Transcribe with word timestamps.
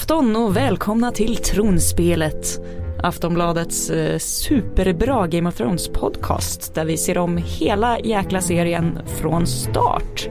afton 0.00 0.36
och 0.36 0.56
välkomna 0.56 1.12
till 1.12 1.36
Tronspelet. 1.36 2.60
Aftonbladets 3.02 3.90
eh, 3.90 4.18
superbra 4.18 5.26
Game 5.26 5.48
of 5.48 5.54
Thrones 5.56 5.88
podcast 5.88 6.74
där 6.74 6.84
vi 6.84 6.96
ser 6.96 7.18
om 7.18 7.36
hela 7.36 7.98
jäkla 8.00 8.40
serien 8.40 8.98
från 9.20 9.46
start. 9.46 10.28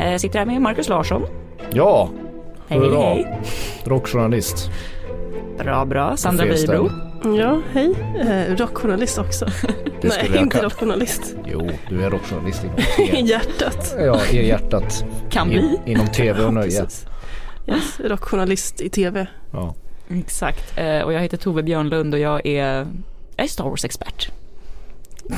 Eh, 0.00 0.16
sitter 0.16 0.38
här 0.38 0.46
med 0.46 0.62
Marcus 0.62 0.88
Larsson. 0.88 1.22
Ja, 1.70 2.10
Hej, 2.68 2.78
hurra. 2.78 3.00
hej. 3.00 3.40
Rockjournalist. 3.84 4.70
Bra, 5.58 5.84
bra. 5.84 6.16
Sandra. 6.16 6.44
Weibro. 6.44 6.90
Ja, 7.38 7.60
hej. 7.72 7.94
Eh, 8.20 8.56
rockjournalist 8.56 9.18
också. 9.18 9.46
Nej, 10.02 10.30
jag 10.34 10.42
inte 10.42 10.62
rockjournalist. 10.62 11.34
Jo, 11.46 11.70
du 11.88 12.02
är 12.02 12.10
rockjournalist 12.10 12.64
inom 12.64 12.76
I 13.16 13.28
hjärtat. 13.28 13.94
Ja, 13.98 14.20
i 14.32 14.46
hjärtat. 14.48 15.04
Kan 15.30 15.52
In, 15.52 15.58
bli. 15.58 15.92
inom 15.92 16.06
tv 16.06 16.44
och 16.44 16.54
nöje. 16.54 16.86
Yes, 17.70 18.00
rockjournalist 18.00 18.80
i 18.80 18.88
tv. 18.88 19.26
Ja. 19.52 19.74
Exakt. 20.08 20.78
Eh, 20.78 21.00
och 21.00 21.12
jag 21.12 21.20
heter 21.20 21.36
Tove 21.36 21.62
Björnlund 21.62 22.14
och 22.14 22.20
jag 22.20 22.46
är, 22.46 22.66
jag 23.36 23.44
är 23.44 23.48
Star 23.48 23.64
Wars-expert. 23.64 24.28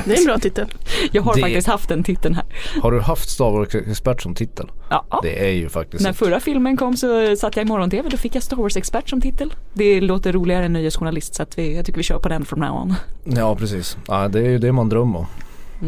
Det 0.04 0.12
är 0.14 0.18
en 0.18 0.24
bra 0.24 0.38
titel. 0.38 0.66
Jag 1.12 1.22
har 1.22 1.34
Det- 1.34 1.40
faktiskt 1.40 1.66
haft 1.68 1.88
den 1.88 2.02
titeln 2.04 2.34
här. 2.34 2.44
Har 2.82 2.92
du 2.92 3.00
haft 3.00 3.28
Star 3.30 3.50
Wars-expert 3.50 4.22
som 4.22 4.34
titel? 4.34 4.70
Ja. 4.90 5.20
Det 5.22 5.44
är 5.48 5.52
ju 5.52 5.68
faktiskt 5.68 6.02
När 6.02 6.10
ett- 6.10 6.16
förra 6.16 6.40
filmen 6.40 6.76
kom 6.76 6.96
så 6.96 7.36
satt 7.36 7.56
jag 7.56 7.66
i 7.66 7.68
morgon-tv, 7.68 8.08
då 8.08 8.16
fick 8.16 8.34
jag 8.34 8.42
Star 8.42 8.56
Wars-expert 8.56 9.08
som 9.10 9.20
titel. 9.20 9.54
Det 9.72 10.00
låter 10.00 10.32
roligare 10.32 10.64
än 10.64 10.72
nöjesjournalist 10.72 11.34
så 11.34 11.42
att 11.42 11.58
vi, 11.58 11.76
jag 11.76 11.86
tycker 11.86 11.96
vi 11.98 12.02
kör 12.02 12.18
på 12.18 12.28
den 12.28 12.44
from 12.44 12.60
now 12.60 12.76
on. 12.82 12.94
Ja, 13.36 13.56
precis. 13.56 13.96
Ja, 14.08 14.28
det 14.28 14.38
är 14.40 14.50
ju 14.50 14.58
det 14.58 14.72
man 14.72 14.88
drömmer 14.88 15.18
om. 15.18 15.26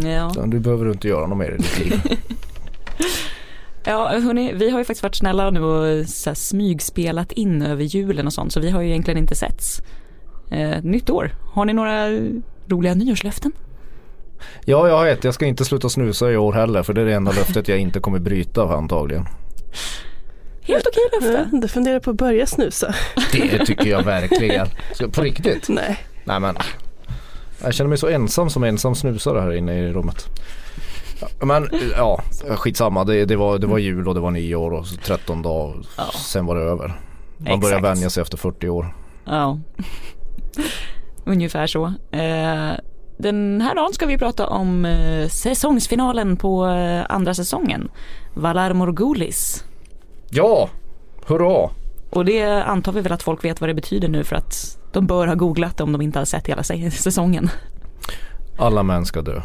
Ja, 0.05 0.33
Du 0.47 0.59
behöver 0.61 0.91
inte 0.91 1.09
göra 1.09 1.27
något 1.27 1.39
mer 1.39 1.51
i 1.53 1.57
ditt 1.57 1.79
liv. 1.79 2.01
ja 3.85 4.09
hörni, 4.09 4.53
vi 4.53 4.71
har 4.71 4.79
ju 4.79 4.85
faktiskt 4.85 5.03
varit 5.03 5.15
snälla 5.15 5.51
nu 5.51 5.61
och 5.61 6.09
så 6.09 6.31
här, 6.31 6.35
smygspelat 6.35 7.33
in 7.33 7.63
över 7.63 7.85
julen 7.85 8.27
och 8.27 8.33
sånt 8.33 8.53
så 8.53 8.61
vi 8.61 8.71
har 8.71 8.83
ju 8.83 8.89
egentligen 8.89 9.19
inte 9.19 9.35
setts. 9.35 9.83
Eh, 10.51 10.83
nytt 10.83 11.11
år, 11.11 11.31
har 11.55 11.65
ni 11.65 11.73
några 11.73 12.09
roliga 12.69 12.95
nyårslöften? 12.95 13.53
Ja, 14.65 14.89
jag 14.89 14.99
har 14.99 15.07
ett. 15.07 15.25
Jag 15.25 15.35
ska 15.35 15.47
inte 15.47 15.65
sluta 15.65 15.89
snusa 15.89 16.31
i 16.31 16.37
år 16.37 16.53
heller 16.53 16.83
för 16.83 16.93
det 16.93 17.01
är 17.01 17.05
det 17.05 17.15
enda 17.15 17.33
löftet 17.33 17.69
jag 17.69 17.79
inte 17.79 18.01
kommer 18.01 18.19
bryta 18.19 18.63
antagligen. 18.63 19.27
Helt 20.63 20.87
okej 20.87 21.03
löfte. 21.13 21.49
Ja, 21.53 21.59
du 21.59 21.69
funderar 21.69 22.01
på 22.01 22.11
att 22.11 22.17
börja 22.17 22.47
snusa? 22.47 22.95
Det 23.33 23.67
tycker 23.67 23.87
jag 23.91 24.03
verkligen. 24.03 24.67
Så, 24.93 25.11
på 25.11 25.23
riktigt? 25.23 25.69
Nej. 25.69 25.99
Nej 26.25 26.41
men. 26.41 26.57
Jag 27.63 27.75
känner 27.75 27.89
mig 27.89 27.99
så 27.99 28.09
ensam 28.09 28.51
som 28.51 28.65
ensam 28.65 28.95
snusare 28.95 29.41
här 29.41 29.53
inne 29.53 29.79
i 29.79 29.93
rummet. 29.93 30.27
Men 31.41 31.69
ja, 31.97 32.23
skitsamma. 32.57 33.05
Det, 33.05 33.25
det, 33.25 33.37
var, 33.37 33.59
det 33.59 33.67
var 33.67 33.79
jul 33.79 34.09
och 34.09 34.15
det 34.15 34.21
var 34.21 34.31
nyår 34.31 34.71
och 34.71 34.87
så 34.87 34.97
13 34.97 35.43
dagar. 35.43 35.77
Ja. 35.97 36.05
Sen 36.13 36.47
var 36.47 36.55
det 36.55 36.63
över. 36.63 37.01
Man 37.37 37.61
börjar 37.61 37.79
Exakt. 37.79 37.97
vänja 37.97 38.11
sig 38.11 38.21
efter 38.21 38.37
40 38.37 38.69
år. 38.69 38.95
Ja, 39.25 39.59
ungefär 41.25 41.67
så. 41.67 41.85
Eh, 42.11 42.73
den 43.17 43.61
här 43.61 43.75
dagen 43.75 43.93
ska 43.93 44.07
vi 44.07 44.19
prata 44.19 44.47
om 44.47 44.85
eh, 44.85 45.29
säsongsfinalen 45.29 46.37
på 46.37 46.67
eh, 46.67 47.05
andra 47.09 47.35
säsongen. 47.35 47.89
Valar 48.35 48.73
Morgulis. 48.73 49.65
Ja, 50.31 50.69
hurra! 51.27 51.71
Och 52.11 52.25
det 52.25 52.63
antar 52.63 52.93
vi 52.93 53.01
väl 53.01 53.13
att 53.13 53.23
folk 53.23 53.45
vet 53.45 53.61
vad 53.61 53.71
det 53.71 53.75
betyder 53.75 54.09
nu 54.09 54.25
för 54.25 54.37
att 54.37 54.79
de 54.93 55.07
bör 55.07 55.27
ha 55.27 55.35
googlat 55.35 55.81
om 55.81 55.93
de 55.93 56.03
inte 56.03 56.19
har 56.19 56.27
sett 56.27 56.47
hela 56.47 56.63
säsongen. 56.63 57.51
Alla 58.59 58.83
män 58.83 59.07
ska 59.07 59.23
dö. 59.23 59.43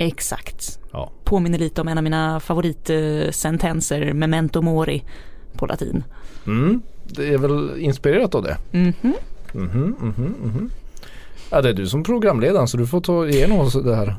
Exakt. 0.00 0.78
Ja. 0.92 1.10
Påminner 1.24 1.58
lite 1.58 1.80
om 1.80 1.88
en 1.88 1.98
av 1.98 2.04
mina 2.04 2.40
favoritsentenser, 2.40 4.12
memento 4.12 4.62
mori 4.62 5.04
på 5.52 5.66
latin. 5.66 6.04
Mm, 6.46 6.82
det 7.04 7.28
är 7.34 7.38
väl 7.38 7.78
inspirerat 7.78 8.34
av 8.34 8.42
det. 8.42 8.56
Mhm. 8.70 9.14
Mhm, 9.52 9.96
mhm, 10.00 10.34
mhm. 10.42 10.70
Ja, 11.50 11.62
det 11.62 11.68
är 11.68 11.72
du 11.72 11.86
som 11.86 12.02
programledaren 12.02 12.68
så 12.68 12.76
du 12.76 12.86
får 12.86 13.00
ta 13.00 13.26
igenom 13.26 13.58
oss 13.58 13.72
det 13.72 13.96
här, 13.96 14.16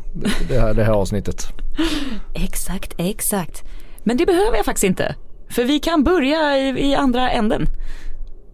det 0.49 0.59
här, 0.59 0.73
det 0.73 0.83
här 0.83 0.93
avsnittet. 0.93 1.47
Exakt, 2.33 2.93
exakt. 2.97 3.63
Men 4.03 4.17
det 4.17 4.25
behöver 4.25 4.57
jag 4.57 4.65
faktiskt 4.65 4.83
inte. 4.83 5.15
För 5.49 5.63
vi 5.63 5.79
kan 5.79 6.03
börja 6.03 6.57
i, 6.57 6.89
i 6.89 6.95
andra 6.95 7.31
änden. 7.31 7.65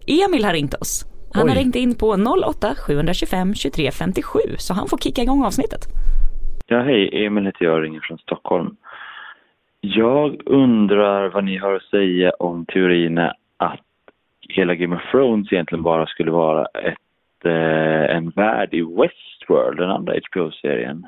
Emil 0.06 0.44
har 0.44 0.52
ringt 0.52 0.74
oss. 0.74 1.04
Han 1.32 1.44
Oj. 1.44 1.48
har 1.48 1.56
ringt 1.56 1.76
in 1.76 1.94
på 1.94 2.16
08 2.46 2.74
725 2.78 3.54
23 3.54 3.90
57 3.90 4.38
så 4.58 4.74
han 4.74 4.88
får 4.88 4.98
kicka 4.98 5.22
igång 5.22 5.44
avsnittet. 5.44 5.88
Ja, 6.70 6.82
hej. 6.82 7.24
Emil 7.24 7.46
heter 7.46 7.64
jag 7.64 7.74
och 7.74 7.82
ringer 7.82 8.00
från 8.00 8.18
Stockholm. 8.18 8.76
Jag 9.80 10.42
undrar 10.46 11.28
vad 11.28 11.44
ni 11.44 11.56
har 11.56 11.74
att 11.74 11.82
säga 11.82 12.30
om 12.30 12.66
teorierna 12.66 13.34
att 13.56 13.80
hela 14.48 14.74
Game 14.74 14.96
of 14.96 15.02
Thrones 15.10 15.52
egentligen 15.52 15.82
bara 15.82 16.06
skulle 16.06 16.30
vara 16.30 16.66
ett, 16.66 17.44
eh, 17.44 18.16
en 18.16 18.30
värld 18.30 18.74
i 18.74 18.80
Westworld, 18.80 19.78
den 19.78 19.90
andra 19.90 20.14
HBO-serien. 20.30 21.06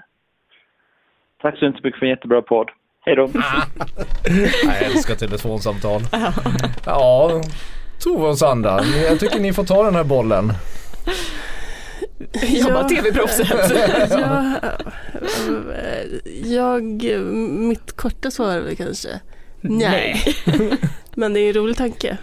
Tack 1.42 1.58
så 1.58 1.72
mycket 1.82 1.98
för 1.98 2.06
en 2.06 2.10
jättebra 2.10 2.42
podd. 2.42 2.70
Hej 3.00 3.16
då! 3.16 3.22
Jag 4.64 4.82
älskar 4.82 5.14
telefonsamtal. 5.14 6.00
Ja, 6.86 7.30
Tove 8.04 8.28
och 8.28 8.38
Sandra, 8.38 8.78
jag 9.10 9.20
tycker 9.20 9.40
ni 9.40 9.52
får 9.52 9.64
ta 9.64 9.84
den 9.84 9.94
här 9.94 10.04
bollen. 10.04 10.44
Jag 12.42 12.72
bara 12.72 12.88
tv-proffset. 12.88 13.48
ja, 14.10 14.54
eh, 15.74 16.42
jag, 16.52 16.82
mitt 17.50 17.92
korta 17.92 18.30
svar 18.30 18.50
är 18.52 18.60
väl 18.60 18.76
kanske 18.76 19.08
nej. 19.60 20.22
Men 21.14 21.32
det 21.32 21.40
är 21.40 21.48
en 21.48 21.52
rolig 21.54 21.76
tanke. 21.76 22.18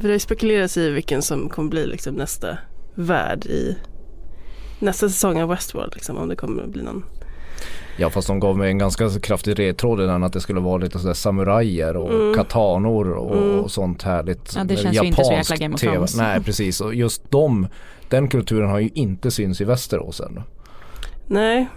För 0.00 0.08
det 0.08 0.18
spekuleras 0.20 0.76
i 0.76 0.90
vilken 0.90 1.22
som 1.22 1.48
kommer 1.48 1.70
bli 1.70 1.86
liksom 1.86 2.14
nästa 2.14 2.58
värld 2.94 3.46
i 3.46 3.76
nästa 4.78 5.08
säsong 5.08 5.42
av 5.42 5.48
Westworld. 5.48 5.94
Liksom, 5.94 6.16
om 6.16 6.28
det 6.28 6.36
kommer 6.36 6.62
att 6.62 6.68
bli 6.68 6.82
någon. 6.82 7.04
Ja 7.96 8.10
fast 8.10 8.28
de 8.28 8.40
gav 8.40 8.58
mig 8.58 8.70
en 8.70 8.78
ganska 8.78 9.10
kraftig 9.20 9.58
ledtråd 9.58 10.00
innan 10.00 10.24
att 10.24 10.32
det 10.32 10.40
skulle 10.40 10.60
vara 10.60 10.76
lite 10.78 10.98
sådär 10.98 11.14
samurajer 11.14 11.96
och 11.96 12.12
Mm. 12.14 12.34
katanor 12.34 13.10
och, 13.12 13.36
Mm. 13.36 13.68
sånt 13.68 14.02
härligt. 14.02 14.52
Ja, 14.56 14.64
det 14.64 14.76
känns 14.76 14.96
ju 15.02 15.06
inte 15.06 15.24
så 15.24 15.30
japanskt 15.32 15.50
jäkla 15.50 15.64
Game 15.64 15.74
of 15.74 15.80
TV. 15.80 15.92
Thrones. 15.92 16.16
Nej 16.16 16.40
precis 16.42 16.80
och 16.80 16.94
just 16.94 17.30
de, 17.30 17.66
den 18.12 18.28
kulturen 18.28 18.70
har 18.70 18.78
ju 18.80 18.90
inte 18.94 19.30
syns 19.30 19.60
i 19.60 19.64
Västerås 19.64 20.20
ännu. 20.20 20.42
Nej. 21.26 21.68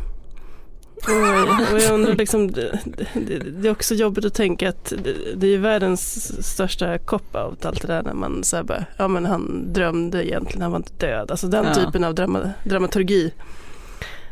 Och, 1.74 1.80
jag 1.82 1.94
undrar 1.94 2.16
liksom, 2.16 2.52
det, 2.52 2.80
det, 3.14 3.40
det 3.40 3.68
är 3.68 3.72
också 3.72 3.94
jobbigt 3.96 4.26
att 4.26 4.34
tänka 4.34 4.70
att 4.70 4.94
det, 5.04 5.14
det 5.36 5.48
är 5.54 5.58
världens 5.58 6.32
största 6.54 6.98
cop-out 6.98 7.66
allt 7.66 7.82
det 7.82 7.88
där 7.88 8.04
när 8.04 8.14
man 8.14 8.44
så 8.44 8.56
här 8.56 8.64
bara, 8.64 8.86
ja 8.98 9.08
men 9.08 9.26
han 9.26 9.74
drömde 9.74 10.28
egentligen, 10.28 10.62
han 10.62 10.72
var 10.72 10.78
inte 10.80 11.06
död. 11.08 11.32
Alltså 11.32 11.48
den 11.48 11.66
Ja. 11.66 11.74
typen 11.74 12.04
av 12.04 12.16
drama, 12.16 12.50
dramaturgi. 12.64 13.34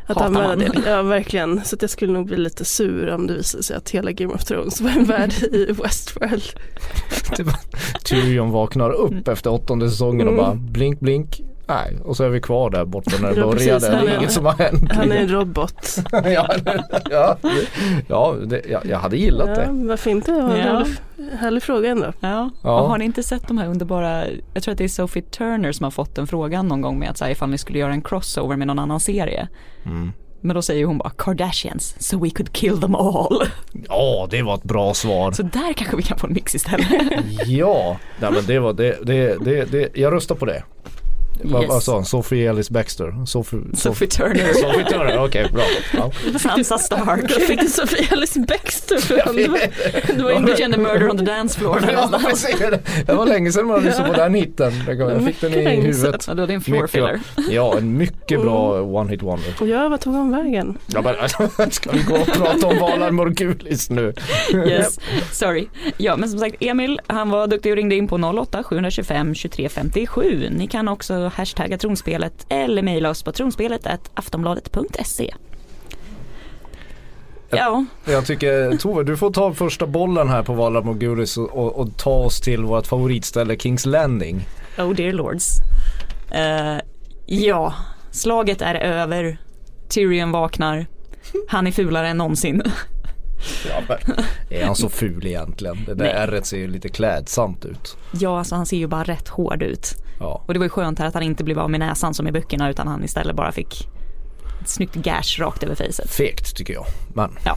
Att 0.06 0.16
Hatar 0.16 0.26
använda 0.26 0.48
man. 0.72 0.82
det, 0.84 0.90
ja 0.90 1.02
verkligen. 1.02 1.64
Så 1.64 1.76
att 1.76 1.82
jag 1.82 1.90
skulle 1.90 2.12
nog 2.12 2.26
bli 2.26 2.36
lite 2.36 2.64
sur 2.64 3.10
om 3.10 3.26
det 3.26 3.34
visade 3.34 3.62
sig 3.62 3.76
att 3.76 3.90
hela 3.90 4.12
Game 4.12 4.34
of 4.34 4.44
Thrones 4.44 4.80
var 4.80 4.90
en 4.90 5.04
värld 5.14 5.32
i 5.52 5.64
Westworld. 5.72 6.42
Tyrion 8.04 8.50
vaknar 8.50 8.90
upp 8.90 9.28
efter 9.28 9.50
åttonde 9.52 9.90
säsongen 9.90 10.28
och 10.28 10.32
Mm. 10.34 10.44
bara 10.44 10.54
blink 10.54 11.00
blink. 11.00 11.40
Nej, 11.66 11.96
och 12.04 12.16
så 12.16 12.24
är 12.24 12.28
vi 12.28 12.40
kvar 12.40 12.70
där 12.70 12.84
borta 12.84 13.10
när 13.22 13.28
det 13.34 13.40
började. 13.42 13.88
Det 13.90 13.96
Han 13.96 14.08
är 14.08 14.16
inget 14.18 14.32
som 14.32 14.44
har 14.44 14.52
hänt. 14.52 14.92
Han 14.92 15.12
är 15.12 15.16
en 15.16 15.28
robot. 15.28 15.96
ja, 16.12 16.48
ja, 17.10 17.36
ja 18.08 18.34
det, 18.46 18.62
jag, 18.70 18.86
jag 18.86 18.98
hade 18.98 19.16
gillat 19.16 19.48
Ja, 19.48 19.54
det. 19.54 19.68
varför 19.86 20.10
inte? 20.10 20.32
Det 20.32 20.42
var 20.42 20.50
en 20.54 20.58
Ja. 20.58 20.64
härlig, 20.64 20.96
härlig 21.38 21.62
fråga 21.62 21.90
ändå. 21.90 22.12
Ja. 22.20 22.50
Ja. 22.62 22.80
Och 22.80 22.88
har 22.88 22.98
ni 22.98 23.04
inte 23.04 23.22
sett 23.22 23.48
de 23.48 23.58
här 23.58 23.68
underbara, 23.68 24.24
jag 24.54 24.62
tror 24.62 24.72
att 24.72 24.78
det 24.78 24.84
är 24.84 24.88
Sophie 24.88 25.22
Turner 25.22 25.72
som 25.72 25.84
har 25.84 25.90
fått 25.90 26.14
den 26.14 26.26
frågan 26.26 26.68
någon 26.68 26.80
gång 26.80 26.98
med 26.98 27.10
att 27.10 27.18
säga 27.18 27.30
ifall 27.30 27.50
ni 27.50 27.58
skulle 27.58 27.78
göra 27.78 27.92
en 27.92 28.02
crossover 28.02 28.56
med 28.56 28.66
någon 28.66 28.78
annan 28.78 29.00
serie. 29.00 29.48
Mm. 29.84 30.12
Men 30.40 30.54
då 30.54 30.62
säger 30.62 30.84
hon 30.84 30.98
bara 30.98 31.10
Kardashians, 31.10 31.96
so 31.98 32.18
we 32.24 32.30
could 32.30 32.52
kill 32.52 32.80
them 32.80 32.94
all. 32.94 33.42
Ja, 33.88 34.28
det 34.30 34.42
var 34.42 34.54
ett 34.54 34.62
bra 34.62 34.94
svar. 34.94 35.32
Så 35.32 35.42
där 35.42 35.72
kanske 35.72 35.96
vi 35.96 36.02
kan 36.02 36.18
få 36.18 36.26
en 36.26 36.32
mix 36.32 36.54
istället. 36.54 36.86
Ja, 37.46 37.96
nej, 38.20 38.30
men 38.32 38.44
det 38.46 38.58
var 38.58 38.72
det, 38.72 38.98
det, 39.06 39.36
det, 39.44 39.64
det 39.64 39.88
jag 39.94 40.12
röstar 40.12 40.34
på 40.34 40.44
det. 40.44 40.62
Vad, 41.42 41.62
Yes. 41.62 41.84
sa 41.84 41.94
han? 41.94 42.04
Sophie 42.04 42.48
Ellis 42.48 42.70
Baxter? 42.70 43.26
Sophie, 43.26 43.60
Sophie 43.74 44.08
Turner. 44.08 44.52
Sophie 44.54 44.84
Turner, 44.84 45.24
okej 45.24 45.48
bra. 45.52 45.62
Ja. 45.92 46.10
Sansa 46.38 46.78
Stark. 46.78 47.30
Fick 47.30 47.60
du 47.60 47.68
Sofia 47.68 48.06
Alice 48.10 48.40
Baxter 48.40 48.98
från? 48.98 49.36
Det 49.36 49.48
var 50.22 50.72
the 50.72 50.78
Murder 50.78 51.10
on 51.10 51.18
the 51.18 51.24
Dance 51.24 51.58
floor. 51.58 51.80
Ja, 51.92 52.20
precis. 52.28 52.58
det 53.06 53.12
var 53.14 53.26
länge 53.26 53.52
sedan 53.52 53.66
man 53.66 53.84
lyssnade 53.84 54.10
på 54.10 54.16
den 54.16 54.34
hitten. 54.34 54.72
Jag 54.86 55.24
fick 55.24 55.40
den 55.40 55.54
i 55.54 55.80
huvudet. 55.80 56.24
Ja, 56.28 56.34
det 56.34 56.54
en 56.54 56.60
floor 56.60 56.76
Mycket 56.76 56.90
filler. 56.90 57.20
Ja, 57.50 57.78
en 57.78 57.98
mycket 57.98 58.40
bra 58.40 58.80
one 58.82 59.10
hit 59.10 59.22
wonder. 59.22 59.54
Och 59.60 59.68
jag, 59.68 59.90
vad 59.90 60.00
tog 60.00 60.14
han 60.14 60.30
vägen? 60.30 60.78
Ja, 60.86 61.02
men, 61.58 61.70
ska 61.70 61.90
vi 61.90 62.02
gå 62.02 62.14
och 62.16 62.26
prata 62.26 62.66
om 62.66 62.78
Valar 62.78 63.10
Morgulis 63.10 63.90
nu? 63.90 64.14
Yes, 64.52 65.00
sorry. 65.32 65.66
Ja, 65.96 66.16
men 66.16 66.28
som 66.28 66.38
sagt, 66.38 66.56
Emil, 66.60 67.00
han 67.06 67.30
var 67.30 67.46
duktig 67.46 67.72
och 67.72 67.76
ringde 67.76 67.94
in 67.94 68.08
på 68.08 68.16
08 68.16 68.62
725 68.62 69.34
23 69.34 69.68
57. 69.68 70.48
Ni 70.50 70.66
kan 70.66 70.88
också 70.88 71.23
hashtagga 71.28 71.78
tronspelet 71.78 72.46
eller 72.48 72.82
mejla 72.82 73.10
oss 73.10 73.22
på 73.22 73.32
tronspelet 73.32 73.86
aftonbladet.se. 74.14 75.34
Ja, 77.50 77.84
Jag 78.04 78.26
tycker 78.26 78.76
Tove, 78.76 79.04
du 79.04 79.16
får 79.16 79.30
ta 79.30 79.52
första 79.52 79.86
bollen 79.86 80.28
här 80.28 80.42
på 80.42 80.52
Valar 80.52 80.80
och, 81.38 81.48
och, 81.50 81.76
och 81.76 81.96
ta 81.96 82.10
oss 82.10 82.40
till 82.40 82.64
vårt 82.64 82.86
favoritställe 82.86 83.56
Kings 83.56 83.86
Landing. 83.86 84.46
Oh 84.78 84.94
dear 84.94 85.12
lords. 85.12 85.60
Uh, 86.34 86.80
ja, 87.26 87.74
slaget 88.10 88.62
är 88.62 88.74
över. 88.74 89.38
Tyrion 89.88 90.32
vaknar. 90.32 90.86
Han 91.48 91.66
är 91.66 91.72
fulare 91.72 92.08
än 92.08 92.16
någonsin. 92.16 92.62
Ja, 93.88 93.96
är 94.50 94.64
han 94.64 94.76
så 94.76 94.88
ful 94.88 95.26
egentligen? 95.26 95.84
Det 95.86 95.94
där 95.94 96.04
ärret 96.04 96.46
ser 96.46 96.56
ju 96.56 96.66
lite 96.66 96.88
klädsamt 96.88 97.64
ut. 97.64 97.96
Ja, 98.12 98.38
alltså 98.38 98.54
han 98.54 98.66
ser 98.66 98.76
ju 98.76 98.86
bara 98.86 99.04
rätt 99.04 99.28
hård 99.28 99.62
ut. 99.62 99.96
Ja. 100.20 100.44
Och 100.46 100.52
det 100.52 100.58
var 100.58 100.66
ju 100.66 100.70
skönt 100.70 100.98
här 100.98 101.06
att 101.06 101.14
han 101.14 101.22
inte 101.22 101.44
blev 101.44 101.58
av 101.58 101.70
med 101.70 101.80
näsan 101.80 102.14
som 102.14 102.28
i 102.28 102.32
böckerna 102.32 102.70
utan 102.70 102.88
han 102.88 103.04
istället 103.04 103.36
bara 103.36 103.52
fick 103.52 103.88
ett 104.60 104.68
snyggt 104.68 104.94
gash 104.94 105.38
rakt 105.38 105.62
över 105.62 105.74
fejset. 105.74 106.10
Fegt 106.10 106.56
tycker 106.56 106.74
jag, 106.74 106.86
men. 107.14 107.30
Ja. 107.44 107.56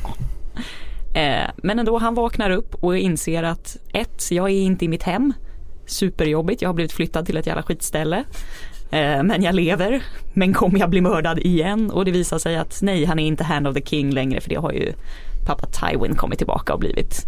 Eh, 1.20 1.50
men 1.58 1.80
ändå, 1.80 1.98
han 1.98 2.16
vaknar 2.16 2.50
upp 2.50 2.76
och 2.76 2.98
inser 2.98 3.44
att 3.44 3.78
ett, 3.94 4.32
jag 4.32 4.50
är 4.50 4.62
inte 4.62 4.86
i 4.86 4.88
mitt 4.88 5.04
hem. 5.04 5.34
Superjobbigt, 5.86 6.62
jag 6.62 6.70
har 6.70 6.74
blivit 6.74 6.92
flyttad 6.92 7.26
till 7.26 7.38
ett 7.38 7.48
jävla 7.48 7.64
skitställe. 7.64 8.24
Eh, 8.92 9.24
men 9.24 9.44
jag 9.44 9.56
lever, 9.56 10.04
men 10.34 10.54
kommer 10.54 10.80
jag 10.80 10.90
bli 10.90 11.02
mördad 11.02 11.40
igen? 11.40 11.92
Och 11.92 12.06
det 12.06 12.12
visar 12.12 12.40
sig 12.40 12.58
att 12.58 12.80
nej, 12.82 13.06
han 13.06 13.20
är 13.20 13.28
inte 13.28 13.44
hand 13.44 13.68
of 13.68 13.74
the 13.74 13.82
king 13.86 14.12
längre 14.12 14.42
för 14.42 14.50
det 14.50 14.56
har 14.56 14.72
ju 14.72 14.94
pappa 15.48 15.68
Tywin 15.68 16.16
kommit 16.16 16.38
tillbaka 16.38 16.74
och 16.74 16.80
blivit. 16.80 17.26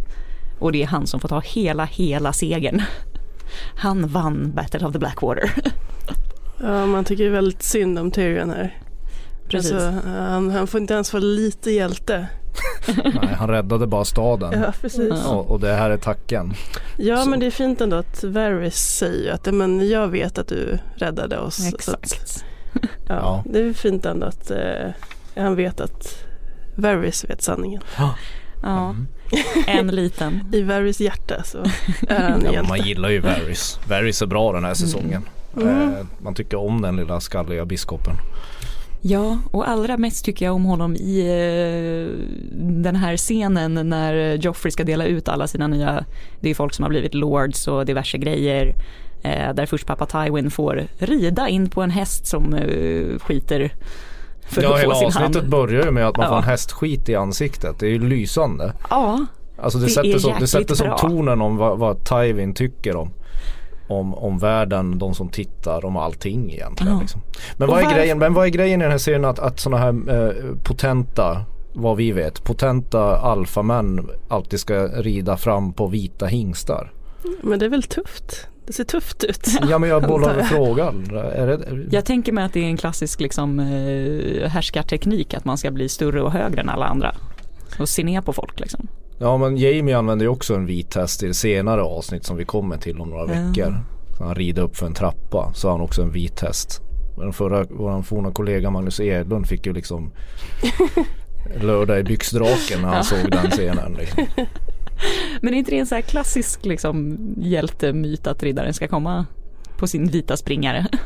Och 0.60 0.72
det 0.72 0.84
är 0.84 0.88
han 0.88 1.08
som 1.08 1.20
får 1.20 1.30
ta 1.30 1.40
hela, 1.40 1.86
hela 1.86 2.34
segern. 2.34 2.82
Han 3.76 4.08
vann 4.08 4.52
Battle 4.56 4.86
of 4.88 4.94
the 4.94 5.00
Blackwater. 5.00 5.52
Ja, 6.62 6.86
man 6.86 7.04
tycker 7.06 7.30
väldigt 7.30 7.64
synd 7.64 8.00
om 8.00 8.12
Tyrion 8.12 8.50
här. 8.50 8.78
Precis. 9.48 9.72
Alltså, 9.72 10.10
han, 10.10 10.52
han 10.52 10.68
får 10.68 10.82
inte 10.82 10.94
ens 10.94 11.14
vara 11.14 11.24
lite 11.24 11.72
hjälte. 11.72 12.28
Nej, 13.04 13.36
han 13.38 13.50
räddade 13.50 13.88
bara 13.88 14.06
staden. 14.06 14.62
Ja, 14.62 14.74
precis. 14.82 15.26
Och, 15.26 15.52
och 15.52 15.60
det 15.60 15.74
här 15.74 15.90
är 15.90 15.98
tacken. 15.98 16.54
Ja, 16.98 17.24
Så. 17.24 17.30
men 17.30 17.40
det 17.40 17.46
är 17.46 17.52
fint 17.52 17.82
ändå 17.82 17.96
att 17.96 18.24
Varys 18.24 18.78
säger 18.98 19.34
att 19.34 19.54
men 19.54 19.90
jag 19.90 20.08
vet 20.08 20.38
att 20.38 20.48
du 20.48 20.78
räddade 20.96 21.40
oss. 21.40 21.74
Exakt. 21.74 22.14
Att, 22.14 22.44
ja, 23.08 23.16
ja, 23.16 23.44
Det 23.46 23.60
är 23.60 23.74
fint 23.74 24.06
ändå 24.06 24.26
att 24.28 24.52
eh, 24.52 24.90
han 25.36 25.56
vet 25.56 25.82
att 25.82 26.26
Varys 26.80 27.26
vet 27.30 27.42
sanningen. 27.42 27.82
Ja. 27.98 28.16
Ja, 28.62 28.90
mm. 28.90 29.08
en 29.68 29.88
liten. 29.88 30.44
I 30.54 30.62
Varys 30.62 31.02
hjärta 31.02 31.44
så 31.44 31.58
är 32.08 32.30
han 32.30 32.54
ja, 32.54 32.64
Man 32.64 32.82
gillar 32.82 33.10
ju 33.10 33.20
Varys. 33.20 33.80
Varys 33.88 34.22
är 34.22 34.26
bra 34.26 34.54
den 34.54 34.64
här 34.64 34.74
säsongen. 34.74 35.24
Mm. 35.58 35.68
Mm. 35.68 36.08
man 36.18 36.36
tycker 36.36 36.58
om 36.58 36.82
den 36.82 36.96
lilla 36.96 37.20
skalliga 37.20 37.66
biskopen. 37.66 38.14
Ja, 39.02 39.40
och 39.52 39.70
allra 39.70 39.98
mest 39.98 40.26
tycker 40.26 40.46
jag 40.46 40.56
om 40.56 40.66
honom 40.66 40.96
i 40.96 41.20
eh, 41.20 42.28
den 42.84 42.96
här 42.96 43.18
scenen 43.18 43.90
när 43.90 44.36
Joffrey 44.36 44.72
ska 44.72 44.84
dela 44.84 45.06
ut 45.06 45.28
alla 45.28 45.48
sina 45.48 45.68
nya, 45.68 46.06
det 46.40 46.50
är 46.50 46.56
folk 46.56 46.74
som 46.74 46.84
har 46.84 46.90
blivit 46.90 47.14
lords 47.14 47.68
och 47.68 47.86
diverse 47.86 48.18
grejer. 48.18 48.74
Eh, 49.22 49.54
där 49.54 49.66
först 49.66 49.88
pappa 49.88 50.06
Tywin 50.06 50.52
får 50.52 50.88
rida 50.98 51.50
in 51.50 51.70
på 51.70 51.82
en 51.82 51.92
häst 51.92 52.28
som 52.28 52.54
eh, 52.54 53.20
skiter 53.20 53.72
för 54.50 54.64
ja, 54.64 54.76
att 54.76 54.84
få 54.84 54.96
sin 54.96 55.08
avsnittet 55.08 55.36
hand. 55.36 55.50
börjar 55.50 55.86
ju 55.86 55.92
med 55.92 56.08
att 56.08 56.18
man 56.18 56.24
ja. 56.24 56.30
får 56.30 56.38
en 56.38 56.44
hästskit 56.44 57.10
i 57.10 57.16
ansiktet. 57.16 57.80
Det 57.80 57.86
är 57.86 57.90
ju 57.90 58.10
lysande. 58.10 58.74
Ja, 58.90 59.26
Alltså 59.62 59.80
det, 59.80 59.86
det 59.86 59.92
sätter, 59.92 60.20
som, 60.20 60.34
det 60.40 60.48
sätter 60.48 60.76
som 60.76 60.96
tonen 60.98 61.42
om 61.42 61.58
vad, 61.58 61.80
vad 61.80 62.06
Tywin 62.06 62.54
tycker 62.54 62.96
om 62.96 63.12
om, 63.90 64.14
om 64.14 64.38
världen, 64.38 65.00
de 65.00 65.16
som 65.16 65.30
tittar, 65.30 65.86
om 65.86 65.98
allting 65.98 66.52
egentligen. 66.52 66.94
Ja. 66.94 67.00
Liksom. 67.02 67.22
Men, 67.58 67.68
vad 67.68 67.84
är 67.84 67.94
grejen, 67.94 68.20
men 68.20 68.34
vad 68.34 68.46
är 68.46 68.50
grejen 68.50 68.82
i 68.82 68.84
den 68.84 68.92
här 68.92 68.98
serien 68.98 69.26
att, 69.26 69.40
att 69.40 69.60
sådana 69.60 69.84
här 69.84 70.28
eh, 70.28 70.56
potenta, 70.64 71.46
vad 71.74 71.98
vi 71.98 72.12
vet, 72.12 72.44
potenta 72.44 73.18
alfamän 73.18 74.10
alltid 74.28 74.60
ska 74.60 74.88
rida 74.88 75.38
fram 75.38 75.74
på 75.74 75.88
vita 75.88 76.26
hingstar? 76.26 76.92
Men 77.42 77.60
det 77.60 77.66
är 77.66 77.70
väl 77.70 77.84
tufft? 77.84 78.48
Det 78.70 78.74
ser 78.74 78.84
tufft 78.84 79.24
ut. 79.24 79.48
Ja 79.70 79.78
men 79.80 79.90
jag 79.90 80.02
bollar 80.08 80.36
med 80.36 80.48
frågan. 80.48 81.16
Är 81.16 81.48
det... 81.48 81.88
Jag 81.92 82.06
tänker 82.06 82.32
mig 82.32 82.44
att 82.44 82.54
det 82.54 82.60
är 82.60 82.66
en 82.66 82.78
klassisk 82.78 83.20
liksom, 83.20 83.60
eh, 83.60 84.50
härskarteknik 84.50 85.34
att 85.34 85.46
man 85.46 85.58
ska 85.58 85.72
bli 85.72 85.90
större 85.90 86.22
och 86.22 86.32
högre 86.32 86.62
än 86.62 86.70
alla 86.70 86.86
andra. 86.86 87.16
Och 87.80 87.90
se 87.90 88.04
ner 88.04 88.22
på 88.22 88.34
folk 88.34 88.60
liksom. 88.60 88.88
Ja 89.20 89.38
men 89.38 89.58
Jamie 89.58 89.98
använder 89.98 90.26
ju 90.26 90.30
också 90.30 90.56
en 90.56 90.66
vit 90.66 90.96
häst 90.96 91.24
i 91.24 91.28
det 91.28 91.34
senare 91.34 91.82
avsnitt 91.82 92.26
som 92.26 92.38
vi 92.38 92.46
kommer 92.46 92.78
till 92.78 93.00
om 93.00 93.10
några 93.10 93.26
veckor. 93.26 93.78
Så 94.18 94.24
han 94.24 94.36
rider 94.36 94.62
upp 94.62 94.78
för 94.78 94.86
en 94.86 94.94
trappa 94.94 95.52
så 95.54 95.68
har 95.68 95.72
han 95.72 95.82
också 95.82 96.02
en 96.02 96.12
vit 96.12 96.42
häst. 96.42 96.82
Men 97.18 97.34
förra, 97.34 97.66
vår 97.70 98.02
forna 98.02 98.32
kollega 98.32 98.70
Magnus 98.70 99.00
Edlund 99.00 99.48
fick 99.48 99.66
ju 99.66 99.74
liksom 99.74 100.12
lördag 101.62 102.00
i 102.00 102.04
byxdraken 102.04 102.82
när 102.82 102.90
han 102.90 103.04
såg 103.04 103.32
den 103.32 103.52
scenen. 103.52 103.94
Liksom. 103.94 104.24
Men 105.42 105.54
är 105.54 105.58
inte 105.58 105.72
det 105.72 105.80
en 105.80 105.88
så 105.88 105.96
här 105.96 106.02
klassisk 106.02 106.66
liksom, 106.66 107.18
hjältemyt 107.38 108.28
att 108.28 108.44
riddaren 108.44 108.74
ska 108.74 108.88
komma 108.88 109.26
på 109.78 109.88
sin 109.88 110.08
vita 110.08 110.38
springare? 110.38 110.86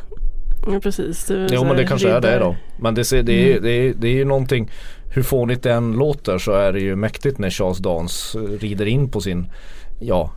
Ja 0.66 0.80
precis. 0.80 1.30
jo 1.30 1.64
men 1.64 1.76
det 1.76 1.86
kanske 1.86 2.08
riddare. 2.08 2.32
är 2.32 2.38
det 2.38 2.44
då. 2.44 2.56
Men 2.78 2.94
det, 2.94 3.10
det, 3.10 3.18
är, 3.18 3.60
det, 3.60 3.70
är, 3.70 3.94
det 3.94 4.08
är 4.08 4.12
ju 4.12 4.24
någonting 4.24 4.70
hur 5.14 5.22
fånigt 5.22 5.62
det 5.62 5.72
än 5.72 5.92
låter 5.92 6.38
så 6.38 6.52
är 6.52 6.72
det 6.72 6.80
ju 6.80 6.96
mäktigt 6.96 7.38
när 7.38 7.50
Charles 7.50 7.78
Dance 7.78 8.38
rider 8.38 8.86
in 8.86 9.10
på 9.10 9.20
sin, 9.20 9.46
ja 10.00 10.30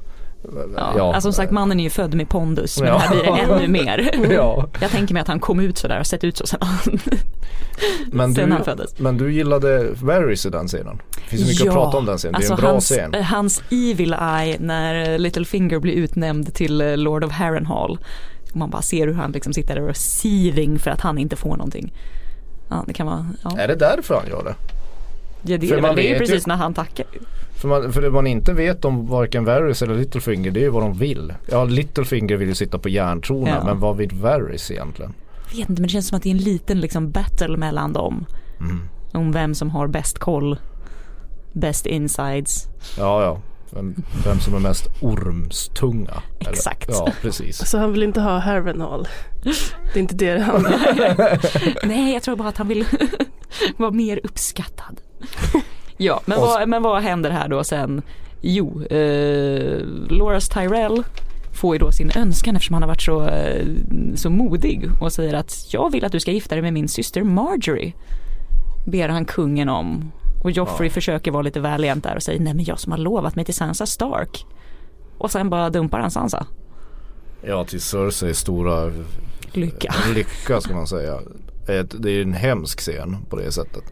Ja, 0.75 0.93
ja. 0.97 1.13
Alltså 1.13 1.21
som 1.21 1.33
sagt 1.33 1.51
mannen 1.51 1.79
är 1.79 1.83
ju 1.83 1.89
född 1.89 2.13
med 2.13 2.29
pondus 2.29 2.79
men 2.79 2.87
ja. 2.87 2.97
här 2.97 3.09
blir 3.09 3.23
det 3.23 3.39
ännu 3.39 3.67
mer. 3.83 4.11
Ja. 4.31 4.69
Jag 4.81 4.91
tänker 4.91 5.13
mig 5.13 5.21
att 5.21 5.27
han 5.27 5.39
kom 5.39 5.59
ut 5.59 5.77
sådär 5.77 5.99
och 5.99 6.07
sett 6.07 6.23
ut 6.23 6.37
så 6.37 6.47
sen, 6.47 6.59
men 8.11 8.33
sen 8.35 8.49
du, 8.49 8.55
han 8.55 8.65
föddes. 8.65 8.99
Men 8.99 9.17
du 9.17 9.33
gillade 9.33 9.89
Varys 10.03 10.45
i 10.45 10.49
den 10.49 10.67
scenen? 10.67 11.01
Det 11.15 11.21
finns 11.21 11.47
mycket 11.47 11.65
ja, 11.65 11.71
att 11.71 11.77
prata 11.77 11.97
om 11.97 12.05
den 12.05 12.17
scenen, 12.17 12.33
det 12.33 12.45
är 12.45 12.51
alltså 12.51 12.53
en 12.53 12.59
bra 12.59 12.71
hans, 12.71 12.85
scen. 12.85 13.23
Hans 13.23 13.63
evil 13.71 14.13
eye 14.13 14.57
när 14.59 15.17
Littlefinger 15.17 15.79
blir 15.79 15.93
utnämnd 15.93 16.53
till 16.53 16.81
eh, 16.81 16.97
Lord 16.97 17.23
of 17.23 17.31
Harrenhal. 17.31 17.99
Man 18.53 18.69
bara 18.69 18.81
ser 18.81 19.07
hur 19.07 19.13
han 19.13 19.31
liksom 19.31 19.53
sitter 19.53 19.75
där 19.75 19.89
och 19.89 19.97
seething 19.97 20.79
för 20.79 20.91
att 20.91 21.01
han 21.01 21.17
inte 21.17 21.35
får 21.35 21.49
någonting. 21.49 21.93
Ja, 22.69 22.83
det 22.87 22.93
kan 22.93 23.07
vara, 23.07 23.27
ja. 23.43 23.57
Är 23.57 23.67
det 23.67 23.75
därför 23.75 24.15
han 24.15 24.27
gör 24.27 24.43
det? 24.43 24.55
Ja 25.41 25.57
det, 25.57 25.71
är, 25.71 25.81
väl, 25.81 25.95
det 25.95 26.09
är 26.09 26.13
ju 26.13 26.17
precis 26.19 26.47
när 26.47 26.55
han 26.55 26.73
tackar. 26.73 27.05
För, 27.57 27.68
man, 27.68 27.94
för 27.94 28.01
det 28.01 28.12
man 28.12 28.27
inte 28.27 28.54
vet 28.54 28.86
om 28.86 29.07
varken 29.07 29.45
Varys 29.45 29.81
eller 29.81 29.95
Littlefinger 29.95 30.51
det 30.51 30.59
är 30.59 30.62
ju 30.62 30.69
vad 30.69 30.83
de 30.83 30.94
vill. 30.94 31.33
Ja 31.45 31.63
Littlefinger 31.63 32.38
vill 32.38 32.48
ju 32.48 32.56
sitta 32.56 32.80
på 32.80 32.89
järntronen 32.89 33.54
ja. 33.54 33.63
men 33.63 33.80
vad 33.80 33.98
vill 33.98 34.12
Varys 34.13 34.71
egentligen? 34.71 35.13
Jag 35.50 35.57
vet 35.57 35.69
inte 35.69 35.81
men 35.81 35.88
det 35.88 35.89
känns 35.89 36.07
som 36.07 36.18
att 36.18 36.24
det 36.24 36.30
är 36.30 36.31
en 36.31 36.38
liten 36.38 36.80
liksom 36.80 37.12
battle 37.12 37.57
mellan 37.57 37.94
dem. 37.94 38.25
Mm. 38.59 38.81
Om 39.13 39.31
vem 39.31 39.56
som 39.56 39.69
har 39.69 39.88
bäst 39.88 40.19
koll. 40.19 40.57
Best 41.54 41.85
insides. 41.85 42.68
Ja 42.97 43.23
ja. 43.23 43.42
Vem, 43.69 43.95
vem 44.26 44.40
som 44.40 44.56
är 44.56 44.59
mest 44.59 44.87
ormstunga. 45.02 46.23
Exakt. 46.40 46.90
Eller, 46.90 46.97
ja, 46.97 47.11
precis. 47.21 47.69
Så 47.69 47.78
han 47.78 47.92
vill 47.92 48.04
inte 48.04 48.21
ha 48.21 48.40
Harrenhal. 48.40 49.07
Det 49.94 49.99
är 49.99 50.02
inte 50.02 50.16
det 50.16 50.40
han 50.40 50.68
Nej, 51.83 52.14
jag 52.14 52.23
tror 52.23 52.35
bara 52.35 52.49
att 52.49 52.57
han 52.57 52.68
vill 52.68 52.85
vara 53.78 53.92
mer 53.92 54.19
uppskattad. 54.23 55.02
Ja, 55.97 56.21
men 56.25 56.39
vad, 56.39 56.69
men 56.69 56.83
vad 56.83 57.01
händer 57.01 57.30
här 57.30 57.47
då 57.47 57.63
sen? 57.63 58.01
Jo, 58.42 58.83
eh, 58.83 59.80
Loras 60.09 60.49
Tyrell 60.49 61.04
får 61.54 61.75
ju 61.75 61.80
då 61.80 61.92
sin 61.92 62.11
önskan 62.16 62.56
eftersom 62.56 62.73
han 62.73 62.83
har 62.83 62.87
varit 62.87 63.01
så, 63.01 63.27
eh, 63.27 63.66
så 64.16 64.30
modig 64.30 64.89
och 65.01 65.13
säger 65.13 65.33
att 65.33 65.73
jag 65.73 65.92
vill 65.92 66.06
att 66.06 66.11
du 66.11 66.19
ska 66.19 66.31
gifta 66.31 66.56
dig 66.56 66.61
med 66.61 66.73
min 66.73 66.87
syster 66.87 67.23
Marjorie. 67.23 67.94
Ber 68.85 69.09
han 69.09 69.25
kungen 69.25 69.69
om. 69.69 70.11
Och 70.44 70.51
Joffrey 70.51 70.89
ja. 70.89 70.94
försöker 70.94 71.31
vara 71.31 71.42
lite 71.42 71.59
valiant 71.59 72.04
där 72.04 72.16
och 72.16 72.23
säger 72.23 72.39
nej 72.39 72.54
men 72.54 72.66
jag 72.66 72.80
som 72.80 72.92
har 72.92 72.99
lovat 72.99 73.35
mig 73.35 73.45
till 73.45 73.54
Sansa 73.54 73.85
Stark. 73.85 74.45
Och 75.18 75.31
sen 75.31 75.49
bara 75.49 75.69
dumpar 75.69 75.99
han 75.99 76.11
Sansa. 76.11 76.45
Ja 77.42 77.66
till 77.66 77.81
Cerseis 77.81 78.37
stora 78.37 78.92
lycka. 79.51 79.94
lycka 80.16 80.61
ska 80.61 80.73
man 80.73 80.87
säga. 80.87 81.19
Det 81.94 82.11
är 82.11 82.21
en 82.21 82.33
hemsk 82.33 82.80
scen 82.80 83.18
på 83.30 83.35
det 83.35 83.51
sättet. 83.51 83.83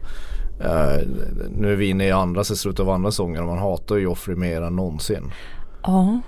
Uh, 0.60 1.08
nu 1.50 1.72
är 1.72 1.76
vi 1.76 1.86
inne 1.86 2.06
i 2.06 2.10
andra 2.10 2.44
slutet 2.44 2.80
av 2.80 2.90
andra 2.90 3.10
säsongen 3.10 3.42
och 3.42 3.48
man 3.48 3.58
hatar 3.58 3.96
Joffrey 3.96 4.36
mer 4.36 4.62
än 4.62 4.76
någonsin. 4.76 5.32
Ja. 5.82 6.20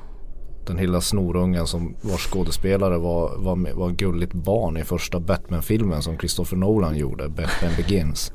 Den 0.67 0.77
lilla 0.77 1.01
snorungen 1.01 1.67
som 1.67 1.95
vars 2.01 2.27
skådespelare 2.27 2.99
var, 2.99 3.37
var, 3.37 3.75
var 3.75 3.91
gulligt 3.91 4.33
barn 4.33 4.77
i 4.77 4.85
första 4.85 5.21
Batman-filmen 5.21 6.03
som 6.03 6.19
Christopher 6.19 6.57
Nolan 6.57 6.97
gjorde, 6.97 7.29
Batman 7.29 7.73
Begins. 7.77 8.33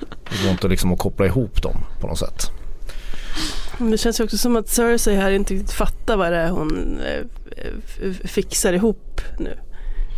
Det 0.00 0.42
går 0.42 0.50
inte 0.50 0.68
liksom 0.68 0.92
att 0.92 0.98
koppla 0.98 1.26
ihop 1.26 1.62
dem 1.62 1.76
på 2.00 2.06
något 2.06 2.18
sätt. 2.18 2.50
Det 3.78 3.98
känns 3.98 4.20
ju 4.20 4.24
också 4.24 4.38
som 4.38 4.56
att 4.56 4.68
Cersei 4.68 5.16
här 5.16 5.30
inte 5.30 5.54
riktigt 5.54 5.72
fattar 5.72 6.16
vad 6.16 6.32
det 6.32 6.38
är 6.38 6.50
hon 6.50 7.00
eh, 7.00 8.12
fixar 8.24 8.72
ihop 8.72 9.20
nu. 9.38 9.58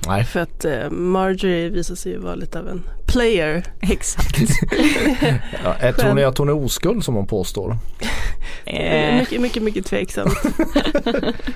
Nej. 0.07 0.25
För 0.25 0.41
att 0.41 0.65
eh, 0.65 0.91
Marjorie 0.91 1.69
visar 1.69 1.95
sig 1.95 2.13
ju 2.13 2.19
vara 2.19 2.35
lite 2.35 2.59
av 2.59 2.69
en 2.69 2.83
player. 3.07 3.65
Exakt. 3.81 4.39
ja, 5.81 5.93
tror 5.93 6.15
ni 6.15 6.25
att 6.25 6.39
hon 6.39 6.49
är 6.49 6.65
oskuld 6.65 7.05
som 7.05 7.15
hon 7.15 7.27
påstår? 7.27 7.79
Eh. 8.65 9.19
Mycket, 9.19 9.41
mycket, 9.41 9.63
mycket 9.63 9.87
tveksamt. 9.87 10.35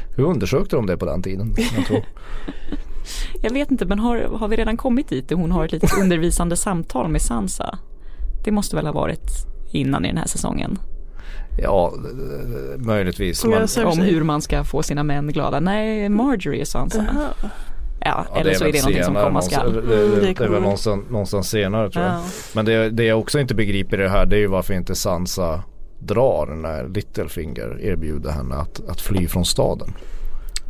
Hur 0.16 0.24
undersökte 0.24 0.76
de 0.76 0.86
det 0.86 0.96
på 0.96 1.04
den 1.04 1.22
tiden? 1.22 1.54
Jag, 1.76 1.86
tror. 1.86 2.04
jag 3.42 3.50
vet 3.50 3.70
inte 3.70 3.84
men 3.84 3.98
har, 3.98 4.18
har 4.18 4.48
vi 4.48 4.56
redan 4.56 4.76
kommit 4.76 5.08
dit 5.08 5.30
hon 5.30 5.52
har 5.52 5.64
ett 5.64 5.72
litet 5.72 5.98
undervisande 5.98 6.56
samtal 6.56 7.08
med 7.08 7.22
Sansa? 7.22 7.78
Det 8.44 8.50
måste 8.50 8.76
väl 8.76 8.86
ha 8.86 8.92
varit 8.92 9.30
innan 9.72 10.04
i 10.04 10.08
den 10.08 10.18
här 10.18 10.26
säsongen? 10.26 10.78
Ja, 11.58 11.92
möjligtvis. 12.76 13.44
Men, 13.44 13.86
om 13.86 13.98
hur 13.98 14.22
man 14.22 14.42
ska 14.42 14.64
få 14.64 14.82
sina 14.82 15.02
män 15.02 15.28
glada. 15.32 15.60
Nej, 15.60 16.08
Marjorie 16.08 16.60
är 16.60 16.64
Sansa. 16.64 17.06
Ja, 18.04 18.26
ja, 18.34 18.40
eller 18.40 18.54
så 18.54 18.64
är 18.64 18.72
det 18.72 18.78
någonting 18.78 19.04
som 19.04 19.14
komma 19.14 19.42
skall. 19.42 19.72
Det, 19.72 19.80
det, 19.80 20.20
det, 20.20 20.20
det, 20.20 20.44
är 20.44 20.48
väl 20.48 20.62
någonstans, 20.62 21.10
någonstans 21.10 21.50
senare 21.50 21.90
tror 21.90 22.04
jag. 22.04 22.14
Ja. 22.14 22.24
Men 22.54 22.64
det, 22.64 22.90
det 22.90 23.04
jag 23.04 23.18
också 23.18 23.40
inte 23.40 23.54
begriper 23.54 24.00
i 24.00 24.02
det 24.02 24.08
här 24.08 24.26
det 24.26 24.36
är 24.36 24.40
ju 24.40 24.46
varför 24.46 24.74
inte 24.74 24.94
Sansa 24.94 25.62
drar 25.98 26.46
när 26.46 26.88
Littlefinger 26.88 27.80
erbjuder 27.80 28.30
henne 28.30 28.54
att, 28.54 28.88
att 28.88 29.00
fly 29.00 29.28
från 29.28 29.44
staden. 29.44 29.94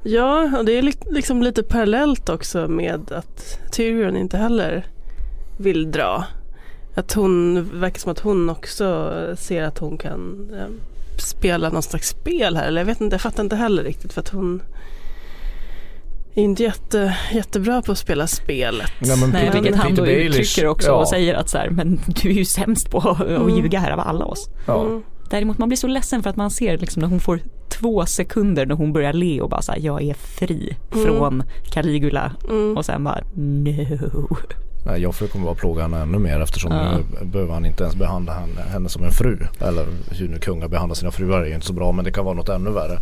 Ja, 0.03 0.59
och 0.59 0.65
det 0.65 0.73
är 0.73 1.13
liksom 1.13 1.43
lite 1.43 1.63
parallellt 1.63 2.29
också 2.29 2.69
med 2.69 3.13
att 3.13 3.59
Tyrion 3.73 4.17
inte 4.17 4.37
heller 4.37 4.87
vill 5.59 5.91
dra. 5.91 6.25
Att 6.95 7.13
hon, 7.13 7.69
verkar 7.81 7.99
som 7.99 8.13
att 8.13 8.19
hon 8.19 8.51
också 8.51 9.13
ser 9.37 9.63
att 9.63 9.79
hon 9.79 9.99
kan 9.99 10.51
eh, 10.55 10.67
spela 11.19 11.69
någon 11.69 11.83
slags 11.83 12.09
spel 12.09 12.57
här. 12.57 12.67
Eller 12.67 12.81
jag 12.81 12.87
vet 12.87 13.01
inte, 13.01 13.15
jag 13.15 13.21
fattar 13.21 13.43
inte 13.43 13.57
heller 13.57 13.85
riktigt 13.85 14.13
för 14.13 14.21
att 14.21 14.29
hon 14.29 14.63
är 16.35 16.45
inte 16.45 16.63
jätte, 16.63 17.17
jättebra 17.33 17.83
på 17.83 17.93
att 17.93 17.99
spela 17.99 18.27
spelet. 18.27 18.93
Ja, 19.01 19.17
men 19.17 19.31
Nej, 19.31 19.51
vilket 19.53 19.77
han 19.77 19.95
då 19.95 20.07
uttrycker 20.07 20.67
också 20.67 20.89
ja. 20.89 20.95
och 20.95 21.09
säger 21.09 21.35
att 21.35 21.49
så 21.49 21.59
här, 21.59 21.71
men 21.71 22.01
du 22.07 22.29
är 22.29 22.35
ju 22.35 22.45
sämst 22.45 22.91
på 22.91 22.99
att 22.99 23.21
mm. 23.21 23.57
ljuga 23.57 23.79
här 23.79 23.91
av 23.91 24.01
alla 24.01 24.25
oss. 24.25 24.51
Ja. 24.67 24.85
Mm. 24.85 25.03
Däremot 25.31 25.59
man 25.59 25.69
blir 25.69 25.77
så 25.77 25.87
ledsen 25.87 26.23
för 26.23 26.31
att 26.31 26.37
man 26.37 26.51
ser 26.51 26.79
liksom 26.79 27.01
när 27.01 27.09
hon 27.09 27.21
får 27.21 27.41
två 27.69 28.07
sekunder 28.07 28.67
när 28.67 28.75
hon 28.75 28.93
börjar 28.93 29.13
le 29.13 29.41
och 29.41 29.51
bara 29.51 29.63
så 29.63 29.73
här, 29.73 29.79
jag 29.79 30.03
är 30.03 30.15
fri 30.15 30.77
mm. 30.93 31.05
från 31.05 31.43
Caligula 31.73 32.33
mm. 32.49 32.77
och 32.77 32.85
sen 32.85 33.05
bara 33.05 33.21
no. 33.35 34.37
Nej, 34.87 35.01
Joffrey 35.01 35.29
kommer 35.29 35.45
bara 35.45 35.55
plåga 35.55 35.83
henne 35.83 36.01
ännu 36.01 36.19
mer 36.19 36.41
eftersom 36.41 36.73
ja. 36.73 36.99
nu 37.21 37.27
behöver 37.27 37.53
han 37.53 37.67
inte 37.67 37.83
ens 37.83 37.97
behandla 37.97 38.33
henne, 38.33 38.61
henne 38.73 38.89
som 38.89 39.05
en 39.05 39.11
fru. 39.11 39.39
Eller 39.61 39.87
hur 40.11 40.29
nu 40.29 40.39
kungar 40.39 40.69
behandlar 40.69 40.95
sina 40.95 41.11
fruar 41.11 41.41
är 41.41 41.47
ju 41.47 41.55
inte 41.55 41.67
så 41.67 41.73
bra 41.73 41.93
men 41.93 42.05
det 42.05 42.13
kan 42.13 42.25
vara 42.25 42.35
något 42.35 42.49
ännu 42.49 42.71
värre. 42.71 42.99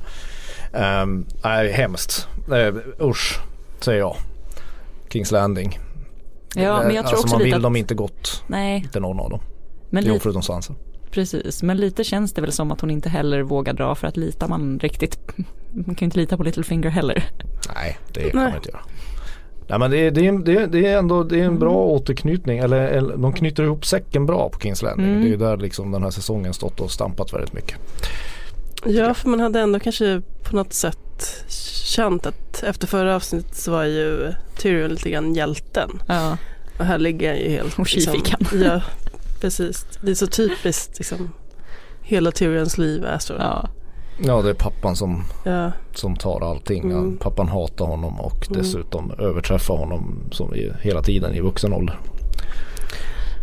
Um, 0.72 1.26
nej, 1.44 1.72
hemskt. 1.72 2.28
Uh, 2.48 3.08
usch, 3.08 3.40
säger 3.80 3.98
jag. 3.98 4.16
Kings 5.08 5.30
Landing. 5.30 5.78
Ja, 6.54 6.82
men 6.82 6.94
jag 6.94 7.06
tror 7.06 7.16
alltså, 7.16 7.16
också 7.16 7.36
man 7.36 7.44
vill 7.44 7.54
att... 7.54 7.62
dem 7.62 7.76
inte 7.76 7.94
gott. 7.94 8.42
Nej. 8.46 8.76
Inte 8.76 9.00
någon 9.00 9.20
av 9.20 9.30
dem. 9.30 9.40
Men 9.90 10.04
jo, 10.06 10.18
förutom 10.20 10.42
Sansa. 10.42 10.74
Precis, 11.10 11.62
men 11.62 11.76
lite 11.76 12.04
känns 12.04 12.32
det 12.32 12.40
väl 12.40 12.52
som 12.52 12.72
att 12.72 12.80
hon 12.80 12.90
inte 12.90 13.08
heller 13.08 13.42
vågar 13.42 13.72
dra 13.72 13.94
för 13.94 14.06
att 14.06 14.16
litar 14.16 14.48
man 14.48 14.78
riktigt, 14.82 15.18
man 15.70 15.84
kan 15.84 15.96
ju 15.98 16.04
inte 16.04 16.18
lita 16.18 16.36
på 16.36 16.42
Littlefinger 16.42 16.90
heller. 16.90 17.24
Nej, 17.74 17.98
det 18.12 18.30
kan 18.30 18.42
man 18.42 18.54
inte 18.54 18.68
göra. 18.68 18.80
Nej 19.68 19.78
men 19.78 19.90
det 19.90 20.06
är, 20.06 20.10
det, 20.10 20.38
det, 20.38 20.56
är, 20.56 20.66
det 20.66 20.86
är 20.86 20.98
ändå 20.98 21.22
det 21.22 21.40
är 21.40 21.44
en 21.44 21.58
bra 21.58 21.82
mm. 21.82 21.94
återknytning 21.94 22.58
eller, 22.58 22.88
eller 22.88 23.16
de 23.16 23.32
knyter 23.32 23.62
ihop 23.62 23.86
säcken 23.86 24.26
bra 24.26 24.48
på 24.48 24.60
Kings 24.60 24.82
Landing. 24.82 25.06
Mm. 25.06 25.20
Det 25.20 25.26
är 25.26 25.30
ju 25.30 25.36
där 25.36 25.56
liksom 25.56 25.92
den 25.92 26.02
här 26.02 26.10
säsongen 26.10 26.54
stått 26.54 26.80
och 26.80 26.90
stampat 26.90 27.32
väldigt 27.32 27.52
mycket. 27.52 27.78
Ja 28.84 29.14
för 29.14 29.28
man 29.28 29.40
hade 29.40 29.60
ändå 29.60 29.80
kanske 29.80 30.22
på 30.42 30.56
något 30.56 30.72
sätt 30.72 31.44
känt 31.84 32.26
att 32.26 32.62
efter 32.62 32.86
förra 32.86 33.16
avsnittet 33.16 33.56
så 33.56 33.70
var 33.70 33.84
ju 33.84 34.32
Tyrion 34.56 34.90
lite 34.90 35.10
grann 35.10 35.34
hjälten. 35.34 36.02
Ja. 36.06 36.36
Och 36.78 36.84
här 36.84 36.98
ligger 36.98 37.28
han 37.28 37.38
ju 37.38 37.48
helt... 37.48 37.78
Och 37.78 37.94
liksom, 37.94 38.22
Ja 38.64 38.82
precis. 39.40 39.86
Det 40.00 40.10
är 40.10 40.14
så 40.14 40.26
typiskt 40.26 40.98
liksom. 40.98 41.32
Hela 42.02 42.30
Tyrions 42.30 42.78
liv 42.78 43.04
är 43.04 43.18
så. 43.18 43.32
Ja. 43.38 43.68
Ja 44.24 44.42
det 44.42 44.50
är 44.50 44.54
pappan 44.54 44.96
som, 44.96 45.24
ja. 45.44 45.72
som 45.94 46.16
tar 46.16 46.50
allting. 46.50 46.90
Mm. 46.90 47.16
Pappan 47.16 47.48
hatar 47.48 47.84
honom 47.84 48.20
och 48.20 48.46
mm. 48.50 48.62
dessutom 48.62 49.12
överträffar 49.18 49.76
honom 49.76 50.22
som 50.30 50.54
hela 50.80 51.02
tiden 51.02 51.34
i 51.34 51.40
vuxen 51.40 51.72
ålder. 51.72 51.98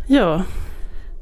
Ja. 0.08 0.44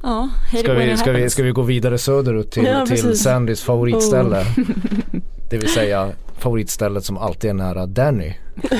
Ja, 0.06 0.30
ska 0.60 0.74
vi, 0.74 0.98
ska, 0.98 1.12
vi, 1.12 1.30
ska 1.30 1.44
vi 1.44 1.52
gå 1.52 1.62
vidare 1.62 1.98
söderut 1.98 2.52
till, 2.52 2.64
ja, 2.72 2.86
till 2.86 3.20
Sandys 3.20 3.64
favoritställe? 3.64 4.40
Oh. 4.40 4.66
det 5.50 5.58
vill 5.58 5.70
säga 5.70 6.12
favoritstället 6.38 7.06
som 7.06 7.18
alltid 7.18 7.50
är 7.50 7.54
nära 7.54 7.86
Danny. 7.86 8.34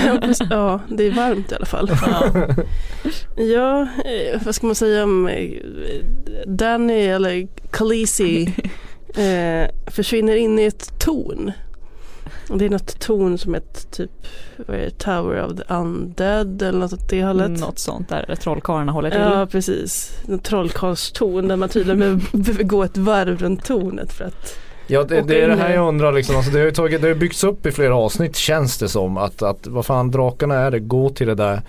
ja, 0.50 0.80
det 0.88 1.06
är 1.06 1.10
varmt 1.10 1.52
i 1.52 1.54
alla 1.54 1.66
fall. 1.66 1.90
Ja, 1.90 2.30
ja 3.36 3.82
eh, 3.82 4.40
vad 4.44 4.54
ska 4.54 4.66
man 4.66 4.74
säga 4.74 5.04
om 5.04 5.28
eh, 5.28 5.50
Danny 6.46 7.06
eller 7.06 7.48
Khaleesi 7.70 8.54
eh, 9.16 9.90
försvinner 9.90 10.36
in 10.36 10.58
i 10.58 10.64
ett 10.64 10.98
torn. 10.98 11.52
Det 12.58 12.64
är 12.64 12.70
något 12.70 13.00
torn 13.00 13.38
som 13.38 13.54
ett 13.54 13.90
typ 13.90 14.10
vad 14.56 14.76
är 14.76 14.80
det, 14.80 14.90
Tower 14.90 15.44
of 15.44 15.56
the 15.56 15.74
Undead 15.74 16.62
eller 16.62 16.78
något 16.78 16.92
åt 16.92 17.08
det 17.08 17.24
hållet. 17.24 17.60
Något 17.60 17.78
sånt 17.78 18.08
där 18.08 18.36
trollkarlarna 18.40 18.92
håller 18.92 19.10
till. 19.10 19.20
Ja 19.20 19.46
precis. 19.46 20.12
En 20.28 20.38
trollkarlstorn 20.38 21.48
där 21.48 21.56
man 21.56 21.68
tydligen 21.68 22.22
behöver 22.32 22.64
gå 22.64 22.84
ett 22.84 22.96
varv 22.96 23.38
runt 23.38 23.64
tornet 23.64 24.12
för 24.12 24.24
att 24.24 24.58
Ja 24.88 25.04
det, 25.04 25.22
det 25.22 25.40
är 25.40 25.48
det 25.48 25.56
här 25.56 25.74
jag 25.74 25.88
undrar 25.88 26.12
liksom. 26.12 26.36
Alltså, 26.36 26.50
det, 26.50 26.60
har 26.60 26.70
tagit, 26.70 27.02
det 27.02 27.08
har 27.08 27.14
byggts 27.14 27.44
upp 27.44 27.66
i 27.66 27.72
flera 27.72 27.96
avsnitt 27.96 28.36
känns 28.36 28.78
det 28.78 28.88
som. 28.88 29.16
Att, 29.16 29.42
att 29.42 29.66
vad 29.66 29.86
fan 29.86 30.10
drakarna 30.10 30.54
är 30.54 30.70
det, 30.70 30.80
gå 30.80 31.10
till 31.10 31.26
det 31.26 31.34
där 31.34 31.62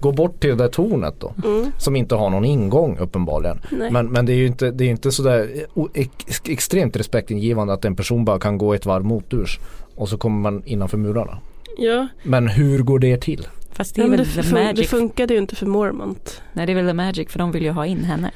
Gå 0.00 0.12
bort 0.12 0.40
till 0.40 0.50
det 0.50 0.56
där 0.56 0.68
tornet 0.68 1.14
då. 1.18 1.34
Mm. 1.44 1.72
Som 1.78 1.96
inte 1.96 2.14
har 2.14 2.30
någon 2.30 2.44
ingång 2.44 2.98
uppenbarligen. 2.98 3.60
Men, 3.90 4.06
men 4.06 4.26
det 4.26 4.32
är 4.32 4.36
ju 4.36 4.46
inte, 4.46 4.70
det 4.70 4.84
är 4.84 4.88
inte 4.88 5.12
sådär 5.12 5.48
ex, 5.94 6.42
extremt 6.44 6.96
respektingivande 6.96 7.72
att 7.72 7.84
en 7.84 7.96
person 7.96 8.24
bara 8.24 8.38
kan 8.38 8.58
gå 8.58 8.74
ett 8.74 8.86
varv 8.86 9.04
moturs. 9.04 9.58
Och 10.00 10.08
så 10.08 10.18
kommer 10.18 10.50
man 10.50 10.62
innanför 10.64 10.98
murarna. 10.98 11.38
Ja. 11.78 12.08
Men 12.22 12.48
hur 12.48 12.78
går 12.78 12.98
det 12.98 13.20
till? 13.20 13.48
Fast 13.72 13.94
det 13.94 14.02
är 14.02 14.08
väl 14.08 14.18
det, 14.18 14.42
the 14.42 14.54
magic. 14.54 14.76
Det 14.76 14.84
funkade 14.84 15.34
ju 15.34 15.40
inte 15.40 15.56
för 15.56 15.66
Mormont. 15.66 16.42
Nej 16.52 16.66
det 16.66 16.72
är 16.72 16.74
väl 16.74 16.86
the 16.86 16.94
magic 16.94 17.30
för 17.30 17.38
de 17.38 17.52
vill 17.52 17.62
ju 17.62 17.70
ha 17.70 17.86
in 17.86 18.04
henne. 18.04 18.30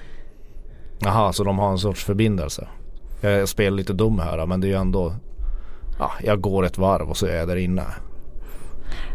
Jaha 0.99 1.33
så 1.33 1.45
de 1.45 1.59
har 1.59 1.71
en 1.71 1.79
sorts 1.79 2.05
förbindelse. 2.05 2.69
Jag 3.21 3.49
spelar 3.49 3.77
lite 3.77 3.93
dum 3.93 4.19
här 4.19 4.47
men 4.47 4.61
det 4.61 4.67
är 4.67 4.69
ju 4.69 4.75
ändå 4.75 5.15
ja, 5.99 6.13
jag 6.25 6.41
går 6.41 6.67
ett 6.67 6.79
varv 6.79 7.11
och 7.11 7.17
så 7.17 7.27
är 7.27 7.37
jag 7.37 7.49
där 7.49 7.57
inne. 7.57 7.85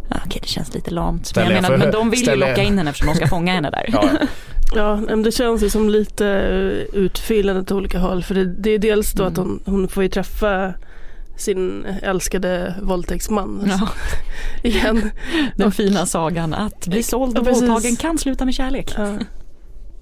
Ja, 0.09 0.17
okej, 0.25 0.39
det 0.41 0.47
känns 0.47 0.73
lite 0.73 0.91
lamt. 0.91 1.35
Men, 1.35 1.43
jag 1.45 1.53
menar, 1.53 1.69
för, 1.69 1.77
men 1.77 1.91
de 1.91 2.09
vill 2.09 2.27
ju 2.27 2.35
locka 2.35 2.63
in 2.63 2.77
henne 2.77 2.89
eftersom 2.89 3.07
de 3.07 3.15
ska 3.15 3.27
fånga 3.27 3.53
henne 3.53 3.69
där. 3.69 3.85
Ja, 4.75 4.99
ja 5.07 5.15
det 5.23 5.31
känns 5.31 5.63
ju 5.63 5.69
som 5.69 5.89
lite 5.89 6.25
utfyllande 6.93 7.61
åt 7.61 7.71
olika 7.71 7.99
håll. 7.99 8.23
För 8.23 8.35
det, 8.35 8.45
det 8.45 8.69
är 8.69 8.79
dels 8.79 9.11
då 9.11 9.23
mm. 9.23 9.31
att 9.31 9.37
hon, 9.37 9.63
hon 9.65 9.87
får 9.87 10.03
ju 10.03 10.09
träffa 10.09 10.73
sin 11.41 11.85
älskade 11.85 12.75
våldtäktsman. 12.81 13.63
Ja. 13.67 13.89
Igen. 14.69 15.09
Den 15.55 15.67
och, 15.67 15.73
fina 15.73 16.05
sagan 16.05 16.53
att 16.53 16.87
bli 16.87 17.03
såld 17.03 17.37
och 17.37 17.45
våldtagen 17.45 17.95
kan 17.95 18.17
sluta 18.17 18.45
med 18.45 18.53
kärlek. 18.53 18.93
Ja. 18.97 19.17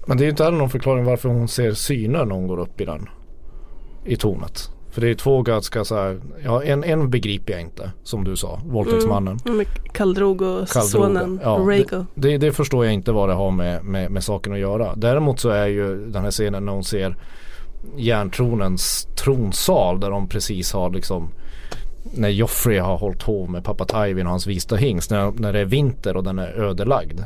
Men 0.06 0.16
det 0.16 0.22
är 0.22 0.26
ju 0.26 0.30
inte 0.30 0.44
heller 0.44 0.58
någon 0.58 0.70
förklaring 0.70 1.04
varför 1.04 1.28
hon 1.28 1.48
ser 1.48 1.72
syner 1.72 2.24
när 2.24 2.34
hon 2.34 2.46
går 2.46 2.58
upp 2.58 2.80
i 2.80 2.84
den. 2.84 3.08
I 4.04 4.16
tornet. 4.16 4.70
För 4.90 5.00
det 5.00 5.10
är 5.10 5.14
två 5.14 5.42
ganska 5.42 5.84
så 5.84 5.94
här, 5.94 6.20
ja 6.44 6.62
en, 6.64 6.84
en 6.84 7.10
begriper 7.10 7.52
jag 7.52 7.62
inte 7.62 7.90
som 8.02 8.24
du 8.24 8.36
sa, 8.36 8.60
våldtäktsmannen. 8.64 9.38
Mm, 9.46 9.66
Kaldrogo, 9.92 10.66
sonen, 10.66 11.40
ja, 11.42 11.50
Rhaego. 11.50 12.06
Det, 12.14 12.28
det, 12.28 12.38
det, 12.38 12.52
förstår 12.52 12.84
jag 12.84 12.94
inte 12.94 13.12
vad 13.12 13.28
det 13.28 13.34
har 13.34 13.50
med, 13.50 13.84
med, 13.84 14.10
med 14.10 14.24
saken 14.24 14.52
att 14.52 14.58
göra. 14.58 14.94
Däremot 14.96 15.40
så 15.40 15.48
är 15.48 15.66
ju 15.66 16.10
den 16.10 16.22
här 16.22 16.30
scenen 16.30 16.64
när 16.64 16.72
hon 16.72 16.84
ser 16.84 17.16
järntronens 17.96 19.08
tronsal 19.16 20.00
där 20.00 20.10
de 20.10 20.28
precis 20.28 20.72
har 20.72 20.90
liksom 20.90 21.30
när 22.14 22.28
Joffrey 22.28 22.78
har 22.78 22.96
hållit 22.96 23.22
hov 23.22 23.50
med 23.50 23.64
pappa 23.64 23.84
Tywin 23.84 24.26
och 24.26 24.30
hans 24.30 24.46
vita 24.46 24.76
hingst 24.76 25.10
när, 25.10 25.32
när 25.32 25.52
det 25.52 25.60
är 25.60 25.64
vinter 25.64 26.16
och 26.16 26.24
den 26.24 26.38
är 26.38 26.48
ödelagd. 26.48 27.20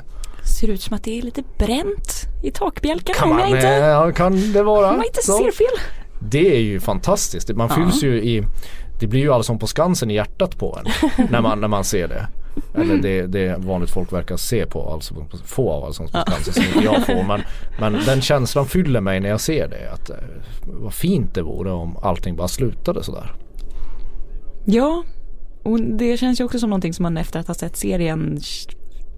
Ser 0.61 0.71
ut 0.71 0.83
som 0.83 0.97
att 0.97 1.05
det 1.05 1.19
är 1.19 1.23
lite 1.23 1.43
bränt 1.59 2.23
i 2.43 2.51
takbjälken 2.51 3.15
kan 3.15 3.29
man, 3.29 3.47
inte, 3.47 3.67
ja, 3.67 4.13
kan 4.13 4.53
det 4.53 4.63
vara. 4.63 4.91
Om 4.91 4.97
jag 4.97 5.07
inte 5.07 5.23
ser 5.23 5.53
fel. 5.53 5.81
Det 6.21 6.57
är 6.57 6.61
ju 6.61 6.81
fantastiskt. 6.81 7.57
Man 7.57 7.69
fylls 7.69 8.03
ju 8.03 8.23
i 8.23 8.47
det 9.01 9.07
blir 9.07 9.21
ju 9.21 9.33
allsång 9.33 9.59
på 9.59 9.67
Skansen 9.67 10.11
i 10.11 10.15
hjärtat 10.15 10.59
på 10.59 10.79
en 10.85 11.27
när 11.31 11.41
man, 11.41 11.61
när 11.61 11.69
man 11.69 11.85
ser 11.85 12.09
det. 12.09 12.27
Eller 12.75 12.97
det, 12.97 13.27
det 13.27 13.57
vanligt 13.59 13.91
folk 13.91 14.13
verkar 14.13 14.37
se 14.37 14.67
på, 14.67 14.91
alltså 14.91 15.15
få 15.45 15.71
av 15.71 15.85
Allsång 15.85 16.09
på 16.09 16.19
Skansen 16.27 16.55
som 16.55 16.63
inte 16.63 16.85
jag 16.85 17.07
får. 17.07 17.25
Men, 17.29 17.41
men 17.81 18.05
den 18.07 18.21
känslan 18.21 18.67
fyller 18.67 19.01
mig 19.01 19.21
när 19.21 19.29
jag 19.29 19.41
ser 19.41 19.69
det. 19.69 19.93
Att, 19.93 20.11
eh, 20.11 20.17
vad 20.67 20.95
fint 20.95 21.35
det 21.35 21.43
vore 21.43 21.71
om 21.71 21.97
allting 21.97 22.37
bara 22.37 22.49
slutade 22.49 23.03
sådär. 23.03 23.33
Ja, 24.65 25.05
och 25.63 25.81
det 25.81 26.17
känns 26.17 26.41
ju 26.41 26.45
också 26.45 26.59
som 26.59 26.71
någonting 26.71 26.93
som 26.93 27.03
man 27.03 27.17
efter 27.17 27.41
att 27.41 27.47
ha 27.47 27.55
sett 27.55 27.77
serien 27.77 28.41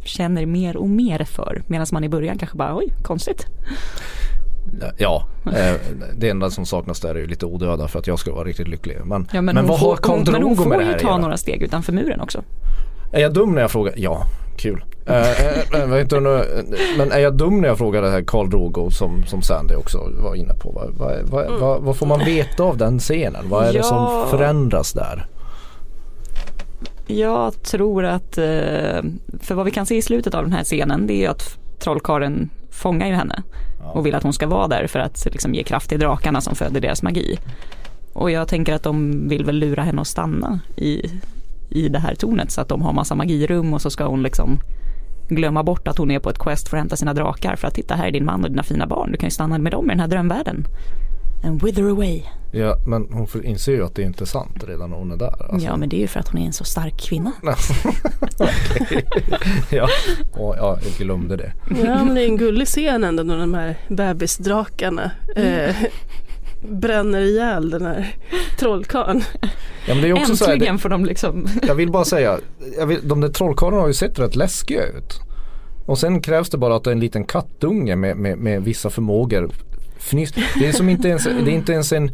känner 0.05 0.47
mer 0.47 0.77
och 0.77 0.89
mer 0.89 1.25
för. 1.25 1.63
Medan 1.67 1.87
man 1.93 2.05
i 2.05 2.09
början 2.09 2.39
kanske 2.39 2.57
bara 2.57 2.77
oj, 2.77 2.93
konstigt. 3.03 3.47
Ja, 4.99 5.27
eh, 5.47 5.75
det 6.17 6.29
enda 6.29 6.51
som 6.51 6.67
saknas 6.67 7.01
där 7.01 7.15
är 7.15 7.19
ju 7.19 7.27
lite 7.27 7.47
odöda 7.47 7.89
för 7.89 7.99
att 7.99 8.07
jag 8.07 8.19
ska 8.19 8.35
vara 8.35 8.45
riktigt 8.45 8.69
lycklig. 8.69 8.97
Men, 9.05 9.29
ja, 9.33 9.43
men, 9.43 9.55
men 9.55 9.67
vad 9.67 9.79
har 9.79 9.97
Karl 9.97 10.25
Drogo 10.25 10.25
med 10.25 10.35
det 10.35 10.35
här 10.35 10.41
Men 10.41 10.49
hon 10.49 10.57
får 10.57 10.83
ju 10.83 10.99
ta 10.99 11.19
några 11.19 11.37
steg 11.37 11.63
utanför 11.63 11.93
muren 11.93 12.21
också. 12.21 12.43
Är 13.15 13.21
jag 13.21 13.33
dum 13.33 13.55
när 13.55 13.61
jag 13.61 13.71
frågar? 13.71 13.95
Ja, 13.97 14.27
kul. 14.57 14.85
äh, 15.07 15.31
äh, 15.93 16.01
inte, 16.01 16.21
men 16.99 17.13
är 17.13 17.19
jag 17.19 17.35
dum 17.35 17.61
när 17.61 17.69
jag 17.69 17.79
frågar 17.79 18.03
det 18.03 18.11
här 18.11 18.23
Karl 18.23 18.51
Drogo 18.51 18.91
som, 18.91 19.25
som 19.27 19.43
Sandy 19.43 19.75
också 19.75 19.99
var 20.19 20.35
inne 20.35 20.55
på? 20.55 20.71
Vad, 20.71 20.95
vad, 20.95 21.29
vad, 21.29 21.47
mm. 21.47 21.61
vad, 21.61 21.83
vad 21.83 21.97
får 21.97 22.07
man 22.07 22.25
veta 22.25 22.63
av 22.63 22.77
den 22.77 22.99
scenen? 22.99 23.49
Vad 23.49 23.63
är 23.63 23.67
ja. 23.67 23.73
det 23.73 23.83
som 23.83 24.27
förändras 24.31 24.93
där? 24.93 25.27
Jag 27.07 27.63
tror 27.63 28.05
att, 28.05 28.35
för 29.41 29.55
vad 29.55 29.65
vi 29.65 29.71
kan 29.71 29.87
se 29.87 29.97
i 29.97 30.03
slutet 30.03 30.35
av 30.35 30.43
den 30.43 30.53
här 30.53 30.65
scenen 30.65 31.07
det 31.07 31.25
är 31.25 31.29
att 31.29 31.59
trollkaren 31.79 32.51
fångar 32.71 33.07
ju 33.07 33.15
henne 33.15 33.43
och 33.93 34.07
vill 34.07 34.15
att 34.15 34.23
hon 34.23 34.33
ska 34.33 34.47
vara 34.47 34.69
där 34.69 34.87
för 34.87 34.99
att 34.99 35.27
liksom, 35.33 35.55
ge 35.55 35.63
kraft 35.63 35.89
till 35.89 36.01
drakarna 36.01 36.41
som 36.41 36.55
föder 36.55 36.81
deras 36.81 37.03
magi. 37.03 37.39
Och 38.13 38.31
jag 38.31 38.49
tänker 38.49 38.75
att 38.75 38.83
de 38.83 39.29
vill 39.29 39.45
väl 39.45 39.57
lura 39.57 39.83
henne 39.83 40.01
att 40.01 40.07
stanna 40.07 40.61
i, 40.77 41.11
i 41.71 41.89
det 41.89 41.99
här 41.99 42.15
tornet 42.15 42.51
så 42.51 42.61
att 42.61 42.69
de 42.69 42.83
har 42.83 42.93
massa 42.93 43.15
magirum 43.15 43.75
och 43.75 43.83
så 43.83 43.91
ska 43.91 44.07
hon 44.07 44.23
liksom 44.23 44.59
glömma 45.29 45.63
bort 45.63 45.89
att 45.89 45.99
hon 45.99 46.11
är 46.11 46.19
på 46.19 46.31
ett 46.31 46.39
quest 46.39 46.69
för 46.69 46.77
att 46.77 46.81
hämta 46.81 46.97
sina 46.97 47.15
drakar 47.15 47.57
för 47.57 47.69
att 47.69 47.75
titta 47.75 47.95
här 47.95 48.07
är 48.07 48.11
din 48.11 48.25
man 48.25 48.45
och 48.45 48.51
dina 48.51 48.63
fina 48.63 48.87
barn. 48.87 49.13
Du 49.13 49.19
kan 49.19 49.27
ju 49.27 49.31
stanna 49.31 49.59
med 49.59 49.73
dem 49.73 49.87
i 49.87 49.89
den 49.89 50.01
här 50.01 50.09
drömvärlden. 50.09 50.67
And 51.45 51.63
wither 51.63 51.91
away. 51.91 52.23
Ja 52.53 52.77
men 52.87 53.09
hon 53.13 53.45
inser 53.45 53.73
ju 53.73 53.85
att 53.85 53.95
det 53.95 54.03
är 54.03 54.07
inte 54.07 54.27
sant 54.27 54.65
redan 54.67 54.91
när 54.91 54.97
hon 54.97 55.13
är 55.13 55.17
där. 55.17 55.53
Alltså. 55.53 55.67
Ja 55.67 55.77
men 55.77 55.89
det 55.89 55.97
är 55.97 56.01
ju 56.01 56.07
för 56.07 56.21
att 56.21 56.29
hon 56.29 56.41
är 56.41 56.47
en 56.47 56.53
så 56.53 56.65
stark 56.65 57.01
kvinna. 57.01 57.33
ja. 59.71 59.89
Och, 60.33 60.57
ja, 60.59 60.79
jag 60.83 60.93
glömde 60.99 61.37
det. 61.37 61.53
Ja 61.69 62.05
men 62.05 62.15
det 62.15 62.23
är 62.23 62.27
en 62.27 62.37
gullig 62.37 62.67
scen 62.67 63.05
ändå 63.05 63.23
när 63.23 63.39
de 63.39 63.55
här 63.55 63.77
bebisdrakarna 63.89 65.11
eh, 65.37 65.77
bränner 66.69 67.21
ihjäl 67.21 67.71
den 67.71 67.87
här 67.87 68.17
trollkarlen. 68.59 69.23
Ja, 69.87 69.95
det 69.95 70.09
är 70.11 70.17
Äntligen 70.17 70.75
här, 70.75 70.79
får 70.79 70.89
de 70.89 71.05
liksom. 71.05 71.47
jag 71.67 71.75
vill 71.75 71.91
bara 71.91 72.05
säga, 72.05 72.39
vill, 72.87 73.09
de 73.09 73.21
där 73.21 73.29
trollkarlarna 73.29 73.81
har 73.81 73.89
ju 73.89 73.95
sett 73.95 74.19
rätt 74.19 74.37
läskiga 74.37 74.87
ut. 74.87 75.21
Och 75.87 75.99
sen 75.99 76.21
krävs 76.21 76.51
det 76.51 76.59
bara 76.59 76.77
att 76.77 76.87
en 76.87 77.01
liten 77.01 77.25
kattunge 77.25 77.97
med, 77.97 78.17
med, 78.17 78.39
med 78.39 78.65
vissa 78.65 78.91
förmågor 78.91 79.51
fniss. 79.99 80.33
Det 80.59 80.67
är 80.67 80.73
som 80.73 80.89
inte 80.89 81.09
ens, 81.09 81.25
det 81.25 81.31
är 81.31 81.49
inte 81.49 81.73
ens 81.73 81.93
en, 81.93 82.11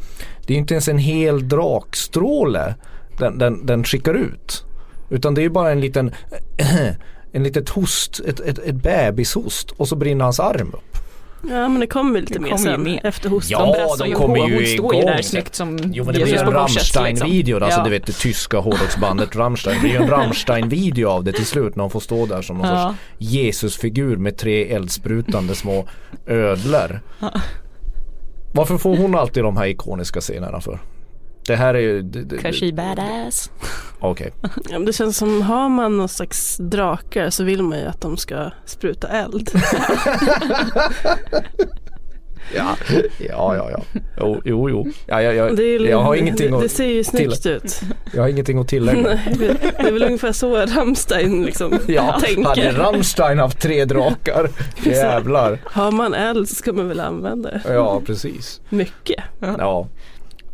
det 0.47 0.55
är 0.55 0.59
inte 0.59 0.75
ens 0.75 0.89
en 0.89 0.99
hel 0.99 1.49
drakstråle 1.49 2.75
den, 3.19 3.39
den, 3.39 3.67
den 3.67 3.85
skickar 3.85 4.15
ut. 4.15 4.65
Utan 5.11 5.35
det 5.35 5.45
är 5.45 5.49
bara 5.49 5.73
en 5.73 5.81
liten, 5.81 6.15
en 7.33 7.43
litet 7.43 7.69
host, 7.69 8.21
ett, 8.27 8.41
ett, 8.41 8.59
ett 8.59 8.75
bebishost 8.75 9.71
och 9.71 9.89
så 9.89 9.97
brinner 9.97 10.25
hans 10.25 10.41
arm 10.41 10.75
upp. 10.75 11.10
Ja 11.43 11.69
men 11.69 11.81
det 11.81 11.87
kommer 11.87 12.21
lite 12.21 12.33
det 12.33 12.41
mer 12.41 12.57
sen 12.57 12.83
med. 12.83 13.01
efter 13.05 13.29
hosten. 13.29 13.59
Ja 13.59 13.97
de, 13.99 14.13
kommer 14.13 14.49
ju 14.49 14.55
Hon 14.57 14.67
står 14.67 14.95
ju 14.95 15.01
där 15.01 15.23
snyggt 15.23 15.55
som 15.55 15.79
Jo 15.93 16.05
men 16.05 16.15
det 16.15 16.25
blir 16.25 16.43
en 16.43 16.53
Rammstein-video, 16.53 17.57
liksom. 17.57 17.63
alltså 17.63 17.81
ja. 17.81 17.85
du 17.85 17.91
vet 17.91 18.07
det 18.07 18.13
tyska 18.13 18.59
hårdrocksbandet 18.59 19.37
Rammstein. 19.37 19.75
Det 19.75 19.81
blir 19.81 19.91
ju 19.91 19.97
en 19.97 20.11
Rammstein-video 20.11 21.09
av 21.09 21.25
det 21.25 21.33
till 21.33 21.47
slut 21.47 21.77
när 21.77 21.85
hon 21.85 21.91
får 21.91 22.01
stå 22.01 22.27
där 22.27 22.43
som 22.43 22.59
någon 22.59 22.69
ja. 22.69 22.89
sorts 22.89 22.99
Jesusfigur 23.19 24.17
med 24.17 24.37
tre 24.37 24.73
eldsprutande 24.73 25.55
små 25.55 25.89
ödlor. 26.27 27.01
Varför 28.53 28.79
får 28.79 28.97
hon 28.97 29.15
alltid 29.15 29.43
de 29.43 29.57
här 29.57 29.67
ikoniska 29.67 30.21
scenerna 30.21 30.61
för? 30.61 30.79
Det 31.47 31.57
här 31.57 31.75
är 31.75 31.81
ju... 31.81 32.03
She 32.53 32.73
badass. 32.73 33.51
Okej. 34.01 34.33
Okay. 34.43 34.51
Ja, 34.71 34.79
det 34.79 34.93
känns 34.93 35.17
som 35.17 35.43
har 35.43 35.69
man 35.69 35.97
någon 35.97 36.09
slags 36.09 36.57
drakar 36.57 37.31
så 37.31 37.45
vill 37.45 37.63
man 37.63 37.79
ju 37.79 37.85
att 37.85 38.01
de 38.01 38.17
ska 38.17 38.51
spruta 38.65 39.09
eld. 39.09 39.51
ja, 42.55 42.77
ja, 43.19 43.57
ja, 43.57 43.71
ja. 43.71 43.83
Jo, 44.19 44.43
jo, 44.45 44.71
jo. 44.71 44.87
Ja, 45.07 45.23
ja, 45.23 45.33
ja. 45.33 45.49
Är, 45.49 45.89
jag 45.89 45.99
har 45.99 46.15
ingenting 46.15 46.53
det, 46.53 46.61
det 46.61 46.69
ser 46.69 46.87
ju 46.87 47.05
snyggt 47.05 47.43
till, 47.43 47.51
ut. 47.51 47.81
Jag 48.15 48.23
har 48.23 48.29
ingenting 48.29 48.59
att 48.59 48.69
tillägga. 48.69 49.03
Nej, 49.03 49.37
det 49.39 49.89
är 49.89 49.93
väl 49.93 50.03
ungefär 50.03 50.33
så 50.33 50.57
Rammstein 50.67 51.45
liksom 51.45 51.79
ja, 51.89 52.21
tänker. 52.21 52.45
Hade 52.45 52.73
Rammstein 52.73 53.39
haft 53.39 53.61
tre 53.61 53.85
drakar, 53.85 54.51
jävlar. 54.85 55.59
Har 55.65 55.93
man 55.93 56.15
eld 56.15 56.49
så 56.49 56.55
ska 56.55 56.73
man 56.73 56.89
väl 56.89 57.01
använda 57.01 57.51
det. 57.51 57.63
Ja, 57.69 58.03
precis. 58.07 58.61
Mycket. 58.69 59.25
Ja. 59.41 59.89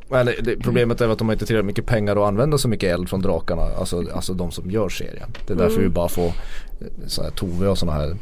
Men 0.08 0.26
det, 0.26 0.56
problemet 0.56 1.00
är 1.00 1.08
att 1.08 1.18
de 1.18 1.28
har 1.28 1.32
inte 1.32 1.46
tillräckligt 1.46 1.66
mycket 1.66 1.86
pengar 1.86 2.16
att 2.16 2.28
använda 2.28 2.58
så 2.58 2.68
mycket 2.68 2.94
eld 2.94 3.08
från 3.08 3.22
drakarna. 3.22 3.62
Alltså, 3.62 4.04
alltså 4.14 4.34
de 4.34 4.50
som 4.50 4.70
gör 4.70 4.88
serien. 4.88 5.28
Det 5.46 5.52
är 5.52 5.56
därför 5.56 5.76
mm. 5.76 5.82
vi 5.82 5.88
bara 5.88 6.08
får 6.08 6.32
så 7.06 7.22
här, 7.22 7.30
Tove 7.30 7.68
och 7.68 7.78
sådana 7.78 7.98
här 7.98 8.16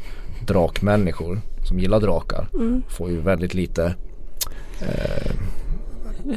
drakmänniskor 0.47 1.41
som 1.67 1.79
gillar 1.79 1.99
drakar. 1.99 2.47
Mm. 2.53 2.83
Får 2.89 3.09
ju 3.09 3.21
väldigt 3.21 3.53
lite 3.53 3.95
eh, 4.81 5.31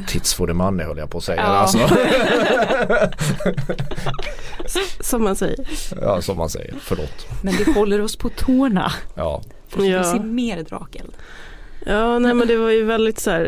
Tits 0.06 0.34
for 0.34 0.46
the 0.46 0.52
money 0.52 0.86
höll 0.86 0.98
jag 0.98 1.10
på 1.10 1.18
att 1.18 1.24
säga. 1.24 1.40
Ja. 1.40 1.46
Alltså. 1.46 1.78
som 5.00 5.22
man 5.22 5.36
säger. 5.36 5.68
Ja 6.00 6.22
som 6.22 6.36
man 6.36 6.48
säger, 6.48 6.74
förlåt. 6.80 7.26
Men 7.42 7.54
det 7.56 7.72
håller 7.72 8.00
oss 8.00 8.16
på 8.16 8.28
tårna. 8.28 8.92
Ja. 9.14 9.42
För 9.68 9.80
vi 9.80 9.90
ja. 9.90 10.04
se 10.04 10.20
mer 10.20 10.62
drakeld. 10.62 11.12
Ja, 11.88 12.18
nej 12.18 12.34
men 12.34 12.48
det 12.48 12.56
var 12.56 12.70
ju 12.70 12.84
väldigt 12.84 13.20
så 13.20 13.30
här, 13.30 13.44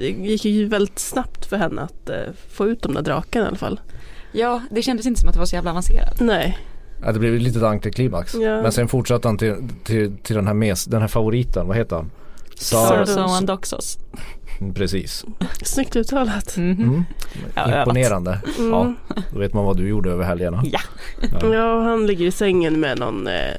det 0.00 0.08
gick 0.08 0.44
ju 0.44 0.66
väldigt 0.66 0.98
snabbt 0.98 1.46
för 1.46 1.56
henne 1.56 1.82
att 1.82 2.10
eh, 2.10 2.16
få 2.50 2.66
ut 2.66 2.82
de 2.82 2.94
där 2.94 3.02
drakarna 3.02 3.44
i 3.44 3.48
alla 3.48 3.56
fall. 3.56 3.80
Ja, 4.32 4.62
det 4.70 4.82
kändes 4.82 5.06
inte 5.06 5.20
som 5.20 5.28
att 5.28 5.34
det 5.34 5.38
var 5.38 5.46
så 5.46 5.56
jävla 5.56 5.70
avancerat. 5.70 6.20
Nej. 6.20 6.58
Ja, 7.02 7.12
det 7.12 7.18
blev 7.18 7.34
ett 7.34 7.42
litet 7.42 7.62
antiklimax. 7.62 8.34
Ja. 8.34 8.62
Men 8.62 8.72
sen 8.72 8.88
fortsatte 8.88 9.28
han 9.28 9.38
till, 9.38 9.54
till, 9.84 10.16
till 10.16 10.36
den, 10.36 10.46
här 10.46 10.54
mes, 10.54 10.84
den 10.84 11.00
här 11.00 11.08
favoriten, 11.08 11.66
vad 11.66 11.76
heter 11.76 11.96
han? 11.96 12.10
Sarsoan 12.56 13.46
Doxos. 13.46 13.98
Mm, 14.60 14.74
precis. 14.74 15.24
Snyggt 15.62 15.96
uttalat. 15.96 16.56
Mm 16.56 16.76
-hmm. 16.76 17.04
mm. 17.56 17.78
Imponerande. 17.78 18.38
Mm. 18.58 18.70
Ja, 18.70 18.94
då 19.32 19.38
vet 19.38 19.54
man 19.54 19.64
vad 19.64 19.76
du 19.76 19.88
gjorde 19.88 20.10
över 20.10 20.24
helgerna. 20.24 20.62
Ja. 20.64 20.80
Ja, 21.40 21.54
ja 21.54 21.82
han 21.82 22.06
ligger 22.06 22.26
i 22.26 22.30
sängen 22.30 22.80
med 22.80 22.98
någon, 22.98 23.26
eh, 23.26 23.54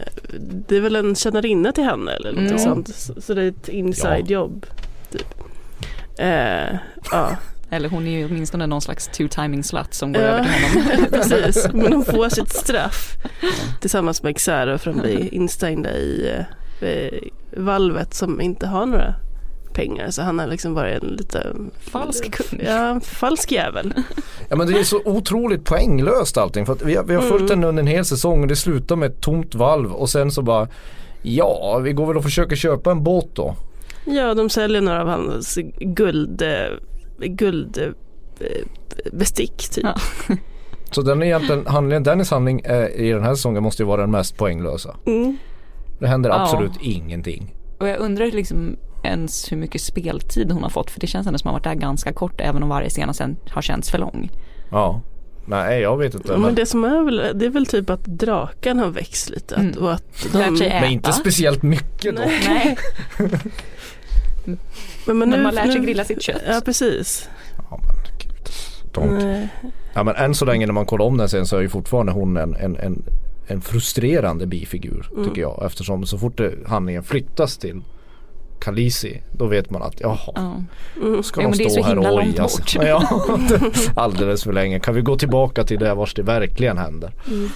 det 0.68 0.78
är 0.78 0.82
väl 0.82 0.96
en 0.96 1.16
tjänarinna 1.16 1.72
till 1.72 1.84
henne 1.84 2.12
eller 2.12 2.32
något 2.32 2.52
mm. 2.52 2.60
sånt. 2.60 2.90
Så, 3.18 3.34
det 3.34 3.44
är 3.44 3.48
ett 3.48 3.70
inside 3.70 4.26
ja. 4.28 4.34
jobb. 4.34 4.66
Typ. 5.12 5.34
Eh, 6.20 6.76
ja. 7.12 7.38
Eller 7.70 7.90
hon 7.90 8.08
är 8.08 8.12
ju 8.12 8.26
åtminstone 8.26 8.68
någon 8.68 8.82
slags 8.82 9.10
two-timing 9.10 9.62
slut 9.62 9.94
som 9.94 10.14
går 10.14 10.22
ja, 10.22 10.28
över 10.28 10.44
till 10.44 10.82
honom. 10.82 11.06
Precis, 11.12 11.68
men 11.74 11.94
hon 11.94 12.06
får 12.06 12.30
sitt 12.30 12.54
straff 12.54 13.18
tillsammans 13.80 14.24
med 14.24 14.38
Xero 14.38 14.78
för 14.78 14.92
att 14.92 15.02
bli 15.02 15.30
instängda 15.32 15.92
i 15.98 16.36
eh, 16.82 17.20
valvet 17.58 18.14
som 18.14 18.42
inte 18.42 18.68
har 18.68 18.86
några 18.86 19.16
pengar 19.74 20.10
så 20.10 20.22
han 20.22 20.40
har 20.40 20.48
liksom 20.48 20.74
varit 20.74 21.04
en 21.04 21.10
lite 21.10 21.48
falsk 21.80 22.32
kung. 22.32 22.60
Ja, 22.66 23.00
falsk 23.00 23.52
jävel. 23.52 23.94
Ja 24.50 24.56
men 24.56 24.68
det 24.68 24.80
är 24.80 24.84
så 24.84 25.02
otroligt 25.06 25.66
poänglöst 25.66 26.38
allting 26.38 26.66
för 26.66 26.74
att 26.74 26.82
vi 26.82 26.96
har, 26.96 27.04
vi 27.04 27.16
har 27.16 27.22
följt 27.22 27.52
mm. 27.52 27.58
den 27.62 27.64
under 27.64 27.84
en 27.84 27.88
hel 27.88 28.06
säsong 28.06 28.42
och 28.42 28.48
det 28.48 28.56
slutar 28.56 28.96
med 28.96 29.12
ett 29.12 29.22
tomt 29.22 29.56
valv 29.56 29.94
och 29.94 30.10
sen 30.10 30.32
så 30.32 30.42
bara 30.42 30.68
Ja, 31.22 31.80
vi 31.84 31.94
går 31.94 32.06
väl 32.06 32.18
och 32.18 32.24
försöker 32.24 32.56
köpa 32.56 32.92
en 32.92 33.04
båt 33.04 33.30
då. 33.34 33.56
Ja, 34.06 34.34
de 34.34 34.50
säljer 34.50 34.82
några 34.82 35.02
av 35.02 35.08
hans 35.08 35.58
guld, 35.80 36.44
guldbestick 37.20 39.70
typ. 39.70 39.84
Ja. 39.84 39.96
Så 40.92 41.02
den 41.02 41.24
egentligen, 41.24 41.68
handlingen, 41.68 42.04
Dennis 42.04 42.32
handling 42.32 42.60
eh, 42.60 42.88
i 42.88 43.12
den 43.12 43.24
här 43.24 43.36
säsongen 43.36 43.64
måste 43.64 43.84
ju 43.84 43.88
vara 43.88 44.02
den 44.02 44.12
mest 44.12 44.38
poänglösa. 44.38 44.96
Mm. 45.06 45.38
Det 46.00 46.08
händer 46.08 46.30
absolut 46.30 46.72
ja. 46.76 46.82
ingenting. 46.82 47.56
Och 47.80 47.88
jag 47.88 48.00
undrar 48.00 48.26
liksom 48.26 48.76
ens 49.04 49.52
hur 49.52 49.58
mycket 49.58 49.82
speltid 49.82 50.52
hon 50.52 50.64
har 50.64 50.70
fått 50.70 50.92
för 50.92 51.00
det 51.00 51.08
känns 51.08 51.28
ändå 51.28 51.40
som 51.40 51.48
att 51.48 51.52
hon 51.52 51.54
har 51.54 51.72
varit 51.72 51.80
där 51.80 51.88
ganska 51.88 52.14
kort 52.14 52.42
även 52.42 52.64
om 52.64 52.70
varje 52.70 52.90
scen 52.90 53.14
sen 53.14 53.38
har 53.50 53.62
känts 53.62 53.92
för 53.92 53.98
lång. 53.98 54.32
Ja. 54.72 55.02
Nej 55.46 55.82
jag 55.82 55.98
vet 55.98 56.16
inte. 56.16 56.32
Men, 56.32 56.42
men 56.42 56.56
det 56.56 56.66
som 56.66 56.84
är 56.84 57.04
väl, 57.04 57.40
det 57.40 57.46
är 57.46 57.50
väl 57.50 57.66
typ 57.66 57.90
att 57.90 58.06
draken 58.06 58.80
har 58.80 58.88
växt 58.88 59.30
lite. 59.30 59.56
Mm. 59.56 59.78
Och 59.84 59.94
att 59.94 60.28
de... 60.34 60.58
Men 60.60 60.92
inte 60.92 61.14
speciellt 61.14 61.64
mycket 61.64 62.16
då. 62.16 62.22
Nej. 62.22 62.78
men, 65.06 65.18
men, 65.18 65.30
nu, 65.30 65.36
men 65.36 65.44
man 65.44 65.56
lär 65.56 65.66
sig 65.66 65.80
nu... 65.80 65.86
grilla 65.86 66.06
sitt 66.06 66.22
kött. 66.22 66.42
Ja 66.48 66.62
precis. 66.66 67.30
Ja 67.70 67.80
men 67.84 67.96
gud. 68.18 69.50
Ja 69.94 70.04
men 70.04 70.16
än 70.16 70.36
så 70.36 70.46
länge 70.46 70.66
när 70.66 70.74
man 70.74 70.86
kollar 70.86 71.06
om 71.06 71.18
den 71.18 71.30
sen 71.30 71.46
så 71.46 71.58
är 71.58 71.62
ju 71.62 71.70
fortfarande 71.70 72.12
hon 72.12 72.38
en, 72.38 72.56
en, 72.56 72.76
en, 72.76 73.04
en 73.48 73.62
frustrerande 73.62 74.48
bifigur 74.48 75.10
mm. 75.12 75.30
tycker 75.30 75.42
jag. 75.42 75.64
Eftersom 75.66 76.06
så 76.06 76.18
fort 76.18 76.40
handlingen 76.68 77.04
flyttas 77.04 77.58
till 77.58 77.82
Kalisi 78.62 79.22
då 79.32 79.46
vet 79.46 79.70
man 79.70 79.82
att 79.82 80.00
jaha, 80.00 80.64
mm. 81.02 81.24
ska 81.24 81.42
de 81.42 81.54
stå 81.54 81.84
här 81.84 81.98
och 81.98 82.16
ojas. 82.16 82.60
Ja, 82.76 83.22
alldeles 83.96 84.44
för 84.44 84.54
länge. 84.54 84.80
Kan 84.80 84.96
vi 84.96 85.02
gå 85.02 85.18
tillbaka 85.18 85.64
till 85.64 85.80
det 85.80 85.94
vars 85.94 86.14
det 86.14 86.24
verkligen 86.24 86.78
händer. 86.78 87.12
Mm. 87.28 87.50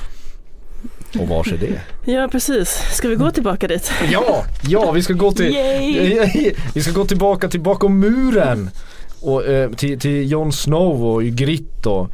Och 1.20 1.28
vars 1.28 1.54
är 1.54 1.58
det? 1.58 1.82
Ja 2.12 2.28
precis, 2.32 2.70
ska 2.92 3.08
vi 3.08 3.16
gå 3.16 3.32
tillbaka 3.32 3.68
dit? 3.68 3.92
Ja, 4.12 4.46
ja 4.68 4.92
vi 4.92 5.04
ska 5.04 5.14
gå 5.14 5.32
till 5.32 5.46
Vi 6.74 6.82
ska 6.82 6.92
gå 6.92 7.06
tillbaka 7.06 7.50
till 7.50 7.62
bakom 7.62 8.00
muren 8.00 8.70
och 9.22 9.46
eh, 9.46 9.72
till, 9.72 10.00
till 10.00 10.32
Jon 10.32 10.54
Snow 10.54 11.06
och 11.06 11.24
Grit 11.24 11.86
och 11.86 12.10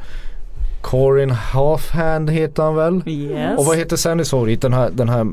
Corin 0.82 1.32
Halfhand 1.32 2.30
heter 2.30 2.64
han 2.64 2.76
väl? 2.76 3.02
Yes. 3.06 3.60
Och 3.60 3.66
vad 3.66 3.78
heter 3.78 3.96
Sandys 3.96 4.30
favorit? 4.30 4.62
Den 4.62 4.74
här, 4.74 4.90
den 4.90 5.10
här, 5.10 5.26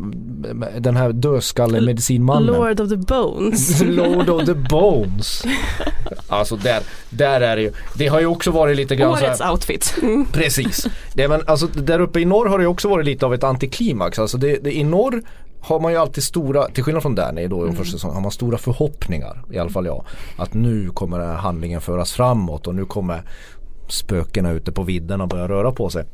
den 0.80 0.96
här 0.96 1.12
dödskallemedicinmannen. 1.12 2.46
Lord 2.46 2.80
of 2.80 2.88
the 2.88 2.96
Bones. 2.96 3.82
Lord 3.82 4.28
of 4.28 4.46
the 4.46 4.54
Bones. 4.54 5.44
alltså 6.28 6.56
där, 6.56 6.80
där 7.10 7.40
är 7.40 7.56
det 7.56 7.62
ju. 7.62 7.72
Det 7.94 8.06
har 8.06 8.20
ju 8.20 8.26
också 8.26 8.50
varit 8.50 8.76
lite 8.76 8.96
grann 8.96 9.12
Årets 9.12 9.40
här, 9.40 9.50
outfit. 9.50 9.94
Precis. 10.32 10.86
Det, 11.14 11.28
men, 11.28 11.42
alltså, 11.46 11.66
där 11.66 12.00
uppe 12.00 12.20
i 12.20 12.24
norr 12.24 12.46
har 12.46 12.58
det 12.58 12.66
också 12.66 12.88
varit 12.88 13.06
lite 13.06 13.26
av 13.26 13.34
ett 13.34 13.44
antiklimax. 13.44 14.18
Alltså 14.18 14.38
det, 14.38 14.56
det, 14.64 14.76
i 14.76 14.84
norr 14.84 15.22
har 15.60 15.80
man 15.80 15.92
ju 15.92 15.98
alltid 15.98 16.24
stora, 16.24 16.68
till 16.68 16.84
skillnad 16.84 17.02
från 17.02 17.14
Danny 17.14 17.46
då 17.46 17.62
mm. 17.62 17.76
första 17.76 17.92
säsongen, 17.92 18.14
har 18.14 18.22
man 18.22 18.30
stora 18.30 18.58
förhoppningar, 18.58 19.44
i 19.50 19.58
alla 19.58 19.70
fall 19.70 19.86
jag. 19.86 20.04
Att 20.36 20.54
nu 20.54 20.90
kommer 20.90 21.20
handlingen 21.20 21.80
föras 21.80 22.12
framåt 22.12 22.66
och 22.66 22.74
nu 22.74 22.84
kommer 22.84 23.22
spökena 23.88 24.50
ute 24.50 24.72
på 24.72 24.82
vidden 24.82 25.20
och 25.20 25.28
börjar 25.28 25.48
röra 25.48 25.72
på 25.72 25.90
sig. 25.90 26.04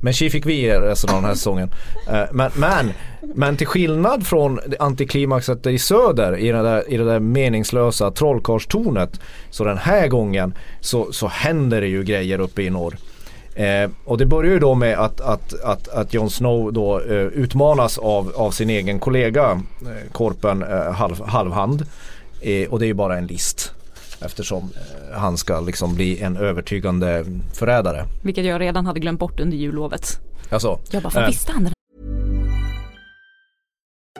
Men 0.00 0.12
tji 0.12 0.30
fick 0.30 0.46
vi 0.46 0.70
resten 0.70 1.10
av 1.10 1.16
den 1.16 1.24
här 1.24 1.34
säsongen. 1.34 1.70
Eh, 2.10 2.22
men, 2.32 2.50
men, 2.56 2.92
men 3.34 3.56
till 3.56 3.66
skillnad 3.66 4.26
från 4.26 4.60
antiklimaxet 4.78 5.66
i 5.66 5.78
söder 5.78 6.36
i 6.36 6.52
det 6.52 6.62
där, 6.62 6.92
i 6.92 6.96
det 6.96 7.04
där 7.04 7.20
meningslösa 7.20 8.10
trollkarlstornet. 8.10 9.20
Så 9.50 9.64
den 9.64 9.78
här 9.78 10.08
gången 10.08 10.54
så, 10.80 11.12
så 11.12 11.28
händer 11.28 11.80
det 11.80 11.86
ju 11.86 12.04
grejer 12.04 12.40
uppe 12.40 12.62
i 12.62 12.70
norr. 12.70 12.96
Eh, 13.54 13.90
och 14.04 14.18
det 14.18 14.26
börjar 14.26 14.52
ju 14.52 14.58
då 14.58 14.74
med 14.74 14.98
att, 14.98 15.20
att, 15.20 15.60
att, 15.60 15.88
att 15.88 16.14
Jon 16.14 16.30
Snow 16.30 16.72
då 16.72 17.00
eh, 17.00 17.16
utmanas 17.16 17.98
av, 17.98 18.32
av 18.36 18.50
sin 18.50 18.70
egen 18.70 18.98
kollega 18.98 19.50
eh, 19.82 20.12
Korpen 20.12 20.62
eh, 20.62 20.92
halv, 20.92 21.24
Halvhand. 21.24 21.86
Eh, 22.40 22.68
och 22.68 22.78
det 22.78 22.84
är 22.84 22.88
ju 22.88 22.94
bara 22.94 23.18
en 23.18 23.26
list. 23.26 23.72
Eftersom 24.20 24.72
eh, 25.12 25.18
han 25.18 25.38
ska 25.38 25.60
liksom 25.60 25.94
bli 25.94 26.20
en 26.20 26.36
övertygande 26.36 27.24
förrädare. 27.52 28.06
Vilket 28.22 28.44
jag 28.44 28.60
redan 28.60 28.86
hade 28.86 29.00
glömt 29.00 29.20
bort 29.20 29.40
under 29.40 29.56
jullovet. 29.56 30.20
Alltså, 30.50 30.78
jag 30.90 31.02
bara, 31.02 31.12
vad 31.14 31.26
visste 31.26 31.52
han? 31.52 31.68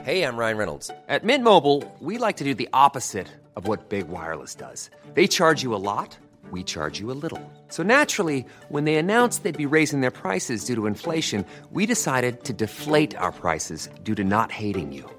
Hej, 0.01 0.19
jag 0.19 0.39
Ryan 0.39 0.57
Reynolds. 0.57 0.91
At 1.07 1.23
Mint 1.23 1.43
Mobile, 1.43 1.83
we 1.99 2.27
like 2.27 2.37
to 2.37 2.43
do 2.43 2.53
the 2.55 2.67
opposite 2.73 3.27
of 3.55 3.67
what 3.67 3.89
Big 3.89 4.07
Wireless 4.07 4.55
does. 4.55 4.89
They 5.15 5.27
charge 5.27 5.63
you 5.63 5.75
a 5.75 5.77
lot, 5.77 6.17
we 6.51 6.63
charge 6.63 7.01
you 7.01 7.11
a 7.11 7.17
little. 7.23 7.41
So 7.69 7.83
naturally, 7.83 8.45
when 8.69 8.85
they 8.85 8.95
announced 8.95 9.43
they'd 9.43 9.69
be 9.69 9.77
raising 9.77 10.01
their 10.01 10.11
prices 10.11 10.65
due 10.65 10.75
to 10.75 10.87
inflation, 10.87 11.45
we 11.71 11.85
decided 11.85 12.43
to 12.45 12.53
deflate 12.53 13.17
our 13.17 13.31
prices 13.31 13.89
due 14.03 14.15
to 14.15 14.23
not 14.23 14.51
hating 14.51 14.93
you. 14.93 15.18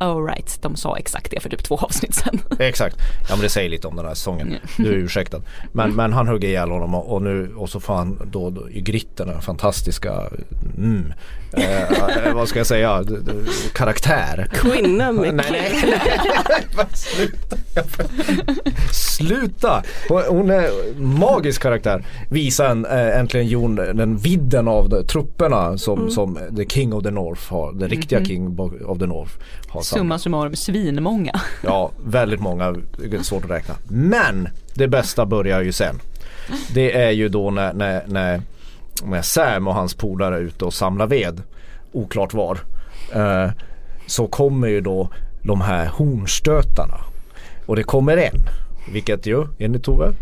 oh 0.00 0.26
right, 0.26 0.62
de 0.62 0.76
sa 0.76 0.96
exakt 0.96 1.30
det 1.30 1.40
för 1.40 1.48
typ 1.48 1.62
två 1.62 1.76
avsnitt 1.76 2.14
sen. 2.14 2.40
exakt, 2.58 2.96
ja 3.28 3.36
men 3.36 3.40
det 3.40 3.48
säger 3.48 3.70
lite 3.70 3.88
om 3.88 3.96
den 3.96 4.06
här 4.06 4.14
säsongen. 4.14 4.54
Du 4.76 4.88
är 4.88 4.96
ursäktad. 4.96 5.42
Men, 5.72 5.94
men 5.94 6.12
han 6.12 6.28
hugger 6.28 6.48
ihjäl 6.48 6.70
honom 6.70 6.94
och, 6.94 7.14
och 7.14 7.22
nu 7.22 7.54
och 7.56 7.70
så 7.70 7.80
får 7.80 7.94
han 7.94 8.30
då, 8.32 8.50
då 8.50 8.70
i 8.70 8.80
gritten 8.80 9.28
den 9.28 9.42
fantastiska 9.42 10.30
mm, 10.76 11.12
eh, 11.52 12.34
vad 12.34 12.48
ska 12.48 12.58
jag 12.58 12.66
säga, 12.66 13.04
karaktär. 13.72 14.48
Kvinna 14.52 15.12
med 15.12 15.34
nej, 15.34 15.46
nej, 15.50 15.82
nej, 16.74 16.86
sluta. 16.94 17.56
sluta! 18.92 19.82
Hon 20.28 20.50
är 20.50 21.00
magisk 21.00 21.62
karaktär. 21.62 22.04
Visa 22.30 22.68
en, 22.68 22.86
äh, 22.86 23.18
äntligen 23.18 23.46
Jon 23.46 23.74
den 23.74 24.16
vidden 24.16 24.68
av 24.68 24.88
de, 24.88 25.06
trupperna 25.06 25.78
som, 25.78 25.98
mm. 25.98 26.10
som 26.10 26.38
the 26.56 26.66
King 26.68 26.94
of 26.94 27.02
the 27.02 27.10
North 27.10 27.52
har, 27.52 27.72
the 27.78 27.86
riktiga 27.86 28.18
-hmm. 28.18 28.26
King 28.26 28.58
of 28.86 28.98
the 28.98 29.06
North 29.06 29.32
har. 29.68 29.82
Summa 29.96 30.18
summarum 30.18 30.56
svinmånga. 30.56 31.40
ja, 31.64 31.90
väldigt 32.04 32.40
många, 32.40 32.76
svårt 33.22 33.44
att 33.44 33.50
räkna. 33.50 33.74
Men 33.88 34.48
det 34.74 34.88
bästa 34.88 35.26
börjar 35.26 35.62
ju 35.62 35.72
sen. 35.72 36.00
Det 36.74 36.96
är 36.96 37.10
ju 37.10 37.28
då 37.28 37.50
när, 37.50 37.72
när, 37.72 38.02
när 38.06 38.42
med 39.04 39.24
Sam 39.24 39.68
och 39.68 39.74
hans 39.74 39.94
polare 39.94 40.36
är 40.36 40.40
ute 40.40 40.64
och 40.64 40.74
samlar 40.74 41.06
ved. 41.06 41.42
Oklart 41.92 42.34
var. 42.34 42.58
Eh, 43.14 43.50
så 44.06 44.26
kommer 44.26 44.68
ju 44.68 44.80
då 44.80 45.08
de 45.42 45.60
här 45.60 45.86
hornstötarna. 45.86 47.00
Och 47.66 47.76
det 47.76 47.82
kommer 47.82 48.16
en. 48.16 48.40
Vilket 48.92 49.26
ju 49.26 49.46
enligt 49.58 49.84
Tove? 49.84 50.12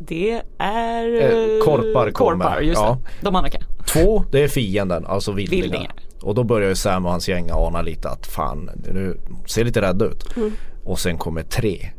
Det 0.00 0.42
är 0.58 1.22
eh, 1.22 1.64
korpar, 1.64 2.10
korpar 2.10 2.60
just 2.60 2.80
ja. 2.80 2.98
det. 3.02 3.24
De 3.24 3.36
andra 3.36 3.50
kan. 3.50 3.62
Två 3.86 4.24
det 4.30 4.42
är 4.42 4.48
fienden, 4.48 5.06
alltså 5.06 5.32
vildingar. 5.32 5.62
vildingar. 5.62 5.92
Och 6.22 6.34
då 6.34 6.44
börjar 6.44 6.68
ju 6.68 6.74
Sam 6.74 7.04
och 7.06 7.10
hans 7.10 7.28
gäng 7.28 7.50
ana 7.52 7.82
lite 7.82 8.08
att 8.08 8.26
fan, 8.26 8.70
nu 8.92 9.20
ser 9.46 9.64
lite 9.64 9.80
rädda 9.80 10.04
ut. 10.04 10.36
Mm. 10.36 10.52
Och 10.84 10.98
sen 10.98 11.18
kommer 11.18 11.42
tre. 11.42 11.90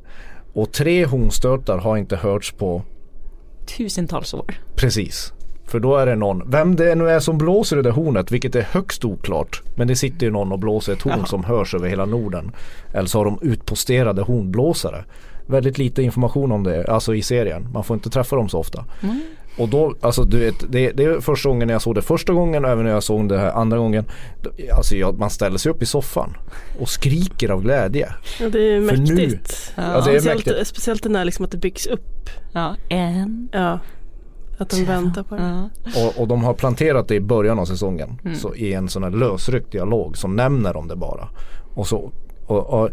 Och 0.54 0.72
tre 0.72 1.06
hornstötar 1.06 1.78
har 1.78 1.98
inte 1.98 2.16
hörts 2.16 2.52
på 2.52 2.82
tusentals 3.78 4.34
år. 4.34 4.62
Precis. 4.76 5.34
För 5.66 5.80
då 5.80 5.98
är 5.98 6.06
det 6.06 6.16
någon, 6.16 6.52
vem 6.52 6.76
det 6.76 6.96
nu 6.96 7.10
är 7.10 7.20
som 7.20 7.38
blåser 7.38 7.80
i 7.80 7.82
det 7.82 7.92
hornet, 7.92 8.32
vilket 8.32 8.56
är 8.56 8.62
högst 8.62 9.06
oklart. 9.06 9.62
Men 9.76 9.88
det 9.88 9.96
sitter 9.96 10.26
ju 10.26 10.32
någon 10.32 10.52
och 10.52 10.60
blåser 10.60 10.94
ett 10.94 11.02
horn 11.02 11.14
Jaha. 11.18 11.26
som 11.26 11.44
hörs 11.44 11.76
över 11.76 11.90
hela 11.90 12.06
Norden. 12.06 12.52
Eller 12.94 13.08
så 13.08 13.18
har 13.18 13.26
de 13.26 13.40
utposterade 13.42 14.22
hornblåsare. 14.22 15.04
Väldigt 15.46 15.78
lite 15.78 16.04
information 16.04 16.52
om 16.52 16.64
det, 16.64 16.88
alltså 16.88 17.16
i 17.16 17.22
serien. 17.22 17.68
Man 17.74 17.84
får 17.84 17.94
inte 17.94 18.10
träffa 18.10 18.36
dem 18.36 18.50
så 18.50 18.60
ofta. 18.60 18.86
Mm. 19.02 19.22
Och 19.60 19.70
då, 19.70 19.96
alltså 20.02 20.24
du 20.24 20.40
vet, 20.40 20.72
det, 20.72 20.92
det 20.92 21.04
är 21.04 21.20
första 21.22 21.50
gången 21.50 21.70
jag 21.70 21.82
såg 21.82 21.96
det 21.96 22.02
första 22.02 22.34
gången 22.34 22.66
och 22.66 22.72
även 22.72 22.86
när 22.86 22.92
jag 22.92 23.04
såg 23.04 23.30
det 23.30 23.40
här 23.40 23.52
andra 23.52 23.78
gången. 23.78 24.06
Alltså 24.74 24.96
jag, 24.96 25.20
man 25.20 25.30
ställer 25.30 25.58
sig 25.58 25.72
upp 25.72 25.82
i 25.82 25.86
soffan 25.86 26.38
och 26.80 26.90
skriker 26.90 27.50
av 27.50 27.62
glädje. 27.62 28.14
Ja 28.40 28.50
det 28.50 28.60
är 28.60 28.82
mäktigt. 28.82 29.10
Nu, 29.10 29.40
ja. 29.76 29.84
ja. 29.84 29.92
det 29.92 29.98
är 29.98 30.02
speciellt, 30.02 30.46
mäktigt. 30.46 30.68
speciellt 30.68 31.04
den 31.04 31.14
där 31.14 31.26
liksom 31.26 31.46
att 31.46 31.52
det 31.52 31.58
byggs 31.58 31.88
upp. 31.88 32.30
Ja, 32.54 32.76
en. 32.90 33.50
Ja. 33.52 33.80
Att 34.58 34.70
de 34.70 34.86
väntar 34.86 35.24
på 35.24 35.36
det. 35.36 35.70
Ja. 35.86 36.02
Och, 36.06 36.22
och, 36.22 36.28
de 36.28 36.44
har 36.44 36.54
planterat 36.54 37.08
det 37.08 37.16
i 37.16 37.20
början 37.20 37.60
av 37.60 37.66
säsongen. 37.66 38.20
Mm. 38.24 38.36
Så 38.36 38.56
i 38.56 38.74
en 38.74 38.90
sån 38.90 39.04
här 39.04 39.12
lösryckt 39.12 39.72
dialog 39.72 40.18
som 40.18 40.36
nämner 40.36 40.78
om 40.78 40.88
det 40.88 40.96
bara. 40.96 41.28
Och 41.74 41.88
så 41.88 42.12
och, 42.50 42.70
och, 42.70 42.90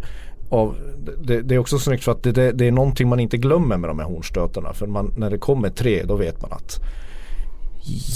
och 0.49 0.75
det, 1.21 1.43
det, 1.43 1.55
är 1.55 1.59
också 1.59 1.79
snyggt 1.79 2.05
för 2.05 2.13
att 2.13 2.23
det, 2.23 2.33
det, 2.33 2.53
det, 2.53 2.67
är 2.67 2.73
någonting 2.73 3.09
man 3.09 3.21
inte 3.21 3.37
glömmer 3.37 3.77
med 3.77 3.91
de 3.91 3.99
här 3.99 4.07
hornstötarna. 4.07 4.73
För 4.73 4.87
man, 4.87 5.15
när 5.17 5.31
det 5.31 5.39
kommer 5.39 5.71
tre 5.71 6.03
då 6.03 6.17
vet 6.17 6.43
man 6.43 6.53
att 6.53 6.81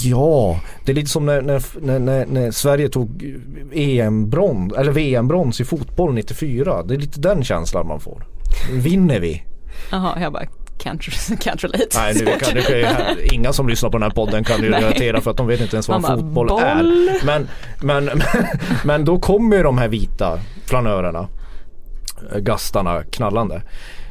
Ja, 0.03 0.59
det 0.85 0.91
är 0.91 0.95
lite 0.95 1.09
som 1.09 1.25
när, 1.25 1.41
när, 1.41 1.99
när, 1.99 2.25
när 2.25 2.51
Sverige 2.51 2.89
tog 2.89 3.39
EM-brons 3.73 4.73
eller 4.73 4.91
VM-brons 4.91 5.61
i 5.61 5.65
fotboll 5.65 6.13
94. 6.13 6.83
Det 6.83 6.93
är 6.93 6.97
lite 6.97 7.19
den 7.19 7.43
känslan 7.43 7.87
man 7.87 7.99
får. 7.99 8.23
Vinner 8.71 9.19
vi? 9.19 9.43
Jaha, 9.91 10.21
jag 10.21 10.33
bara 10.33 10.45
can't, 10.83 10.99
can't 11.37 11.61
relate. 11.61 11.87
Nej, 11.95 12.13
nu 12.13 12.25
kan, 12.25 12.53
det 12.53 12.83
kan 12.83 13.17
inga 13.33 13.53
som 13.53 13.69
lyssnar 13.69 13.89
på 13.89 13.97
den 13.97 14.03
här 14.03 14.09
podden 14.09 14.43
kan 14.43 14.61
ju 14.61 14.69
relatera 14.69 15.21
för 15.21 15.31
att 15.31 15.37
de 15.37 15.47
vet 15.47 15.61
inte 15.61 15.75
ens 15.75 15.87
vad 15.87 16.01
bara, 16.01 16.17
fotboll 16.17 16.47
boll. 16.47 16.61
är. 16.61 17.25
Men, 17.25 17.47
men, 17.81 18.05
men, 18.05 18.21
men 18.83 19.05
då 19.05 19.19
kommer 19.19 19.57
ju 19.57 19.63
de 19.63 19.77
här 19.77 19.87
vita 19.87 20.39
flanörerna, 20.65 21.27
gastarna 22.39 23.03
knallande. 23.03 23.61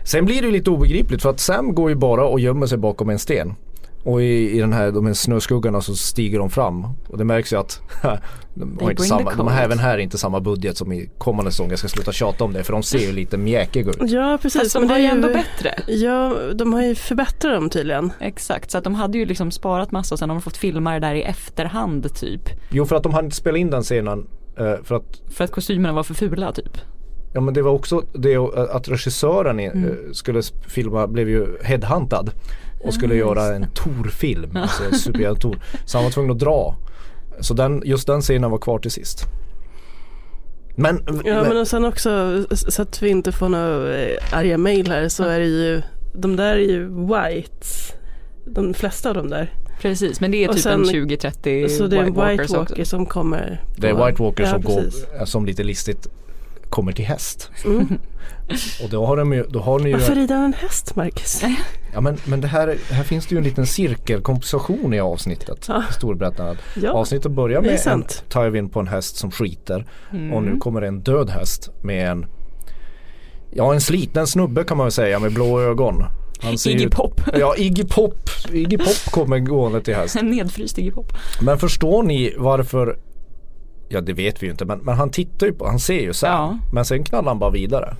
Sen 0.04 0.24
blir 0.24 0.42
det 0.42 0.50
lite 0.50 0.70
obegripligt 0.70 1.22
för 1.22 1.30
att 1.30 1.40
Sam 1.40 1.74
går 1.74 1.90
ju 1.90 1.96
bara 1.96 2.24
och 2.24 2.40
gömmer 2.40 2.66
sig 2.66 2.78
bakom 2.78 3.10
en 3.10 3.18
sten. 3.18 3.54
Och 4.04 4.22
i, 4.22 4.50
i 4.56 4.60
den 4.60 4.72
här, 4.72 4.90
de 4.90 5.06
här 5.06 5.14
snöskuggarna 5.14 5.80
så 5.80 5.94
stiger 5.96 6.38
de 6.38 6.50
fram. 6.50 6.86
Och 7.08 7.18
det 7.18 7.24
märks 7.24 7.52
ju 7.52 7.56
att 7.56 7.80
de 8.54 8.78
har, 8.80 8.90
inte 8.90 9.02
samma, 9.02 9.34
de 9.34 9.46
har 9.46 9.60
även 9.60 9.78
här 9.78 9.98
inte 9.98 10.18
samma 10.18 10.40
budget 10.40 10.76
som 10.76 10.92
i 10.92 11.10
kommande 11.18 11.50
säsong. 11.50 11.70
Jag 11.70 11.78
ska 11.78 11.88
sluta 11.88 12.12
tjata 12.12 12.44
om 12.44 12.52
det 12.52 12.64
för 12.64 12.72
de 12.72 12.82
ser 12.82 12.98
ju 12.98 13.12
lite 13.12 13.36
mjäkiga 13.36 13.90
ut. 13.90 13.96
Ja 14.00 14.38
precis. 14.42 14.60
Fast 14.60 14.74
de 14.74 14.88
var 14.88 14.98
ju 14.98 15.04
ändå 15.04 15.28
bättre. 15.28 15.74
Ja 15.86 16.34
de 16.54 16.72
har 16.72 16.82
ju 16.82 16.94
förbättrat 16.94 17.54
dem 17.54 17.70
tydligen. 17.70 18.12
Exakt 18.20 18.70
så 18.70 18.78
att 18.78 18.84
de 18.84 18.94
hade 18.94 19.18
ju 19.18 19.26
liksom 19.26 19.50
sparat 19.50 19.92
massa 19.92 20.14
och 20.14 20.18
sen 20.18 20.30
har 20.30 20.36
de 20.36 20.42
fått 20.42 20.56
filma 20.56 20.92
det 20.92 21.00
där 21.00 21.14
i 21.14 21.22
efterhand 21.22 22.14
typ. 22.14 22.42
Jo 22.70 22.86
för 22.86 22.96
att 22.96 23.02
de 23.02 23.14
hade 23.14 23.24
inte 23.24 23.36
spelat 23.36 23.58
in 23.58 23.70
den 23.70 23.82
scenen. 23.82 24.26
Eh, 24.58 24.74
för 24.84 24.94
att, 24.94 25.22
för 25.30 25.44
att 25.44 25.50
kostymerna 25.50 25.94
var 25.94 26.02
för 26.02 26.14
fula 26.14 26.52
typ. 26.52 26.78
Ja 27.32 27.40
men 27.40 27.54
det 27.54 27.62
var 27.62 27.70
också 27.70 28.02
det 28.12 28.36
att 28.70 28.88
regissören 28.88 29.60
mm. 29.60 29.84
Eh, 29.84 30.12
skulle 30.12 30.42
filma 30.66 31.06
blev 31.06 31.28
ju 31.28 31.46
headhuntad 31.62 32.30
och 32.80 32.94
skulle 32.94 33.14
mm, 33.14 33.26
göra 33.26 33.54
en 33.54 33.66
Tor-film, 33.74 34.56
alltså 34.56 34.82
superhjälte-Tor. 34.82 35.56
Så 35.84 35.98
han 35.98 36.04
var 36.04 36.10
tvungen 36.10 36.30
att 36.30 36.38
dra. 36.38 36.76
Så 37.40 37.54
den, 37.54 37.82
just 37.84 38.06
den 38.06 38.20
scenen 38.20 38.50
var 38.50 38.58
kvar 38.58 38.78
till 38.78 38.90
sist. 38.90 39.24
Men, 40.74 41.02
ja 41.24 41.42
men 41.42 41.56
och 41.56 41.68
sen 41.68 41.84
också 41.84 42.44
så 42.50 42.82
att 42.82 43.02
vi 43.02 43.08
inte 43.08 43.32
får 43.32 43.48
några 43.48 43.98
eh, 43.98 44.18
arga 44.32 44.58
mail 44.58 44.90
här 44.90 45.08
så 45.08 45.24
är 45.24 45.40
det 45.40 45.46
ju 45.46 45.82
de 46.14 46.36
där 46.36 46.52
är 46.52 46.58
ju 46.58 46.86
white. 46.88 47.66
De 48.44 48.74
flesta 48.74 49.08
av 49.08 49.14
de 49.14 49.30
där. 49.30 49.54
Precis 49.80 50.20
men 50.20 50.30
det 50.30 50.44
är 50.44 50.48
typ 50.48 50.62
sen, 50.62 50.80
en 50.80 50.84
20-30 50.84 51.68
Så 51.68 51.86
det 51.86 51.96
är 51.96 52.00
en 52.00 52.06
White 52.06 52.56
Walker 52.56 52.84
som 52.84 53.06
kommer. 53.06 53.64
Det 53.76 53.88
är 53.88 54.06
White 54.06 54.22
Walker 54.22 54.44
ja, 54.44 54.50
som, 54.50 54.60
går, 54.62 55.24
som 55.24 55.46
lite 55.46 55.62
listigt 55.62 56.08
kommer 56.70 56.92
till 56.92 57.04
häst. 57.04 57.50
Mm. 57.64 57.98
Och 58.82 58.90
då 58.90 59.06
har, 59.06 59.16
de 59.16 59.32
ju, 59.32 59.46
då 59.48 59.60
har 59.60 59.78
ni 59.78 59.90
ju... 59.90 59.96
Varför 59.96 60.14
rider 60.14 60.34
han 60.34 60.44
en 60.44 60.52
häst 60.52 60.96
Marcus? 60.96 61.42
Ja 61.92 62.00
men, 62.00 62.16
men 62.24 62.40
det 62.40 62.48
här, 62.48 62.76
här 62.90 63.04
finns 63.04 63.26
det 63.26 63.34
ju 63.34 63.38
en 63.38 63.44
liten 63.44 63.66
cirkelkomposition 63.66 64.94
i 64.94 65.00
avsnittet. 65.00 65.64
Ja. 65.68 65.82
Storberättandet. 65.90 66.58
Ja, 66.82 66.92
Avsnittet 66.92 67.32
börjar 67.32 67.60
med 67.60 67.86
en 67.86 68.04
Tywin 68.28 68.68
på 68.68 68.80
en 68.80 68.88
häst 68.88 69.16
som 69.16 69.30
skiter. 69.30 69.86
Mm. 70.12 70.32
Och 70.32 70.42
nu 70.42 70.56
kommer 70.56 70.80
det 70.80 70.86
en 70.86 71.00
död 71.00 71.30
häst 71.30 71.70
med 71.82 72.10
en 72.10 72.26
Ja 73.52 73.74
en 73.74 73.80
sliten 73.80 74.26
snubbe 74.26 74.64
kan 74.64 74.76
man 74.76 74.84
väl 74.86 74.92
säga 74.92 75.18
med 75.18 75.32
blå 75.32 75.60
ögon. 75.60 76.04
Iggy 76.66 76.88
Pop. 76.88 77.20
Ja 77.34 77.56
Iggy 77.56 77.84
Pop. 77.84 78.30
Iggy 78.52 78.78
Pop 78.78 79.12
kommer 79.12 79.38
gående 79.38 79.80
till 79.80 79.94
häst. 79.96 80.16
En 80.16 80.30
nedfryst 80.30 80.78
Iggy 80.78 80.90
Pop. 80.90 81.12
Men 81.42 81.58
förstår 81.58 82.02
ni 82.02 82.34
varför 82.38 82.98
Ja 83.92 84.00
det 84.00 84.12
vet 84.12 84.42
vi 84.42 84.46
ju 84.46 84.52
inte 84.52 84.64
men, 84.64 84.78
men 84.78 84.94
han 84.96 85.10
tittar 85.10 85.46
ju 85.46 85.52
på, 85.52 85.66
han 85.66 85.78
ser 85.78 86.00
ju 86.00 86.12
så 86.12 86.26
ja. 86.26 86.58
Men 86.72 86.84
sen 86.84 87.04
knallar 87.04 87.28
han 87.28 87.38
bara 87.38 87.50
vidare. 87.50 87.94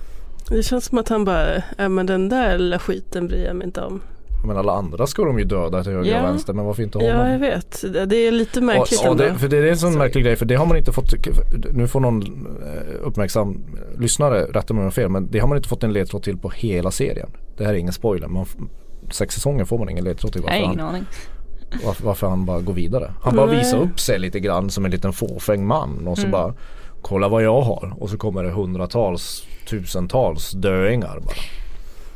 Det 0.49 0.63
känns 0.63 0.85
som 0.85 0.97
att 0.97 1.09
han 1.09 1.25
bara, 1.25 1.63
ja 1.77 1.89
men 1.89 2.05
den 2.05 2.29
där 2.29 2.57
lilla 2.57 2.79
skiten 2.79 3.27
bryr 3.27 3.45
jag 3.45 3.55
mig 3.55 3.67
inte 3.67 3.81
om. 3.81 4.01
Men 4.47 4.57
alla 4.57 4.73
andra 4.73 5.07
ska 5.07 5.23
de 5.25 5.39
ju 5.39 5.45
döda 5.45 5.83
till 5.83 5.91
höger 5.91 6.11
Ja. 6.11 6.21
och 6.21 6.27
vänster 6.29 6.53
men 6.53 6.65
varför 6.65 6.83
inte 6.83 6.97
honom? 6.97 7.11
Ja, 7.17 7.29
jag 7.31 7.39
vet. 7.39 7.83
Det 8.09 8.15
är 8.15 8.31
lite 8.31 8.61
märkligt 8.61 9.01
Ja, 9.03 9.11
ändå. 9.11 9.23
det, 9.23 9.35
för 9.35 9.47
det 9.47 9.57
är 9.57 9.63
en 9.63 9.77
sån 9.77 9.97
märklig 9.97 10.23
grej 10.23 10.35
för 10.35 10.45
det 10.45 10.55
har 10.55 10.65
man 10.65 10.77
inte 10.77 10.91
fått, 10.91 11.13
nu 11.73 11.87
får 11.87 11.99
någon 11.99 12.21
eh, 12.63 12.95
uppmärksam 13.07 13.61
lyssnare 13.99 14.43
rätta 14.43 14.73
mig 14.73 14.81
om 14.81 14.85
jag 14.85 14.93
fel 14.93 15.09
men 15.09 15.31
det 15.31 15.39
har 15.39 15.47
man 15.47 15.57
inte 15.57 15.69
fått 15.69 15.83
en 15.83 15.93
ledtråd 15.93 16.23
till 16.23 16.37
på 16.37 16.49
hela 16.49 16.91
serien. 16.91 17.29
Det 17.57 17.65
här 17.65 17.73
är 17.73 17.77
ingen 17.77 17.93
spoiler. 17.93 18.27
Man, 18.27 18.45
sex 19.11 19.35
säsonger 19.35 19.65
får 19.65 19.77
man 19.79 19.89
ingen 19.89 20.03
ledtråd 20.03 20.33
till 20.33 20.41
Jag 20.45 20.51
har 20.51 20.57
ingen 20.57 20.79
aning. 20.79 21.05
Varför, 21.85 22.03
varför 22.03 22.27
han 22.27 22.45
bara 22.45 22.59
går 22.61 22.73
vidare. 22.73 23.11
Han 23.23 23.35
bara 23.35 23.45
Nej. 23.45 23.57
visar 23.57 23.77
upp 23.77 23.99
sig 23.99 24.19
lite 24.19 24.39
grann 24.39 24.69
som 24.69 24.85
en 24.85 24.91
liten 24.91 25.13
fåfäng 25.13 25.65
man 25.67 26.07
och 26.07 26.17
så 26.17 26.21
Mm. 26.21 26.31
bara 26.31 26.53
kolla 27.01 27.27
vad 27.27 27.43
jag 27.43 27.61
har 27.61 27.93
och 27.99 28.09
så 28.09 28.17
kommer 28.17 28.43
det 28.43 28.51
hundratals, 28.51 29.43
tusentals 29.69 30.51
döingar 30.51 31.19
bara. 31.25 31.35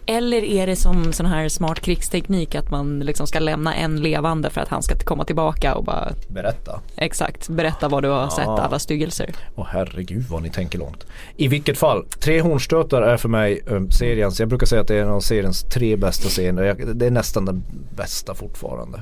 Eller 0.08 0.44
är 0.44 0.68
det 0.68 0.76
som 0.76 1.13
sån 1.13 1.26
här 1.26 1.50
smart 1.50 1.80
krigsteknik 1.80 2.56
att 2.56 2.72
man 2.72 3.00
liksom 3.00 3.28
ska 3.28 3.39
lämna 3.39 3.76
en 3.76 3.96
levande 4.02 4.50
för 4.50 4.62
att 4.62 4.68
han 4.70 4.84
ska 4.84 4.98
komma 4.98 5.26
tillbaka 5.26 5.76
och 5.76 5.84
bara 5.84 6.12
Berätta. 6.28 6.80
exakt 6.98 7.50
berätta 7.50 7.88
vad 7.88 8.04
du 8.04 8.10
har 8.10 8.30
sett 8.30 8.48
alla 8.48 8.80
styggelser. 8.80 9.30
Åh 9.56 9.65
herregud 9.70 10.24
vad 10.30 10.41
ni 10.44 10.50
tänker 10.50 10.80
långt. 10.80 11.06
I 11.38 11.48
vilket 11.48 11.78
fall, 11.78 12.06
Tre 12.20 12.41
hornstötar 12.41 13.02
är 13.02 13.18
för 13.18 13.30
mig 13.30 13.62
um, 13.68 13.91
seriens, 13.91 14.39
jag 14.39 14.50
brukar 14.50 14.65
säga 14.65 14.82
att 14.82 14.88
det 14.88 14.96
är 14.96 15.02
en 15.02 15.10
av 15.10 15.20
seriens 15.20 15.63
tre 15.63 15.96
bästa 15.96 16.30
scener. 16.30 16.76
Det 16.94 17.06
är 17.06 17.12
nästan 17.12 17.46
den 17.46 17.63
bästa 17.96 18.34
fortfarande. 18.36 19.00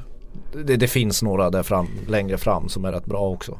Det, 0.65 0.77
det 0.77 0.87
finns 0.87 1.23
några 1.23 1.49
där 1.49 1.63
fram, 1.63 1.87
längre 2.07 2.37
fram 2.37 2.69
som 2.69 2.85
är 2.85 2.91
rätt 2.91 3.05
bra 3.05 3.29
också. 3.29 3.59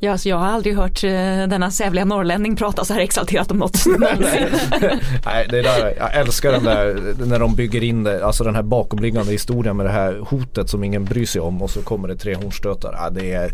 Ja, 0.00 0.12
alltså 0.12 0.28
jag 0.28 0.36
har 0.36 0.46
aldrig 0.46 0.76
hört 0.76 1.04
eh, 1.04 1.10
denna 1.10 1.70
sävliga 1.70 2.04
norrlänning 2.04 2.56
prata 2.56 2.84
så 2.84 2.94
här 2.94 3.00
exalterat 3.00 3.50
om 3.50 3.58
något. 3.58 3.84
Nej, 3.98 5.46
det 5.50 5.58
är 5.58 5.62
där, 5.62 5.94
jag 5.98 6.14
älskar 6.14 6.52
den 6.52 6.64
där 6.64 7.14
när 7.26 7.38
de 7.38 7.54
bygger 7.54 7.82
in 7.82 8.04
det, 8.04 8.26
alltså 8.26 8.44
den 8.44 8.54
här 8.54 8.62
bakomliggande 8.62 9.32
historien 9.32 9.76
med 9.76 9.86
det 9.86 9.92
här 9.92 10.18
hotet 10.18 10.70
som 10.70 10.84
ingen 10.84 11.04
bryr 11.04 11.26
sig 11.26 11.40
om 11.40 11.62
och 11.62 11.70
så 11.70 11.82
kommer 11.82 12.08
det 12.08 12.16
tre 12.16 12.34
hornstötar. 12.34 12.92
Ja, 12.92 13.10
det 13.10 13.32
är 13.32 13.50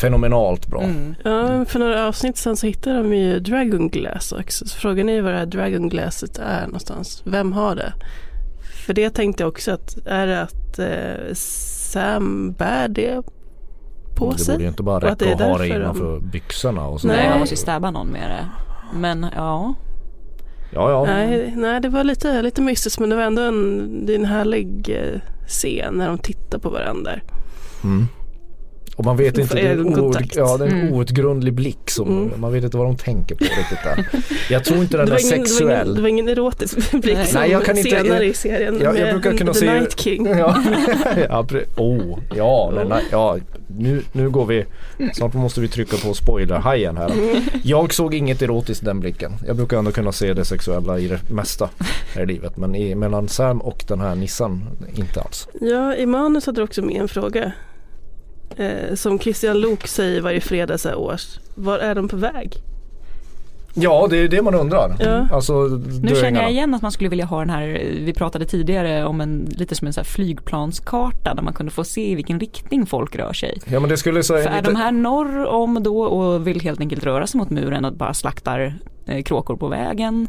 fenomenalt 0.00 0.66
bra. 0.66 0.82
Mm. 0.82 1.14
Ja, 1.24 1.64
för 1.64 1.78
några 1.78 2.08
avsnitt 2.08 2.36
sen 2.36 2.56
så 2.56 2.66
hittade 2.66 2.96
de 2.96 3.14
ju 3.14 3.40
Dragon 3.40 3.88
Glass 3.88 4.32
också. 4.32 4.68
Så 4.68 4.78
frågan 4.78 5.08
är 5.08 5.22
vad 5.22 5.32
det 5.32 5.38
här 5.38 5.46
Dragon 5.46 5.88
Glasset 5.88 6.38
är 6.38 6.66
någonstans. 6.66 7.22
Vem 7.24 7.52
har 7.52 7.74
det? 7.74 7.92
För 8.86 8.94
det 8.94 9.10
tänkte 9.10 9.42
jag 9.42 9.48
också 9.48 9.72
att 9.72 9.98
är 10.06 10.26
det 10.26 10.42
att 10.42 10.78
eh, 10.78 11.34
Sam 11.34 12.52
bär 12.52 12.88
det 12.88 13.22
på 14.16 14.32
det 14.32 14.38
sig? 14.38 14.54
borde 14.54 14.62
ju 14.64 14.68
inte 14.68 14.82
bara 14.82 15.00
det 15.00 15.06
räcka 15.10 15.24
är 15.26 15.32
att 15.34 15.40
ha 15.40 15.46
det 15.46 15.52
därför 15.64 15.68
de- 15.68 15.76
innanför 15.82 16.20
byxorna 16.20 16.86
och 16.86 17.00
så. 17.00 17.06
Nej, 17.08 17.28
man 17.30 17.38
måste 17.38 17.52
ju 17.52 17.56
stäba 17.56 17.90
någon 17.90 18.06
med 18.08 18.30
det. 18.30 18.46
Men 18.98 19.26
ja, 19.36 19.74
Ja, 20.72 20.90
ja. 20.90 21.04
Nej, 21.04 21.54
nej, 21.56 21.80
det 21.80 21.88
var 21.88 22.04
lite, 22.04 22.42
lite 22.42 22.60
mystiskt 22.62 23.00
men 23.00 23.10
det 23.10 23.16
var 23.16 23.22
ändå 23.22 23.42
en, 23.42 24.06
det 24.06 24.12
är 24.14 24.18
en 24.18 24.24
härlig 24.24 24.88
eh, 24.88 25.20
scen 25.46 25.94
när 25.94 26.08
de 26.08 26.18
tittar 26.18 26.58
på 26.58 26.70
varandra. 26.70 27.10
Mm. 27.84 28.06
Och 28.96 29.04
man 29.04 29.16
vet 29.16 29.38
inte, 29.38 29.54
det 29.54 29.60
är, 29.60 29.70
ögonkontakt. 29.70 30.36
ja, 30.36 30.56
det 30.56 30.64
är 30.64 30.68
en 30.68 30.80
Mm. 30.80 30.92
outgrundlig 30.94 31.52
blick 31.54 31.90
som, 31.90 32.08
Mm. 32.08 32.40
man 32.40 32.52
vet 32.52 32.64
inte 32.64 32.76
vad 32.76 32.86
de 32.86 32.96
tänker 32.96 33.34
på 33.34 33.44
riktigt 33.44 33.78
där. 33.84 34.08
Jag 34.50 34.64
tror 34.64 34.78
inte 34.82 34.96
den 34.96 35.06
Det 35.06 35.12
är 35.12 35.14
var, 35.14 35.20
ingen, 35.20 35.30
det, 35.30 35.36
var 35.36 35.36
ingen, 35.36 35.46
sexuell. 35.46 35.94
det 35.94 36.00
var 36.02 36.08
ingen 36.08 36.28
erotisk 36.28 36.90
blick 36.92 37.16
Nej. 37.16 37.26
som 37.26 37.40
Nej, 37.40 37.50
jag 37.50 37.64
kan 37.64 37.78
inte- 37.78 37.90
senare 37.90 38.06
jag- 38.22 38.26
i 38.26 38.34
serien 38.34 38.80
jag 38.82 38.94
med 38.94 39.12
brukar 39.14 39.36
kunna 39.38 39.52
The 39.52 39.58
se- 39.58 39.72
Night 39.80 40.00
King. 40.00 40.26
Ja, 40.38 40.56
ja, 41.28 41.42
pre- 41.48 41.64
oh, 41.76 42.18
ja, 42.34 42.72
den 42.74 42.88
där, 42.88 43.00
ja 43.10 43.36
nu, 43.78 44.02
nu 44.12 44.30
går 44.30 44.46
vi, 44.46 44.64
snart 45.14 45.34
måste 45.34 45.60
vi 45.60 45.68
trycka 45.68 45.96
på 45.96 46.14
spoilerhajen 46.14 46.96
här. 46.96 47.12
Jag 47.62 47.94
såg 47.94 48.14
inget 48.14 48.42
erotiskt 48.42 48.82
i 48.82 48.86
den 48.86 49.00
blicken. 49.00 49.32
Jag 49.46 49.56
brukar 49.56 49.78
ändå 49.78 49.90
kunna 49.92 50.12
se 50.12 50.34
det 50.34 50.44
sexuella 50.44 50.98
i 50.98 51.08
det 51.08 51.30
mesta 51.30 51.68
här 52.14 52.22
i 52.22 52.26
livet. 52.26 52.56
Men 52.56 52.74
i, 52.74 52.94
mellan 52.94 53.28
Sam 53.28 53.60
och 53.60 53.84
den 53.88 54.00
här 54.00 54.14
Nissan, 54.14 54.68
inte 54.94 55.20
alls. 55.20 55.48
Ja, 55.60 55.94
i 55.96 56.06
manus 56.06 56.46
hade 56.46 56.60
du 56.60 56.64
också 56.64 56.82
med 56.82 57.00
en 57.00 57.08
fråga. 57.08 57.52
Eh, 58.56 58.94
som 58.94 59.18
Christian 59.18 59.60
Lok 59.60 59.86
säger 59.86 60.20
varje 60.20 60.40
fredag 60.40 60.78
så 60.78 60.88
här 60.88 60.98
års. 60.98 61.38
Var 61.54 61.78
är 61.78 61.94
de 61.94 62.08
på 62.08 62.16
väg? 62.16 62.62
Ja, 63.78 64.06
det 64.10 64.18
är 64.18 64.28
det 64.28 64.42
man 64.42 64.54
undrar. 64.54 64.96
Ja. 65.00 65.28
Alltså, 65.32 65.52
nu 66.02 66.14
känner 66.14 66.42
jag 66.42 66.50
igen 66.50 66.74
att 66.74 66.82
man 66.82 66.92
skulle 66.92 67.10
vilja 67.10 67.24
ha 67.24 67.38
den 67.38 67.50
här, 67.50 67.66
vi 68.04 68.12
pratade 68.12 68.44
tidigare 68.44 69.04
om 69.04 69.20
en, 69.20 69.48
lite 69.50 69.74
som 69.74 69.86
en 69.86 69.92
så 69.92 70.00
här 70.00 70.04
flygplanskarta 70.04 71.34
där 71.34 71.42
man 71.42 71.52
kunde 71.52 71.72
få 71.72 71.84
se 71.84 72.10
i 72.10 72.14
vilken 72.14 72.40
riktning 72.40 72.86
folk 72.86 73.16
rör 73.16 73.32
sig. 73.32 73.58
Ja 73.64 73.80
men 73.80 73.90
det 73.90 73.96
skulle 73.96 74.22
säga 74.22 74.42
För 74.42 74.50
är 74.50 74.56
lite... 74.56 74.70
de 74.70 74.76
här 74.76 74.92
norr 74.92 75.46
om 75.46 75.82
då 75.82 76.02
och 76.02 76.46
vill 76.46 76.60
helt 76.60 76.80
enkelt 76.80 77.04
röra 77.04 77.26
sig 77.26 77.38
mot 77.38 77.50
muren 77.50 77.84
och 77.84 77.92
bara 77.92 78.14
slaktar 78.14 78.74
kråkor 79.24 79.56
på 79.56 79.68
vägen? 79.68 80.28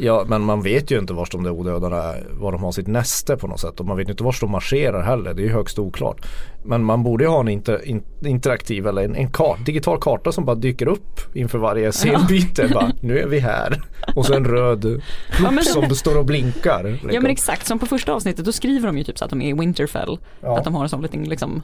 Ja 0.00 0.24
men 0.28 0.42
man 0.42 0.62
vet 0.62 0.90
ju 0.90 0.98
inte 0.98 1.12
vars 1.12 1.30
de 1.30 1.42
där 1.42 1.50
odödarna 1.50 1.96
är, 1.96 2.26
var 2.32 2.52
de 2.52 2.62
har 2.62 2.72
sitt 2.72 2.86
näste 2.86 3.36
på 3.36 3.46
något 3.46 3.60
sätt 3.60 3.80
och 3.80 3.86
man 3.86 3.96
vet 3.96 4.08
inte 4.08 4.24
vars 4.24 4.40
de 4.40 4.50
marscherar 4.50 5.02
heller. 5.02 5.34
Det 5.34 5.42
är 5.42 5.46
ju 5.46 5.52
högst 5.52 5.78
oklart. 5.78 6.26
Men 6.64 6.84
man 6.84 7.02
borde 7.02 7.24
ju 7.24 7.30
ha 7.30 7.40
en 7.40 7.48
inter, 7.48 7.88
in, 7.88 8.02
interaktiv 8.24 8.86
eller 8.86 9.02
en, 9.04 9.14
en 9.16 9.30
kart, 9.30 9.58
digital 9.66 10.00
karta 10.00 10.32
som 10.32 10.44
bara 10.44 10.56
dyker 10.56 10.88
upp 10.88 11.20
inför 11.36 11.58
varje 11.58 11.92
scenbyte. 11.92 12.68
bara, 12.74 12.90
nu 13.00 13.18
är 13.18 13.26
vi 13.26 13.38
här. 13.38 13.82
Och 14.16 14.26
så 14.26 14.34
en 14.34 14.44
röd 14.44 15.02
Ja, 15.42 15.50
men- 15.50 15.64
som 15.64 15.90
står 15.90 16.18
och 16.18 16.24
blinkar. 16.24 16.84
Ja 16.84 16.90
liksom. 16.90 17.22
men 17.22 17.30
exakt, 17.30 17.66
som 17.66 17.78
på 17.78 17.86
första 17.86 18.12
avsnittet 18.12 18.44
då 18.44 18.52
skriver 18.52 18.86
de 18.86 18.98
ju 18.98 19.04
typ 19.04 19.18
så 19.18 19.24
att 19.24 19.30
de 19.30 19.42
är 19.42 19.48
i 19.48 19.52
Winterfell. 19.52 20.18
Ja. 20.40 20.58
Att 20.58 20.64
de 20.64 20.74
har 20.74 20.82
en 20.82 20.88
sån 20.88 21.02
liten 21.02 21.24
liksom 21.24 21.62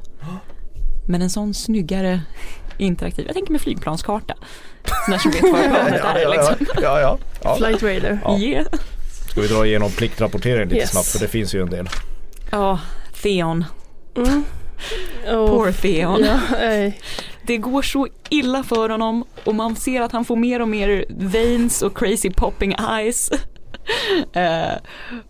Men 1.06 1.22
en 1.22 1.30
sån 1.30 1.54
snyggare 1.54 2.20
interaktiv, 2.78 3.24
jag 3.26 3.34
tänker 3.34 3.52
med 3.52 3.60
flygplanskarta. 3.60 4.34
Sån 4.84 5.12
där 5.12 5.18
som 5.18 5.30
vet 5.30 5.42
var 5.42 5.50
planet 5.68 6.00
ja, 6.04 6.10
är 6.18 6.28
liksom. 6.30 6.66
ja, 6.74 6.80
ja, 6.82 7.00
ja, 7.00 7.18
ja. 7.42 7.56
Flight 7.56 7.82
Radar. 7.82 8.18
Ja. 8.24 8.38
Yeah. 8.38 8.66
Ska 9.30 9.40
vi 9.40 9.48
dra 9.48 9.66
igenom 9.66 9.90
pliktrapporteringen 9.90 10.68
lite 10.68 10.80
Yes. 10.80 10.90
snabbt 10.90 11.06
för 11.06 11.18
det 11.18 11.28
finns 11.28 11.54
ju 11.54 11.60
en 11.62 11.70
del. 11.70 11.88
Ja, 12.50 12.78
Theon. 13.22 13.64
Mm. 14.16 14.44
Och- 15.38 15.48
Poor 15.48 15.72
Theon. 15.72 16.24
Ja, 16.24 16.40
nej. 16.52 17.00
Det 17.46 17.56
går 17.56 17.82
så 17.82 18.08
illa 18.30 18.62
för 18.62 18.88
honom 18.88 19.24
och 19.44 19.54
man 19.54 19.76
ser 19.76 20.00
att 20.00 20.12
han 20.12 20.24
får 20.24 20.36
mer 20.36 20.60
och 20.62 20.68
mer 20.68 21.04
veins 21.08 21.82
och 21.82 21.98
crazy 21.98 22.30
popping 22.30 22.74
eyes. 22.90 23.30
Eh, 24.32 24.72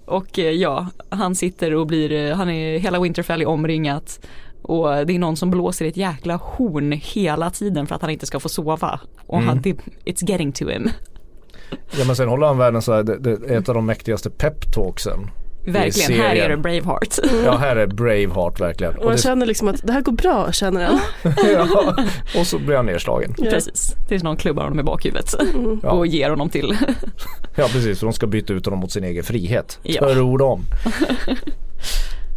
och 0.05 0.39
eh, 0.39 0.51
ja, 0.51 0.87
han 1.09 1.35
sitter 1.35 1.75
och 1.75 1.87
blir, 1.87 2.13
eh, 2.13 2.37
han 2.37 2.51
är, 2.51 2.79
hela 2.79 3.01
Winterfell 3.01 3.43
är 3.43 3.47
omringat. 3.49 4.27
Och 4.65 5.07
det 5.07 5.15
är 5.15 5.19
någon 5.19 5.37
som 5.37 5.51
blåser 5.51 5.85
i 5.85 5.89
ett 5.89 5.97
jäkla 5.97 6.37
horn 6.43 6.93
hela 6.93 7.51
tiden 7.51 7.87
för 7.87 7.95
att 7.95 8.01
han 8.03 8.11
inte 8.11 8.27
ska 8.27 8.41
få 8.41 8.49
sova. 8.49 9.01
Och 9.27 9.37
Mm. 9.39 9.49
han, 9.49 9.61
det, 9.63 9.73
it's 10.05 10.31
getting 10.31 10.53
to 10.53 10.69
him. 10.69 10.91
Ja 11.99 12.05
men 12.07 12.17
sen 12.17 12.29
håller 12.29 12.47
han 12.47 12.59
världen 12.59 12.83
så 12.83 12.93
här, 12.93 13.03
det, 13.03 13.17
det 13.19 13.31
är 13.31 13.59
ett 13.59 13.69
av 13.69 13.75
de 13.75 13.87
mäktigaste 13.87 14.31
peptalksen. 14.31 15.31
Verkligen, 15.67 16.21
här 16.21 16.35
är 16.37 16.49
det 16.49 16.57
Braveheart. 16.57 17.19
Ja 17.45 17.57
här 17.57 17.77
är 17.77 17.87
Braveheart 17.87 18.61
verkligen. 18.61 18.95
Och 18.97 19.05
man 19.05 19.13
det, 19.13 19.19
känner 19.23 19.47
liksom 19.47 19.69
att 19.69 19.87
det 19.87 19.93
här 19.93 20.01
går 20.01 20.13
bra, 20.13 20.53
känner 20.53 20.85
han. 20.85 20.99
ja, 21.53 21.97
och 22.41 22.47
så 22.47 22.59
blir 22.59 22.77
han 22.77 22.87
nedslagen. 22.87 23.35
Ja. 23.39 23.51
Precis, 23.51 23.95
tills 24.09 24.23
någon 24.23 24.37
klubbar 24.37 24.63
honom 24.63 24.81
i 24.81 24.83
bakhuvudet 24.83 25.35
Ja. 25.83 25.91
och 25.91 26.07
ger 26.07 26.31
honom 26.31 26.49
till. 26.51 26.77
Ja 27.57 27.69
precis, 27.73 27.99
för 27.99 28.07
de 28.07 28.13
ska 28.13 28.27
byta 28.27 28.53
ut 28.53 28.65
honom 28.65 28.81
mot 28.81 28.93
sin 28.93 29.05
egen 29.05 29.25
frihet. 29.25 29.79
Ja. 29.83 30.13
Tror 30.13 30.39
de. 30.39 30.63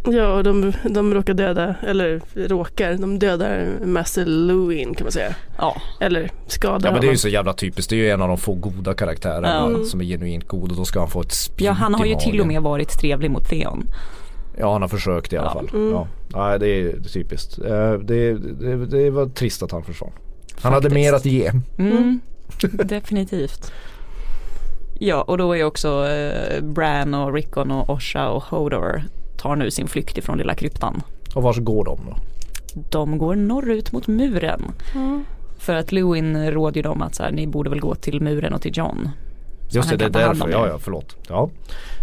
Ja, 0.06 0.32
och 0.32 0.44
de, 0.44 0.72
de 0.84 1.14
råkar 1.14 1.34
döda, 1.34 1.74
eller 1.86 2.20
råkar, 2.34 2.94
de 2.94 3.18
dödar 3.18 3.66
Master 3.84 4.26
Lewin 4.26 4.94
kan 4.94 5.04
man 5.04 5.12
säga. 5.12 5.34
Ja, 5.58 5.76
Eller 6.00 6.30
skadar 6.46 6.88
Ja 6.88 6.92
men 6.92 7.00
det 7.00 7.06
är 7.06 7.10
ju 7.10 7.16
så 7.16 7.28
jävla 7.28 7.52
typiskt. 7.52 7.90
Det 7.90 7.96
är 7.96 7.98
ju 7.98 8.10
en 8.10 8.22
av 8.22 8.28
de 8.28 8.38
få 8.38 8.54
goda 8.54 8.94
karaktärerna 8.94 9.70
Ja. 9.78 9.84
som 9.84 10.00
är 10.00 10.04
genuint 10.04 10.48
god 10.48 10.70
och 10.70 10.76
då 10.76 10.84
ska 10.84 10.98
han 11.00 11.08
få 11.10 11.20
ett 11.20 11.32
spjut 11.32 11.60
ja 11.66 11.72
han 11.72 11.94
har 11.94 12.06
ju 12.06 12.14
till 12.14 12.40
och 12.40 12.46
med 12.46 12.62
varit 12.62 12.88
trevlig 13.00 13.30
mot 13.30 13.48
Theon. 13.48 13.86
Ja 14.58 14.72
han 14.72 14.82
har 14.82 14.88
försökt 14.88 15.32
i 15.32 15.36
alla 15.36 15.46
Ja. 15.46 15.52
fall. 15.52 15.68
Mm. 15.74 15.90
Ja. 15.92 16.06
Nej 16.34 16.58
det 16.58 16.68
är 16.68 17.00
typiskt. 17.12 17.58
Eh, 17.58 17.92
Det, 17.92 18.34
det, 18.34 18.86
det 18.86 19.10
var 19.10 19.26
trist 19.26 19.62
att 19.62 19.72
han 19.72 19.82
försvann. 19.84 20.12
Han 20.60 20.72
hade 20.72 20.90
Faktiskt. 20.90 21.06
mer 21.06 21.12
att 21.16 21.24
ge. 21.24 21.52
Mm, 21.78 22.20
definitivt. 22.84 23.72
Ja, 25.00 25.22
och 25.22 25.38
då 25.38 25.56
är 25.56 25.64
också 25.64 26.06
eh, 26.08 26.62
Bran 26.62 27.14
och 27.14 27.34
Rickon 27.34 27.70
och 27.70 27.90
Osha 27.90 28.28
och 28.28 28.42
Hodor 28.42 29.02
tar 29.38 29.56
nu 29.56 29.70
sin 29.70 29.88
flykt 29.88 30.18
ifrån 30.18 30.38
lilla 30.38 30.54
kryptan. 30.54 31.02
Och 31.34 31.42
vars 31.42 31.58
går 31.58 31.84
de 31.84 31.98
då? 32.06 32.16
De 32.90 33.18
går 33.18 33.34
norrut 33.36 33.92
mot 33.92 34.06
muren. 34.06 34.62
Mm. 34.94 35.24
För 35.58 35.74
att 35.74 35.92
Lewin 35.92 36.50
råder 36.50 36.82
dem 36.82 37.02
att 37.02 37.14
så 37.14 37.22
här, 37.22 37.30
ni 37.32 37.46
borde 37.46 37.70
väl 37.70 37.80
gå 37.80 37.94
till 37.94 38.20
muren 38.20 38.52
och 38.54 38.62
till 38.62 38.76
John. 38.78 39.10
Så 39.68 39.76
Just 39.76 39.90
det, 39.90 39.96
det 39.96 40.04
är 40.04 40.08
därför. 40.10 40.48
Ja 40.48 40.66
ja, 40.68 40.78
förlåt. 40.78 41.16
Ja. 41.28 41.50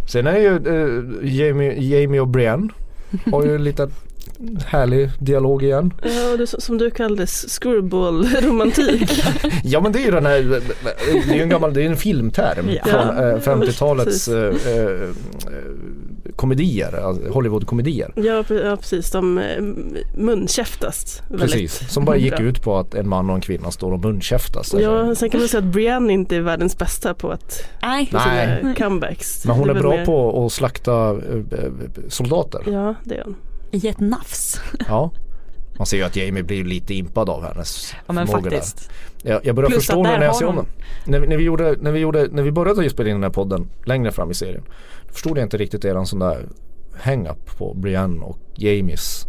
Sen 0.08 0.28
är 0.28 0.38
ju 0.38 0.56
eh, 0.56 1.36
Jamie, 1.38 1.82
Jamie 1.82 2.20
och 2.22 2.28
Brienne 2.28 2.70
har 3.32 3.44
ju 3.46 3.58
lite 3.58 3.90
härlig 4.66 5.10
dialog 5.20 5.64
igen. 5.64 5.94
Ja, 6.04 6.32
och 6.32 6.38
det, 6.38 6.48
som 6.48 6.78
du 6.78 6.92
kallade 6.92 7.26
screwball-romantik. 7.28 9.24
Ja 9.64 9.82
men 9.82 9.92
det 9.92 10.00
är 10.00 10.06
ju 10.06 10.12
den 10.12 10.26
här, 10.26 10.62
det 11.28 11.32
är 11.32 11.36
ju 11.36 11.42
en 11.42 11.50
gammal, 11.50 11.74
det 11.74 11.82
är 11.84 11.86
en 11.90 11.98
filmterm 11.98 12.70
Ja. 12.70 12.84
från 12.86 13.18
eh, 13.18 13.24
Ja, 13.26 13.38
50-talets 13.38 14.06
precis. 14.06 14.28
eh, 14.68 14.78
eh, 14.78 15.10
komedier, 16.36 16.94
alltså 16.94 17.30
Hollywood-komedier. 17.32 18.14
Ja, 18.16 18.44
ja 18.50 18.78
precis, 18.78 19.12
de 19.12 19.38
eh, 19.38 19.62
munkäftas. 20.18 21.22
Precis, 21.38 21.94
som 21.94 22.06
bara 22.06 22.18
gick 22.26 22.40
ut 22.40 22.62
på 22.62 22.78
att 22.78 22.96
en 22.96 23.10
man 23.10 23.30
och 23.30 23.36
en 23.36 23.42
kvinna 23.42 23.72
står 23.72 23.92
och 23.92 24.00
munkäftas. 24.00 24.76
Ja, 24.80 25.16
sen 25.16 25.30
kan 25.30 25.40
man 25.40 25.50
säga 25.50 25.64
att 25.64 25.74
Brienne 25.74 26.14
inte 26.14 26.36
är 26.36 26.42
världens 26.42 26.78
bästa 26.78 27.14
på 27.14 27.32
att 27.32 27.70
Nej. 27.82 28.06
sina 28.06 28.76
comebacks. 28.76 29.46
Men 29.46 29.56
hon 29.56 29.70
är, 29.70 29.76
är 29.76 29.80
bra 29.80 29.92
mer... 29.92 30.06
på 30.06 30.46
att 30.46 30.52
slakta 30.52 31.10
äh, 31.12 31.18
soldater. 32.08 32.62
Ja, 32.66 32.96
det 33.04 33.18
är 33.18 33.24
hon. 33.24 33.36
I 33.72 33.88
ett 33.88 34.00
nafs. 34.00 34.62
Ja. 34.88 35.12
Man 35.78 35.86
ser 35.86 35.98
ju 35.98 36.04
att 36.04 36.16
Jamie 36.16 36.44
blir 36.44 36.64
lite 36.64 36.94
impad 36.94 37.30
av 37.30 37.44
hennes 37.44 37.94
Ja 38.08 38.14
men 38.14 38.28
faktiskt. 38.28 38.92
Jag, 39.22 39.46
jag 39.46 39.56
börjar 39.56 39.70
Plus 39.70 39.86
förstå 39.86 40.04
när 40.04 40.22
jag 40.22 40.36
ser 40.36 40.46
om 40.46 40.56
den. 40.56 40.66
När, 41.06 41.28
när, 41.28 41.38
vi 41.38 41.44
gjorde, 41.44 41.76
när, 41.82 41.92
vi 41.92 42.00
gjorde, 42.00 42.28
när 42.32 42.44
vi 42.44 42.52
började 42.52 42.90
spela 42.90 43.10
in 43.10 43.16
den 43.16 43.24
här 43.24 43.30
podden 43.30 43.70
längre 43.86 44.12
fram 44.12 44.32
i 44.32 44.34
serien. 44.34 44.64
Då 45.08 45.14
förstod 45.14 45.38
jag 45.38 45.46
inte 45.46 45.58
riktigt 45.58 45.86
eran 45.86 46.06
sån 46.06 46.20
där 46.20 46.48
hang-up 47.02 47.58
på 47.58 47.74
Brienne 47.74 48.26
och 48.26 48.40
Jamies. 48.56 49.26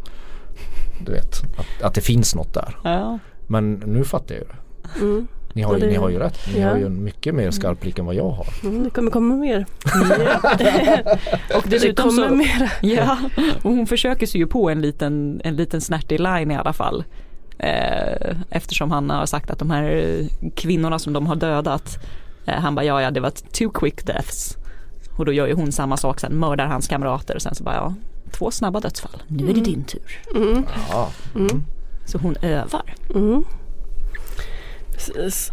Du 1.07 1.13
vet, 1.13 1.43
att, 1.59 1.83
att 1.83 1.95
det 1.95 2.01
finns 2.01 2.35
något 2.35 2.55
där. 2.55 2.79
Ja. 2.85 3.19
Men 3.47 3.73
nu 3.75 4.05
fattar 4.05 4.35
jag 4.35 4.43
ju 4.43 4.49
det. 4.49 5.05
Mm. 5.05 5.27
Ni 5.57 5.62
har, 5.62 5.75
ju, 5.75 5.81
det, 5.81 5.87
ni 5.87 5.95
har 5.95 6.09
ju 6.09 6.19
rätt. 6.19 6.38
Ni 6.55 6.61
ja. 6.61 6.69
har 6.69 6.77
ju 6.77 6.87
en 6.87 7.05
mycket 7.05 7.35
mer 7.35 7.51
skarp 7.51 7.81
blick 7.81 7.99
än 7.99 8.07
vad 8.07 8.14
jag 8.14 8.31
har. 8.31 8.47
Mm, 8.62 8.85
det 8.85 8.90
kommer 8.90 9.11
komma 9.11 9.35
mer. 9.35 9.66
och 11.57 11.64
dessutom 11.69 12.11
så, 12.11 12.29
mer. 12.29 12.73
ja, 12.83 13.19
och 13.62 13.71
hon 13.71 13.87
försöker 13.87 14.27
sig 14.27 14.40
ju 14.40 14.47
på 14.47 14.71
en 14.71 14.81
liten, 14.81 15.40
en 15.45 15.57
liten 15.57 15.81
snärtig 15.81 16.21
line 16.21 16.51
i 16.51 16.57
alla 16.57 16.73
fall. 16.73 17.05
Eh, 17.59 18.37
eftersom 18.51 18.90
han 18.90 19.11
har 19.11 19.27
sagt 19.27 19.51
att 19.51 19.59
de 19.59 19.71
här 19.71 20.23
kvinnorna 20.55 20.99
som 20.99 21.12
de 21.12 21.27
har 21.27 21.37
dödat, 21.37 21.99
eh, 22.47 22.55
han 22.55 22.75
bara 22.75 22.85
ja 22.85 23.03
ja 23.03 23.11
det 23.11 23.21
var 23.21 23.31
two 23.31 23.71
quick 23.75 24.07
deaths. 24.07 24.57
Och 25.16 25.25
då 25.25 25.33
gör 25.33 25.47
ju 25.47 25.55
hon 25.55 25.73
samma 25.73 25.97
sak 25.97 26.21
sen, 26.21 26.33
mördar 26.38 26.66
hans 26.66 26.88
kamrater 26.88 27.35
och 27.35 27.42
sen 27.42 27.55
så 27.55 27.64
bara 27.64 27.75
ja, 27.75 27.95
två 28.33 28.51
snabba 28.51 28.81
dödsfall. 28.81 29.23
Nu 29.27 29.42
är 29.42 29.47
det 29.47 29.61
mm. 29.61 29.64
din 29.64 29.85
tur. 29.85 30.21
Mm. 30.35 30.66
Ja. 30.90 31.11
Mm. 31.35 31.64
Så 32.07 32.19
hon 32.19 32.37
övar. 32.42 32.95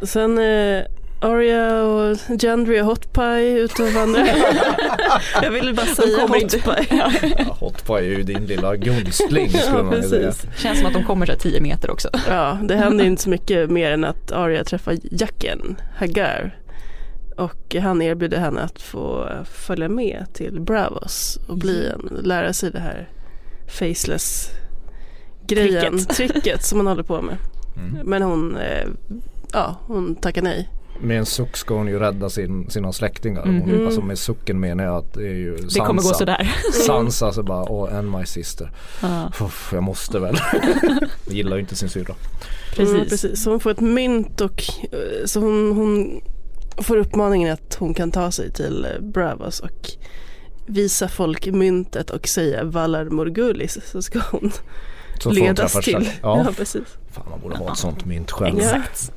Sen 0.01 0.37
eh, 0.37 0.83
Aria 1.23 1.83
och 1.83 2.17
Gendry 2.41 2.81
och 2.81 2.85
Hot 2.85 3.13
Pie 3.13 3.59
ute 3.59 3.83
och 3.83 3.89
vandrar. 3.89 4.27
jag 5.41 5.51
ville 5.51 5.73
bara 5.73 5.85
säga 5.85 6.27
Hot 6.27 6.51
Pie. 6.51 6.85
ja, 7.37 7.57
hot 7.59 7.85
Pie 7.85 7.97
är 7.97 8.01
ju 8.01 8.23
din 8.23 8.45
lilla 8.45 8.75
gunstling 8.75 9.49
skulle 9.49 9.77
ja, 9.77 9.83
man 9.83 10.03
säga. 10.03 10.33
Känns 10.57 10.77
som 10.77 10.87
att 10.87 10.93
de 10.93 11.03
kommer 11.03 11.25
så 11.25 11.35
10 11.35 11.61
meter 11.61 11.91
också. 11.91 12.09
ja, 12.27 12.57
det 12.63 12.75
händer 12.75 13.05
inte 13.05 13.21
så 13.21 13.29
mycket 13.29 13.69
mer 13.69 13.91
än 13.91 14.03
att 14.03 14.31
Aria 14.31 14.63
träffar 14.63 14.97
Jacken, 15.11 15.75
Hagar. 15.97 16.59
Och 17.37 17.75
han 17.75 18.01
erbjuder 18.01 18.37
henne 18.37 18.61
att 18.61 18.81
få 18.81 19.29
följa 19.45 19.89
med 19.89 20.25
till 20.33 20.61
Bravos 20.61 21.39
och 21.47 21.57
bli 21.57 21.87
en, 21.87 22.19
lära 22.23 22.53
sig 22.53 22.71
det 22.71 22.79
här 22.79 23.09
faceless 23.67 24.49
grejen, 25.47 25.97
tricket, 25.97 26.33
tricket 26.33 26.63
som 26.63 26.77
man 26.77 26.87
håller 26.87 27.03
på 27.03 27.21
med. 27.21 27.37
Mm. 27.77 28.07
Men 28.09 28.21
hon 28.21 28.57
eh, 28.57 28.87
ja, 29.53 29.75
hon 29.87 30.15
tackar 30.15 30.41
nej. 30.41 30.69
Med 30.99 31.17
en 31.17 31.25
suck 31.25 31.57
ska 31.57 31.75
hon 31.75 31.87
ju 31.87 31.99
rädda 31.99 32.29
sin, 32.29 32.69
sina 32.69 32.93
släktingar. 32.93 33.41
Hon, 33.41 33.61
mm. 33.61 33.85
Alltså 33.85 34.01
med 34.01 34.19
sucken 34.19 34.59
menar 34.59 34.83
jag 34.83 34.95
att 34.95 35.13
det 35.13 35.27
är 35.27 35.33
ju 35.33 35.57
Sansa. 35.57 35.79
Det 35.79 35.87
kommer 35.87 36.01
gå 36.01 36.13
sådär. 36.13 36.55
Sansa 36.85 37.31
så 37.33 37.43
bara, 37.43 37.63
oh, 37.63 37.97
and 37.97 38.11
my 38.11 38.25
sister. 38.25 38.71
Ah. 39.01 39.27
Uff, 39.41 39.69
jag 39.73 39.83
måste 39.83 40.19
väl. 40.19 40.35
jag 41.25 41.35
gillar 41.35 41.55
ju 41.55 41.61
inte 41.61 41.75
sin 41.75 41.89
syrra. 41.89 42.15
Precis. 42.75 42.95
Mm, 42.95 43.07
precis. 43.09 43.43
Så 43.43 43.49
hon 43.49 43.59
får 43.59 43.71
ett 43.71 43.79
mynt 43.79 44.41
och 44.41 44.63
eh, 44.91 45.25
så 45.25 45.39
hon, 45.39 45.71
hon 45.71 46.21
får 46.77 46.97
uppmaningen 46.97 47.53
att 47.53 47.75
hon 47.79 47.93
kan 47.93 48.11
ta 48.11 48.31
sig 48.31 48.51
till 48.51 48.85
eh, 48.85 49.01
Bravos 49.01 49.59
och 49.59 49.89
visa 50.65 51.07
folk 51.07 51.47
myntet 51.47 52.09
och 52.09 52.27
säga 52.27 52.63
Valar 52.63 53.05
Morgulis 53.05 53.77
så 53.85 54.01
ska 54.01 54.19
hon 54.31 54.51
så 55.19 55.31
ledas 55.31 55.73
till. 55.73 56.09
Ja. 56.21 56.43
ja. 56.45 56.53
precis. 56.57 56.97
Fan 57.13 57.25
man 57.29 57.39
borde 57.39 57.55
ha 57.57 57.71
ett 57.71 57.77
sånt 57.77 58.05
mynt 58.05 58.31
själv. 58.31 58.57
Exakt. 58.57 59.11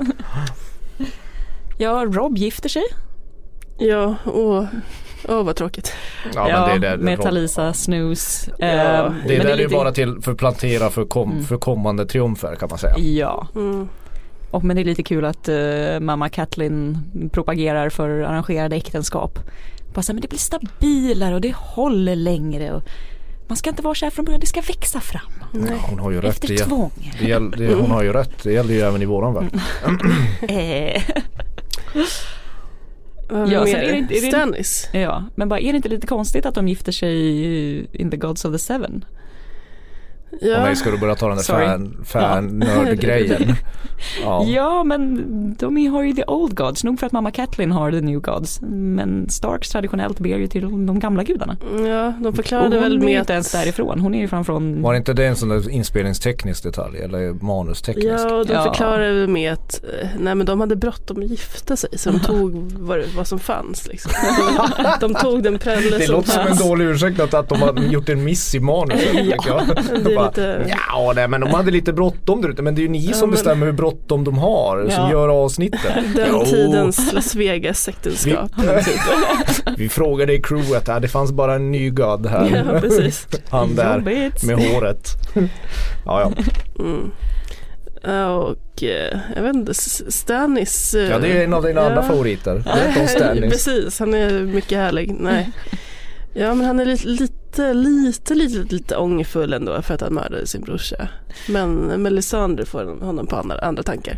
ja, 1.78 2.04
Rob 2.10 2.38
gifter 2.38 2.68
sig. 2.68 2.84
Ja, 3.78 4.14
och 4.24 4.64
Åh 5.28 5.40
oh, 5.40 5.44
vad 5.44 5.56
tråkigt. 5.56 5.92
Ja, 6.34 6.48
ja 6.48 6.66
men 6.66 6.80
det 6.80 6.86
är 6.86 6.90
där, 6.90 7.04
med 7.04 7.20
Talisa, 7.20 7.72
Snooze. 7.72 8.50
Ja. 8.58 8.66
Eh, 8.66 9.12
det 9.26 9.36
är 9.36 9.44
där 9.44 9.56
det 9.56 9.62
är 9.62 9.68
bara 9.68 9.92
till 9.92 10.22
för 10.22 10.32
att 10.32 10.38
plantera 10.38 10.90
för, 10.90 11.04
kom, 11.04 11.30
mm. 11.30 11.44
för 11.44 11.56
kommande 11.56 12.06
triumfer 12.06 12.54
kan 12.54 12.68
man 12.68 12.78
säga. 12.78 12.98
Ja. 12.98 13.48
Mm. 13.54 13.88
Och 14.50 14.64
men 14.64 14.76
det 14.76 14.82
är 14.82 14.84
lite 14.84 15.02
kul 15.02 15.24
att 15.24 15.48
uh, 15.48 16.00
mamma 16.00 16.28
Kathleen 16.28 16.98
propagerar 17.32 17.88
för 17.88 18.08
arrangerade 18.10 18.76
äktenskap. 18.76 19.38
Bara 19.94 20.02
så 20.02 20.12
här, 20.12 20.14
men 20.14 20.22
det 20.22 20.28
blir 20.28 20.38
stabilare 20.38 21.34
och 21.34 21.40
det 21.40 21.54
håller 21.56 22.16
längre. 22.16 22.72
Och 22.72 22.82
man 23.48 23.56
ska 23.56 23.70
inte 23.70 23.82
vara 23.82 23.94
så 23.94 24.06
här 24.06 24.10
från 24.10 24.24
början, 24.24 24.40
det 24.40 24.46
ska 24.46 24.60
växa 24.60 25.00
fram. 25.00 25.32
Nej. 25.52 25.78
hon 25.88 25.98
har 25.98 26.10
ju 26.10 26.20
rätt. 26.20 26.34
Efter 26.34 26.48
det, 26.48 26.58
tvång. 26.58 27.12
Det, 27.20 27.38
det, 27.38 27.74
hon 27.74 27.90
har 27.90 28.02
ju 28.02 28.12
rätt, 28.12 28.42
det 28.42 28.52
gäller 28.52 28.74
ju 28.74 28.80
även 28.80 29.02
i 29.02 29.04
våran 29.04 29.34
värld. 29.34 29.60
Eh. 30.48 31.02
ja, 33.28 33.66
sen 33.66 33.76
är 33.76 33.92
det 33.92 33.98
inte, 33.98 34.14
är 34.14 34.20
det, 34.20 34.28
Stannis. 34.28 34.88
Ja, 34.92 35.24
men 35.34 35.48
bara 35.48 35.60
är 35.60 35.72
det 35.72 35.76
inte 35.76 35.88
lite 35.88 36.06
konstigt 36.06 36.46
att 36.46 36.54
de 36.54 36.68
gifter 36.68 36.92
sig 36.92 37.96
in 37.96 38.10
the 38.10 38.16
Gods 38.16 38.44
of 38.44 38.52
the 38.52 38.58
Seven? 38.58 39.04
Ja. 40.40 40.56
Och 40.56 40.62
nej, 40.62 40.76
ska 40.76 40.90
du 40.90 40.98
börja 40.98 41.14
ta 41.14 41.28
den 41.28 41.36
där 41.36 41.44
fan, 41.44 42.04
fan 42.04 42.58
nörd-grejen? 42.58 43.54
ja. 44.22 44.44
ja, 44.44 44.84
men 44.84 45.24
de 45.58 45.86
har 45.86 46.02
ju 46.02 46.12
the 46.12 46.24
old 46.26 46.56
gods, 46.56 46.84
nog 46.84 46.98
för 46.98 47.06
att 47.06 47.12
mamma 47.12 47.30
Kathleen 47.30 47.72
har 47.72 47.90
the 47.90 48.00
new 48.00 48.20
gods. 48.20 48.60
Men 48.60 49.28
Starks 49.30 49.70
traditionellt 49.70 50.18
ber 50.18 50.38
ju 50.38 50.46
till 50.46 50.62
de 50.62 50.98
gamla 50.98 51.22
gudarna. 51.22 51.56
Ja, 51.88 52.12
de 52.22 52.32
förklarade 52.32 52.80
väl 52.80 52.98
med 52.98 53.02
Hon 53.02 53.14
är 53.14 53.20
inte 53.20 53.32
ens 53.32 53.52
därifrån, 53.52 54.00
hon 54.00 54.14
är 54.14 54.18
ju 54.18 54.28
från... 54.28 54.82
Var 54.82 54.94
inte 54.94 55.12
det 55.12 55.26
en 55.26 55.36
sån 55.36 55.48
där 55.48 55.70
inspelningsteknisk 55.70 56.62
detalj 56.62 56.98
eller 56.98 57.44
manusteknisk? 57.44 58.08
Ja, 58.08 58.34
och 58.34 58.46
de 58.46 58.52
ja. 58.52 58.62
förklarade 58.62 59.26
med 59.26 59.52
att 59.52 59.84
eh, 59.84 60.08
nej 60.18 60.34
men 60.34 60.46
de 60.46 60.60
hade 60.60 60.76
bråttom 60.76 61.22
att 61.22 61.30
gifta 61.30 61.76
sig 61.76 61.98
så 61.98 62.10
de 62.10 62.20
tog 62.26 62.72
vad, 62.72 63.00
vad 63.16 63.26
som 63.26 63.38
fanns 63.38 63.88
liksom. 63.88 64.12
De, 65.00 65.00
de 65.14 65.14
tog 65.14 65.42
den 65.42 65.58
prälle 65.58 65.82
som 65.82 65.90
fanns. 65.90 66.06
Det 66.06 66.12
låter 66.12 66.30
som 66.30 66.46
en 66.46 66.68
dålig 66.68 66.84
ursäkt 66.84 67.20
att, 67.20 67.34
att 67.34 67.48
de 67.48 67.62
har 67.62 67.78
gjort 67.78 68.08
en 68.08 68.24
miss 68.24 68.54
i 68.54 68.60
manuset. 68.60 69.36
ja, 69.46 69.62
lite... 70.24 70.74
Ja, 70.88 71.12
nej, 71.16 71.28
men 71.28 71.40
de 71.40 71.50
hade 71.54 71.70
lite 71.70 71.92
bråttom 71.92 72.42
där 72.42 72.48
ute. 72.48 72.62
Men 72.62 72.74
det 72.74 72.80
är 72.80 72.82
ju 72.82 72.88
ni 72.88 73.06
ja, 73.06 73.14
som 73.14 73.28
men... 73.28 73.30
bestämmer 73.30 73.66
hur 73.66 73.72
bråttom 73.72 74.24
de 74.24 74.38
har 74.38 74.86
ja. 74.88 74.90
som 74.90 75.10
gör 75.10 75.28
avsnittet. 75.28 75.94
Den 76.14 76.28
jo. 76.32 76.44
tidens 76.44 77.12
Las 77.12 77.34
Vegas 77.34 77.88
äktenskap. 77.88 78.50
Vi, 78.56 78.98
vi 79.76 79.88
frågade 79.88 80.34
i 80.34 80.42
crewet, 80.42 80.88
här, 80.88 81.00
det 81.00 81.08
fanns 81.08 81.32
bara 81.32 81.54
en 81.54 81.72
ny 81.72 81.90
god 81.90 82.26
här. 82.26 82.64
Ja, 82.72 82.80
precis. 82.80 83.28
Han 83.50 83.74
där 83.74 83.98
med 84.46 84.58
håret. 84.58 85.08
Ja, 86.04 86.20
ja. 86.20 86.32
Mm. 86.78 87.10
Och 88.30 88.82
eh, 88.82 89.18
jag 89.36 89.42
vet 89.42 89.54
inte, 89.54 89.74
Stanis. 89.74 90.94
Eh, 90.94 91.10
ja 91.10 91.18
det 91.18 91.28
är 91.28 91.44
en 91.44 91.54
av 91.54 91.62
dina 91.62 91.80
ja. 91.80 91.86
andra 91.86 92.02
favoriter. 92.02 92.62
Stanis. 93.06 93.52
Precis, 93.52 93.98
han 93.98 94.14
är 94.14 94.40
mycket 94.40 94.78
härlig. 94.78 95.16
Nej. 95.20 95.50
Ja 96.34 96.54
men 96.54 96.66
han 96.66 96.80
är 96.80 96.84
lite, 96.84 97.08
lite, 97.08 97.34
lite, 97.58 98.34
lite, 98.34 98.74
lite 98.74 98.96
ångerfull 98.96 99.52
ändå 99.52 99.82
för 99.82 99.94
att 99.94 100.00
han 100.00 100.14
mördade 100.14 100.46
sin 100.46 100.60
brorsa. 100.60 101.08
Men 101.48 102.02
Melisandre 102.02 102.66
får 102.66 102.84
honom 102.84 103.26
på 103.26 103.36
andra, 103.36 103.58
andra 103.58 103.82
tankar. 103.82 104.16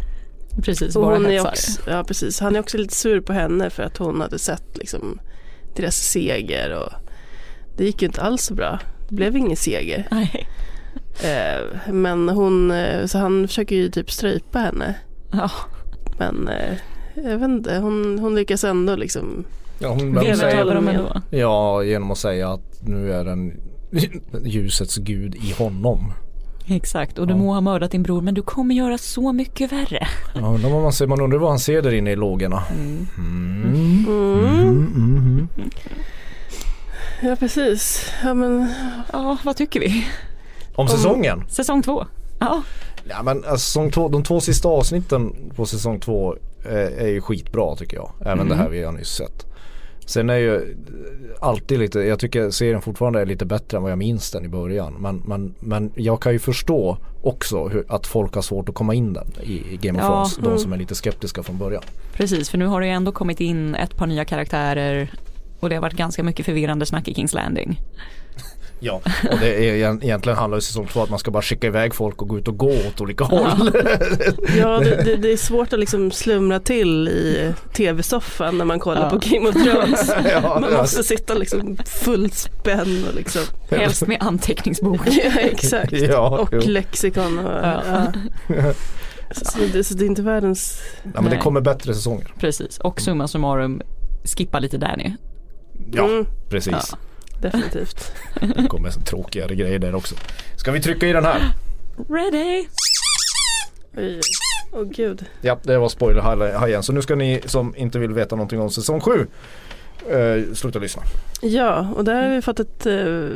Precis, 0.63 0.95
bara 0.95 1.17
hon 1.17 1.27
är 1.27 1.41
också, 1.41 1.81
Ja 1.91 2.05
precis, 2.05 2.41
han 2.41 2.57
är 2.57 2.61
också 2.61 2.79
lite 2.79 2.95
sur 2.95 3.21
på 3.21 3.33
henne 3.33 3.71
för 3.71 3.83
att 3.83 3.97
hon 3.97 4.21
hade 4.21 4.39
sett 4.39 4.77
liksom 4.77 5.21
deras 5.77 5.97
seger 5.97 6.75
och 6.75 6.93
det 7.77 7.85
gick 7.85 8.03
ju 8.03 8.07
inte 8.07 8.23
alls 8.23 8.43
så 8.43 8.55
bra. 8.55 8.79
Det 9.09 9.15
blev 9.15 9.37
ingen 9.37 9.57
seger. 9.57 10.09
Nej. 10.11 10.49
Eh, 11.23 11.93
men 11.93 12.29
hon, 12.29 12.71
eh, 12.71 13.07
så 13.07 13.19
han 13.19 13.49
försöker 13.49 13.77
ju 13.77 13.91
typ 13.91 14.11
strypa 14.11 14.59
henne. 14.59 14.95
Ja. 15.33 15.51
Men 16.19 16.49
eh, 16.49 16.75
jag 17.15 17.39
vet 17.39 17.49
inte, 17.49 17.79
hon, 17.79 18.19
hon 18.19 18.35
lyckas 18.35 18.65
ändå 18.65 18.97
liksom 18.97 19.45
Ja, 19.79 19.89
hon 19.89 20.13
dem 20.75 20.89
ändå. 20.89 21.23
Ja, 21.31 21.83
genom 21.83 22.11
att 22.11 22.19
säga 22.19 22.49
att 22.53 22.68
nu 22.81 23.13
är 23.13 23.25
den 23.25 23.61
ljusets 24.45 24.97
gud 24.97 25.35
i 25.35 25.53
honom. 25.53 26.13
Exakt, 26.71 27.19
och 27.19 27.27
du 27.27 27.33
ja. 27.33 27.37
må 27.37 27.53
ha 27.53 27.61
mördat 27.61 27.91
din 27.91 28.03
bror 28.03 28.21
men 28.21 28.35
du 28.35 28.43
kommer 28.43 28.75
göra 28.75 28.99
så 28.99 29.33
mycket 29.33 29.73
värre. 29.73 30.09
Ja, 30.35 30.59
då 30.63 30.69
man, 30.69 30.93
ser, 30.93 31.07
man 31.07 31.21
undrar 31.21 31.39
vad 31.39 31.51
han 31.51 31.59
ser 31.59 31.83
där 31.83 31.95
inne 31.95 32.11
i 32.11 32.17
lågorna. 32.17 32.63
Mm. 32.71 33.07
Mm. 33.19 34.07
Mm. 34.07 34.97
mm. 34.97 35.49
Ja 37.23 37.37
precis, 37.37 38.13
ja 38.23 38.35
men 38.35 38.73
ja 39.13 39.39
vad 39.45 39.57
tycker 39.57 39.81
vi? 39.81 40.07
Om, 40.75 40.83
Om 40.83 40.89
säsongen? 40.89 41.45
Säsong 41.49 41.83
två, 41.83 42.07
ja. 42.39 42.63
Ja 43.09 43.23
men 43.23 43.37
alltså, 43.37 43.59
säsong 43.59 43.91
två, 43.91 44.09
de 44.09 44.23
två 44.23 44.41
sista 44.41 44.69
avsnitten 44.69 45.35
på 45.57 45.67
säsong 45.67 46.01
två 46.01 46.37
är, 46.65 46.91
är 46.99 47.09
ju 47.09 47.21
skitbra 47.21 47.77
tycker 47.77 47.97
jag. 47.97 48.13
Även 48.21 48.33
mm. 48.33 48.49
det 48.49 48.55
här 48.55 48.69
vi 48.69 48.85
har 48.85 48.93
nyss 48.93 49.09
sett. 49.09 49.47
Sen 50.09 50.31
är 50.31 50.37
ju 50.37 50.77
alltid 51.41 51.79
lite, 51.79 52.01
jag 52.01 52.19
tycker 52.19 52.51
serien 52.51 52.83
fortfarande 52.83 53.21
är 53.21 53.27
lite 53.27 53.45
bättre 53.45 53.77
än 53.77 53.83
vad 53.83 53.93
jag 53.93 53.99
minns 53.99 54.31
den 54.31 54.45
i 54.45 54.49
början. 54.49 54.95
Men, 54.95 55.23
men, 55.27 55.55
men 55.61 55.93
jag 55.95 56.23
kan 56.23 56.33
ju 56.33 56.39
förstå 56.39 56.99
också 57.23 57.69
hur, 57.69 57.85
att 57.89 58.07
folk 58.07 58.35
har 58.35 58.43
svårt 58.43 58.69
att 58.69 58.75
komma 58.75 58.95
in 58.95 59.13
den 59.13 59.27
i, 59.43 59.79
Game 59.81 59.99
of 59.99 60.05
ja, 60.05 60.29
Thrones. 60.35 60.37
De 60.37 60.59
som 60.59 60.73
är 60.73 60.77
lite 60.77 60.95
skeptiska 60.95 61.43
från 61.43 61.59
början. 61.59 61.83
Precis, 62.13 62.51
för 62.51 62.59
nu 62.59 62.67
har 62.67 62.81
det 62.81 62.87
ju 62.87 62.93
ändå 62.93 63.13
kommit 63.13 63.41
in 63.41 63.75
ett 63.75 63.97
par 63.97 64.07
nya 64.07 64.25
karaktärer. 64.25 65.11
Och 65.61 65.69
det 65.69 65.75
har 65.75 65.83
varit 65.83 65.97
ganska 65.97 66.23
mycket 66.23 66.47
förvirrande 66.47 66.87
snack 66.87 67.09
i 67.09 67.15
Kings 67.15 67.35
Landing. 67.35 67.81
Ja, 68.81 69.01
och 69.33 69.39
det 69.41 69.55
är 69.55 69.75
egentligen 70.05 70.39
handlar 70.39 70.61
säsong 70.61 70.87
två 70.87 71.03
att 71.03 71.11
man 71.11 71.19
ska 71.19 71.31
bara 71.31 71.43
skicka 71.43 71.67
iväg 71.67 71.95
folk 71.95 72.23
och 72.23 72.29
gå 72.29 72.39
ut 72.39 72.49
och 72.49 72.57
gå 72.57 72.71
åt 72.71 73.01
olika 73.01 73.25
håll. 73.25 73.71
Ja, 74.59 74.79
det, 74.79 75.03
det, 75.05 75.17
det 75.17 75.33
är 75.33 75.37
svårt 75.37 75.73
att 75.73 75.79
liksom 75.79 76.11
slumra 76.11 76.61
till 76.61 77.09
i 77.09 77.53
tv-soffan 77.73 78.59
när 78.59 78.65
man 78.65 78.81
kollar 78.81 79.03
ja. 79.03 79.11
på 79.11 79.19
Game 79.29 79.49
of 79.49 79.55
Thrones. 79.55 80.13
Ja, 80.33 80.61
man 80.61 80.73
måste 80.73 81.03
sitta 81.03 81.35
liksom 81.35 81.77
full 81.87 82.31
spänn 82.31 83.05
och 83.09 83.15
liksom. 83.15 83.43
Helst 83.71 84.07
med 84.07 84.17
anteckningsbok. 84.21 85.01
ja, 85.07 85.41
exakt. 85.41 85.93
Ja, 85.93 86.39
och 86.39 86.49
jo. 86.53 86.61
lexikon. 86.65 87.39
Och, 87.39 87.53
ja. 87.53 88.13
Så 89.31 89.59
det, 89.73 89.85
så 89.85 89.95
det, 89.95 90.05
är 90.05 90.07
inte 90.07 90.23
världens... 90.23 90.83
Ja 91.15 91.21
men 91.21 91.31
det 91.31 91.37
kommer 91.37 91.61
bättre 91.61 91.95
säsonger. 91.95 92.35
Precis 92.39 92.79
och 92.79 93.01
summa 93.01 93.29
summarum 93.29 93.83
skippa 94.25 94.59
lite 94.59 94.79
Danny. 94.79 95.13
Ja 95.93 96.05
mm. 96.05 96.27
precis. 96.49 96.95
Definitivt. 97.41 98.13
det 98.41 98.69
kommer 98.69 98.91
tråkigare 98.91 99.55
grejer 99.55 99.79
där 99.79 99.95
också. 99.95 100.15
Ska 100.57 100.73
vi 100.73 100.81
trycka 100.81 101.07
i 101.07 101.13
den 101.13 101.25
här? 101.25 101.41
Ready! 102.09 102.67
Åh 104.73 104.81
oh, 104.81 104.85
gud. 104.85 105.25
Ja 105.41 105.59
det 105.63 105.79
var 105.79 105.89
spoiler-hajen. 105.89 106.83
Så 106.83 106.93
nu 106.93 107.03
ska 107.03 107.15
ni 107.15 107.41
som 107.47 107.77
inte 107.77 107.99
vill 107.99 108.13
veta 108.13 108.37
någonting 108.37 108.61
om 108.61 108.71
säsong 108.71 109.01
7 109.01 109.27
eh, 110.11 110.55
sluta 110.55 110.79
lyssna. 110.79 111.03
Ja 111.43 111.89
och 111.97 112.05
där 112.05 112.23
har 112.23 112.35
vi 112.35 112.43
fått 112.43 112.61
ett 112.61 112.87
eh, 112.87 113.27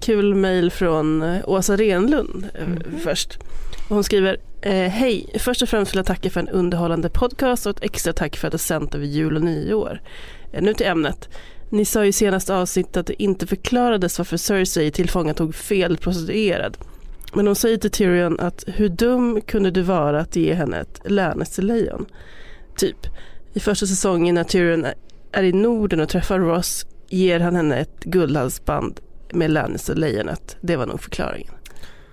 kul 0.00 0.34
mail 0.34 0.70
från 0.70 1.22
eh, 1.22 1.48
Åsa 1.48 1.76
Renlund 1.76 2.48
eh, 2.54 2.62
mm. 2.62 2.82
först. 3.02 3.38
hon 3.88 4.04
skriver 4.04 4.36
eh, 4.60 4.72
Hej, 4.72 5.30
först 5.38 5.62
och 5.62 5.68
främst 5.68 5.92
vill 5.92 5.98
jag 5.98 6.06
tacka 6.06 6.30
för 6.30 6.40
en 6.40 6.48
underhållande 6.48 7.10
podcast 7.10 7.66
och 7.66 7.76
ett 7.76 7.84
extra 7.84 8.12
tack 8.12 8.36
för 8.36 8.48
att 8.48 8.52
det 8.52 8.58
sänt 8.58 8.94
över 8.94 9.06
jul 9.06 9.36
och 9.36 9.42
nyår. 9.42 10.00
Eh, 10.52 10.62
nu 10.62 10.74
till 10.74 10.86
ämnet. 10.86 11.28
Ni 11.72 11.84
sa 11.84 12.04
i 12.04 12.12
senaste 12.12 12.54
avsnittet 12.54 12.96
att 12.96 13.06
det 13.06 13.22
inte 13.22 13.46
förklarades 13.46 14.18
varför 14.18 14.36
Cersei 14.36 14.90
tillfångatog 14.90 15.54
fel 15.54 15.96
prostituerad. 15.96 16.76
Men 17.34 17.46
hon 17.46 17.56
säger 17.56 17.76
till 17.76 17.90
Tyrion 17.90 18.40
att 18.40 18.64
hur 18.66 18.88
dum 18.88 19.40
kunde 19.40 19.70
du 19.70 19.82
vara 19.82 20.20
att 20.20 20.36
ge 20.36 20.54
henne 20.54 20.80
ett 20.80 21.00
Lannister-lejon? 21.04 22.06
Typ, 22.76 22.96
i 23.52 23.60
första 23.60 23.86
säsongen 23.86 24.34
när 24.34 24.44
Tyrion 24.44 24.86
är 25.32 25.42
i 25.42 25.52
Norden 25.52 26.00
och 26.00 26.08
träffar 26.08 26.38
Ross 26.38 26.86
ger 27.08 27.40
han 27.40 27.56
henne 27.56 27.76
ett 27.76 28.04
guldhalsband 28.04 29.00
med 29.32 29.50
Lannister-lejonet. 29.50 30.56
Det 30.60 30.76
var 30.76 30.86
nog 30.86 31.00
förklaringen. 31.00 31.54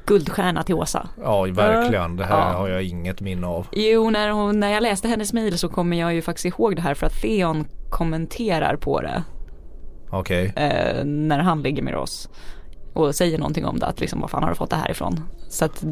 Guldstjärna 0.06 0.64
till 0.64 0.76
Åsa. 0.76 1.10
Ja 1.22 1.44
verkligen, 1.44 2.18
det 2.18 2.26
här 2.26 2.52
ja. 2.52 2.58
har 2.58 2.68
jag 2.68 2.84
inget 2.84 3.22
minne 3.22 3.48
av. 3.48 3.68
Jo, 3.72 4.10
när, 4.10 4.30
hon, 4.30 4.60
när 4.60 4.70
jag 4.70 4.84
läste 4.84 5.08
hennes 5.08 5.34
mejl 5.34 5.58
så 5.58 5.70
kommer 5.70 5.98
jag 5.98 6.14
ju 6.14 6.22
faktiskt 6.22 6.46
ihåg 6.46 6.76
det 6.76 6.82
här 6.82 6.94
för 6.94 7.06
att 7.06 7.22
Theon 7.22 7.68
kommenterar 7.90 8.76
på 8.76 9.02
det. 9.02 9.24
Okej. 10.10 10.50
Okay. 10.50 10.64
Eh, 10.66 11.06
när 11.06 11.40
han 11.40 11.62
ligger 11.62 11.84
med 11.84 11.96
oss. 11.96 12.30
Och 12.94 13.16
säger 13.16 13.38
någonting 13.38 13.66
om 13.66 13.80
det, 13.80 13.86
att 13.86 14.00
liksom 14.00 14.22
var 14.22 14.28
fan 14.28 14.44
har 14.44 14.50
du 14.50 14.56
fått 14.56 14.70
det 14.70 14.76
här 14.76 14.92
ifrån? 14.92 15.24
Så 15.50 15.66
att 15.66 15.84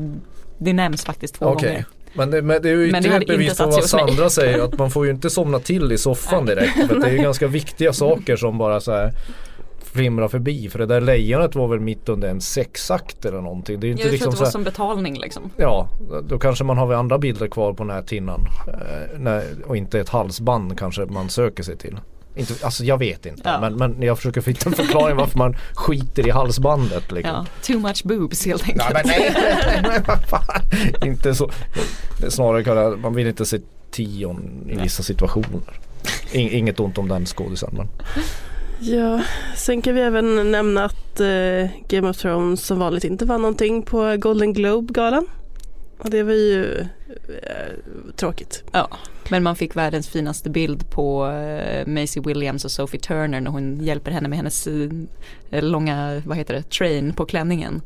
det 0.57 0.73
nämns 0.73 1.05
faktiskt 1.05 1.35
två 1.35 1.45
okay. 1.45 1.69
gånger. 1.69 1.85
Men 2.13 2.31
det, 2.31 2.41
men 2.41 2.61
det 2.61 2.69
är 2.69 2.73
ju 2.73 2.89
ytterligare 2.89 3.21
ett 3.21 3.27
bevis 3.27 3.57
på 3.57 3.65
vad 3.65 3.83
Sandra 3.83 4.29
säger 4.29 4.63
att 4.65 4.77
man 4.77 4.91
får 4.91 5.05
ju 5.05 5.11
inte 5.11 5.29
somna 5.29 5.59
till 5.59 5.91
i 5.91 5.97
soffan 5.97 6.45
direkt. 6.45 6.87
För 6.87 6.99
det 6.99 7.07
är 7.07 7.11
ju 7.11 7.17
ganska 7.23 7.47
viktiga 7.47 7.93
saker 7.93 8.35
som 8.35 8.57
bara 8.57 8.79
så 8.79 8.91
här 8.91 9.13
flimrar 9.95 10.27
förbi. 10.27 10.69
För 10.69 10.79
det 10.79 10.85
där 10.85 11.01
lejonet 11.01 11.55
var 11.55 11.67
väl 11.67 11.79
mitt 11.79 12.09
under 12.09 12.29
en 12.29 12.41
sexakt 12.41 13.25
eller 13.25 13.41
någonting. 13.41 13.79
Det 13.79 13.87
är 13.87 13.91
inte 13.91 14.03
jag 14.03 14.11
liksom 14.11 14.31
tror 14.31 14.33
att 14.33 14.39
det 14.39 14.45
var 14.45 14.51
som 14.51 14.63
betalning 14.63 15.19
liksom. 15.19 15.51
Ja, 15.57 15.89
då 16.23 16.39
kanske 16.39 16.63
man 16.63 16.77
har 16.77 16.93
andra 16.93 17.17
bilder 17.17 17.47
kvar 17.47 17.73
på 17.73 17.83
näthinnan. 17.83 18.47
Eh, 19.25 19.41
och 19.65 19.77
inte 19.77 19.99
ett 19.99 20.09
halsband 20.09 20.79
kanske 20.79 21.05
man 21.05 21.29
söker 21.29 21.63
sig 21.63 21.77
till. 21.77 21.99
Inte, 22.35 22.65
alltså 22.65 22.83
jag 22.83 22.97
vet 22.97 23.25
inte 23.25 23.41
ja. 23.45 23.59
men, 23.61 23.75
men 23.75 24.01
jag 24.01 24.17
försöker 24.17 24.41
hitta 24.41 24.69
en 24.69 24.75
förklaring 24.75 25.17
varför 25.17 25.37
man 25.37 25.55
skiter 25.73 26.27
i 26.27 26.31
halsbandet. 26.31 27.11
Liksom. 27.11 27.35
Ja, 27.35 27.45
too 27.63 27.79
much 27.79 28.03
boobs 28.03 28.45
helt 28.45 28.63
enkelt. 28.63 28.93
Men 28.93 29.03
nej, 29.05 29.33
nej, 29.83 30.01
nej, 31.01 31.09
inte 31.09 31.35
så. 31.35 31.51
Snarare 32.29 32.63
kan 32.63 33.01
man 33.01 33.15
vill 33.15 33.27
inte 33.27 33.45
se 33.45 33.59
tion 33.91 34.67
i 34.69 34.75
vissa 34.75 35.03
situationer. 35.03 35.79
Inget 36.31 36.79
ont 36.79 36.97
om 36.97 37.07
den 37.07 37.25
skådisen 37.25 37.69
men. 37.73 37.87
Ja, 38.79 39.21
sen 39.55 39.81
kan 39.81 39.95
vi 39.95 40.01
även 40.01 40.51
nämna 40.51 40.85
att 40.85 41.19
eh, 41.19 41.69
Game 41.87 42.09
of 42.09 42.17
Thrones 42.17 42.65
som 42.65 42.79
vanligt 42.79 43.03
inte 43.03 43.25
vann 43.25 43.41
någonting 43.41 43.83
på 43.83 44.15
Golden 44.17 44.53
Globe-galan. 44.53 45.27
Och 45.97 46.09
det 46.09 46.23
var 46.23 46.33
ju 46.33 46.79
eh, 47.43 47.73
tråkigt. 48.15 48.63
Ja, 48.71 48.87
men 49.29 49.43
man 49.43 49.55
fick 49.55 49.75
världens 49.75 50.09
finaste 50.09 50.49
bild 50.49 50.89
på 50.89 51.27
eh, 51.27 51.87
Maisie 51.87 52.23
Williams 52.23 52.65
och 52.65 52.71
Sophie 52.71 52.99
Turner 52.99 53.41
när 53.41 53.51
hon 53.51 53.79
hjälper 53.83 54.11
henne 54.11 54.27
med 54.27 54.37
hennes 54.37 54.67
eh, 54.67 55.63
långa, 55.63 56.21
vad 56.25 56.37
heter 56.37 56.53
det, 56.53 56.63
train 56.63 57.13
på 57.13 57.25
klänningen. 57.25 57.81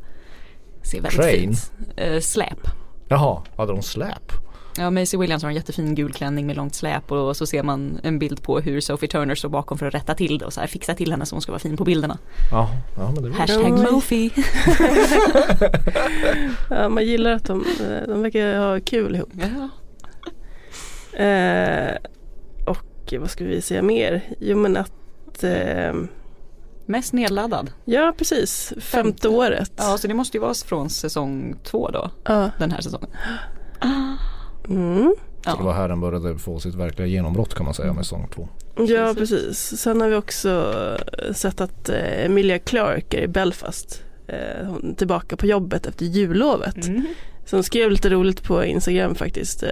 Ser 0.82 1.00
väldigt 1.00 1.20
train? 1.20 1.40
fint. 1.40 1.72
Eh, 1.96 2.20
släp. 2.20 2.58
Jaha, 3.08 3.42
hade 3.56 3.72
de 3.72 3.82
släp? 3.82 4.32
Ja, 4.80 4.90
Maisie 4.90 5.20
Williams 5.20 5.42
har 5.42 5.50
en 5.50 5.56
jättefin 5.56 5.94
gul 5.94 6.12
klänning 6.12 6.46
med 6.46 6.56
långt 6.56 6.74
släp 6.74 7.12
och 7.12 7.36
så 7.36 7.46
ser 7.46 7.62
man 7.62 8.00
en 8.02 8.18
bild 8.18 8.42
på 8.42 8.60
hur 8.60 8.80
Sophie 8.80 9.08
Turner 9.08 9.34
står 9.34 9.48
bakom 9.48 9.78
för 9.78 9.86
att 9.86 9.94
rätta 9.94 10.14
till 10.14 10.38
det 10.38 10.44
och 10.44 10.52
så 10.52 10.60
här 10.60 10.66
fixa 10.66 10.94
till 10.94 11.10
henne 11.10 11.26
så 11.26 11.34
hon 11.34 11.42
ska 11.42 11.52
vara 11.52 11.60
fin 11.60 11.76
på 11.76 11.84
bilderna. 11.84 12.18
Ja, 12.50 12.70
ja 12.96 13.10
men 13.10 13.22
det 13.22 13.32
Hashtag 13.32 13.92
Mofi. 13.92 14.30
ja, 16.70 16.88
man 16.88 17.04
gillar 17.04 17.32
att 17.32 17.44
de, 17.44 17.64
de 18.06 18.22
verkar 18.22 18.58
ha 18.58 18.80
kul 18.80 19.16
ihop. 19.16 19.28
Ja. 19.32 19.68
Eh, 21.24 21.96
och 22.66 23.14
vad 23.20 23.30
ska 23.30 23.44
vi 23.44 23.62
säga 23.62 23.82
mer? 23.82 24.22
Jo 24.38 24.58
men 24.58 24.76
att 24.76 25.44
eh, 25.44 25.92
Mest 26.86 27.12
nedladdad. 27.12 27.72
Ja 27.84 28.14
precis, 28.18 28.68
femte, 28.68 28.80
femte 28.80 29.28
året. 29.28 29.72
Ja 29.76 29.98
så 29.98 30.08
det 30.08 30.14
måste 30.14 30.36
ju 30.36 30.40
vara 30.40 30.54
från 30.54 30.90
säsong 30.90 31.56
två 31.64 31.90
då. 31.90 32.10
Ja. 32.24 32.50
Den 32.58 32.70
här 32.70 32.80
säsongen. 32.80 33.10
Mm. 34.70 35.14
Så 35.44 35.56
det 35.56 35.62
var 35.62 35.72
här 35.72 35.88
den 35.88 36.00
började 36.00 36.38
få 36.38 36.60
sitt 36.60 36.74
verkliga 36.74 37.06
genombrott 37.06 37.54
kan 37.54 37.64
man 37.64 37.74
säga 37.74 37.92
med 37.92 38.04
säsong 38.04 38.28
två. 38.34 38.48
Ja 38.76 39.14
precis. 39.14 39.58
Sen 39.58 40.00
har 40.00 40.08
vi 40.08 40.16
också 40.16 40.74
sett 41.32 41.60
att 41.60 41.88
eh, 41.88 42.24
Emilia 42.24 42.58
Clark 42.58 43.14
är 43.14 43.22
i 43.22 43.28
Belfast. 43.28 44.02
Eh, 44.26 44.66
hon 44.66 44.90
är 44.90 44.94
tillbaka 44.94 45.36
på 45.36 45.46
jobbet 45.46 45.86
efter 45.86 46.06
jullovet. 46.06 46.86
Mm. 46.86 47.06
Så 47.46 47.56
hon 47.56 47.62
skrev 47.64 47.90
lite 47.90 48.08
roligt 48.08 48.42
på 48.42 48.64
Instagram 48.64 49.14
faktiskt. 49.14 49.64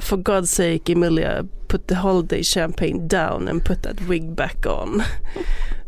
For 0.00 0.16
God's 0.16 0.44
sake 0.44 0.92
Emilia, 0.92 1.44
put 1.68 1.86
the 1.86 1.94
holiday 1.94 2.42
champagne 2.42 3.08
down 3.08 3.48
and 3.48 3.64
put 3.64 3.82
that 3.82 4.00
wig 4.00 4.34
back 4.34 4.66
on. 4.66 5.02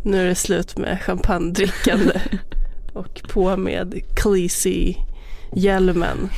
nu 0.03 0.23
är 0.23 0.27
det 0.27 0.35
slut 0.35 0.79
med 0.79 1.03
champagnedrickande 1.03 2.21
och 2.93 3.23
på 3.29 3.57
med 3.57 4.03
Khaleesi 4.17 4.97
hjälmen. 5.53 6.29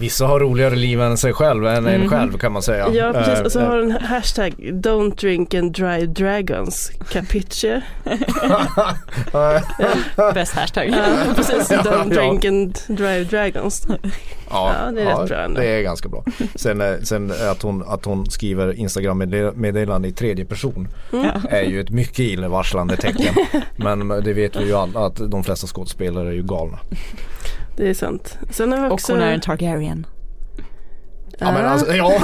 Vissa 0.00 0.26
har 0.26 0.40
roligare 0.40 0.76
liv 0.76 1.00
än 1.00 1.16
sig 1.16 1.32
själv, 1.32 1.66
än 1.66 1.76
mm. 1.76 2.02
en 2.02 2.08
själv 2.08 2.38
kan 2.38 2.52
man 2.52 2.62
säga. 2.62 2.88
Ja 2.92 3.12
precis 3.12 3.40
och 3.40 3.52
så 3.52 3.60
har 3.60 3.76
den 3.76 3.90
hashtag 3.90 4.52
Don't 4.58 5.20
drink 5.20 5.54
and 5.54 5.72
drive 5.72 6.06
dragons, 6.06 6.90
capiche? 7.10 7.82
Bäst 10.34 10.54
hashtag. 10.54 10.88
Ja 10.88 11.34
precis, 11.36 11.70
Don't 11.70 12.14
drink 12.14 12.44
and 12.44 12.78
drive 12.88 13.24
dragons. 13.24 13.86
Ja, 14.50 14.74
ja 14.84 14.90
det 14.92 15.02
är 15.02 15.10
ja, 15.10 15.20
rätt 15.20 15.28
bra 15.28 15.38
ändå. 15.38 15.60
Det 15.60 15.66
är 15.66 15.82
ganska 15.82 16.08
bra. 16.08 16.24
Sen, 16.54 16.80
eh, 16.80 16.94
sen 17.02 17.32
att, 17.50 17.62
hon, 17.62 17.84
att 17.86 18.04
hon 18.04 18.30
skriver 18.30 18.72
Instagram-meddelande 18.72 20.08
i 20.08 20.12
tredje 20.12 20.44
person 20.44 20.88
mm. 21.12 21.30
är 21.50 21.62
ju 21.62 21.80
ett 21.80 21.90
mycket 21.90 22.18
illavarslande 22.18 22.96
tecken. 22.96 23.34
Men 23.76 24.08
det 24.08 24.32
vet 24.32 24.56
vi 24.56 24.64
ju 24.64 24.74
alla 24.74 25.06
att 25.06 25.30
de 25.30 25.44
flesta 25.44 25.66
skådespelare 25.66 26.28
är 26.28 26.32
ju 26.32 26.42
galna. 26.42 26.78
Det 27.80 27.88
är 27.88 27.94
sant. 27.94 28.38
Sen 28.50 28.72
har 28.72 28.80
vi 28.80 28.90
också... 28.90 29.12
Och 29.12 29.18
hon 29.18 29.28
är 29.28 29.32
en 29.32 29.40
Targaryen. 29.40 30.06
Ja 31.38 31.52
men 31.52 31.66
alltså, 31.66 31.94
ja, 31.94 32.14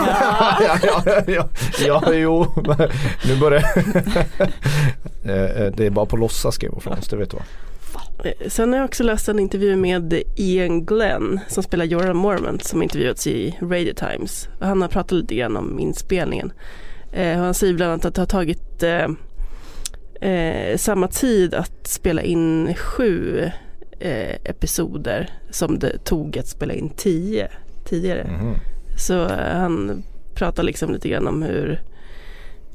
ja, 0.60 0.78
ja, 0.82 1.22
ja, 1.26 1.48
ja, 1.86 2.14
jo, 2.14 2.46
nu 3.26 3.36
börjar 3.40 3.62
eh, 5.24 5.62
eh, 5.62 5.72
det 5.76 5.86
är 5.86 5.90
bara 5.90 6.06
på 6.06 6.16
låtsas 6.16 6.54
skrev 6.54 6.80
Frans, 6.80 7.08
det 7.08 7.16
vet 7.16 7.30
du 7.30 7.36
va? 7.36 7.42
Eh, 8.24 8.48
sen 8.48 8.72
har 8.72 8.78
jag 8.78 8.84
också 8.84 9.02
läst 9.02 9.28
en 9.28 9.38
intervju 9.38 9.76
med 9.76 10.22
Ian 10.36 10.84
Glenn 10.84 11.40
som 11.48 11.62
spelar 11.62 11.84
Jorah 11.84 12.14
Mormont 12.14 12.64
som 12.64 12.82
intervjuats 12.82 13.26
i 13.26 13.58
Radio 13.62 13.94
Times. 13.94 14.48
Han 14.60 14.82
har 14.82 14.88
pratat 14.88 15.12
lite 15.12 15.34
grann 15.34 15.56
om 15.56 15.78
inspelningen. 15.78 16.52
Han 17.36 17.54
säger 17.54 17.74
bland 17.74 17.92
annat 17.92 18.04
att 18.04 18.14
det 18.14 18.20
har 18.20 18.26
tagit 18.26 18.82
eh, 20.20 20.76
samma 20.76 21.08
tid 21.08 21.54
att 21.54 21.86
spela 21.86 22.22
in 22.22 22.74
sju 22.74 23.50
eh, 23.98 24.34
episoder 24.44 25.30
som 25.50 25.78
det 25.78 26.04
tog 26.04 26.38
att 26.38 26.48
spela 26.48 26.74
in 26.74 26.90
tio 26.90 27.48
tidigare. 27.84 28.20
Mm. 28.20 28.54
Så 28.98 29.24
eh, 29.24 29.56
han 29.56 30.02
pratar 30.34 30.62
liksom 30.62 30.92
lite 30.92 31.08
grann 31.08 31.26
om 31.26 31.42
hur 31.42 31.80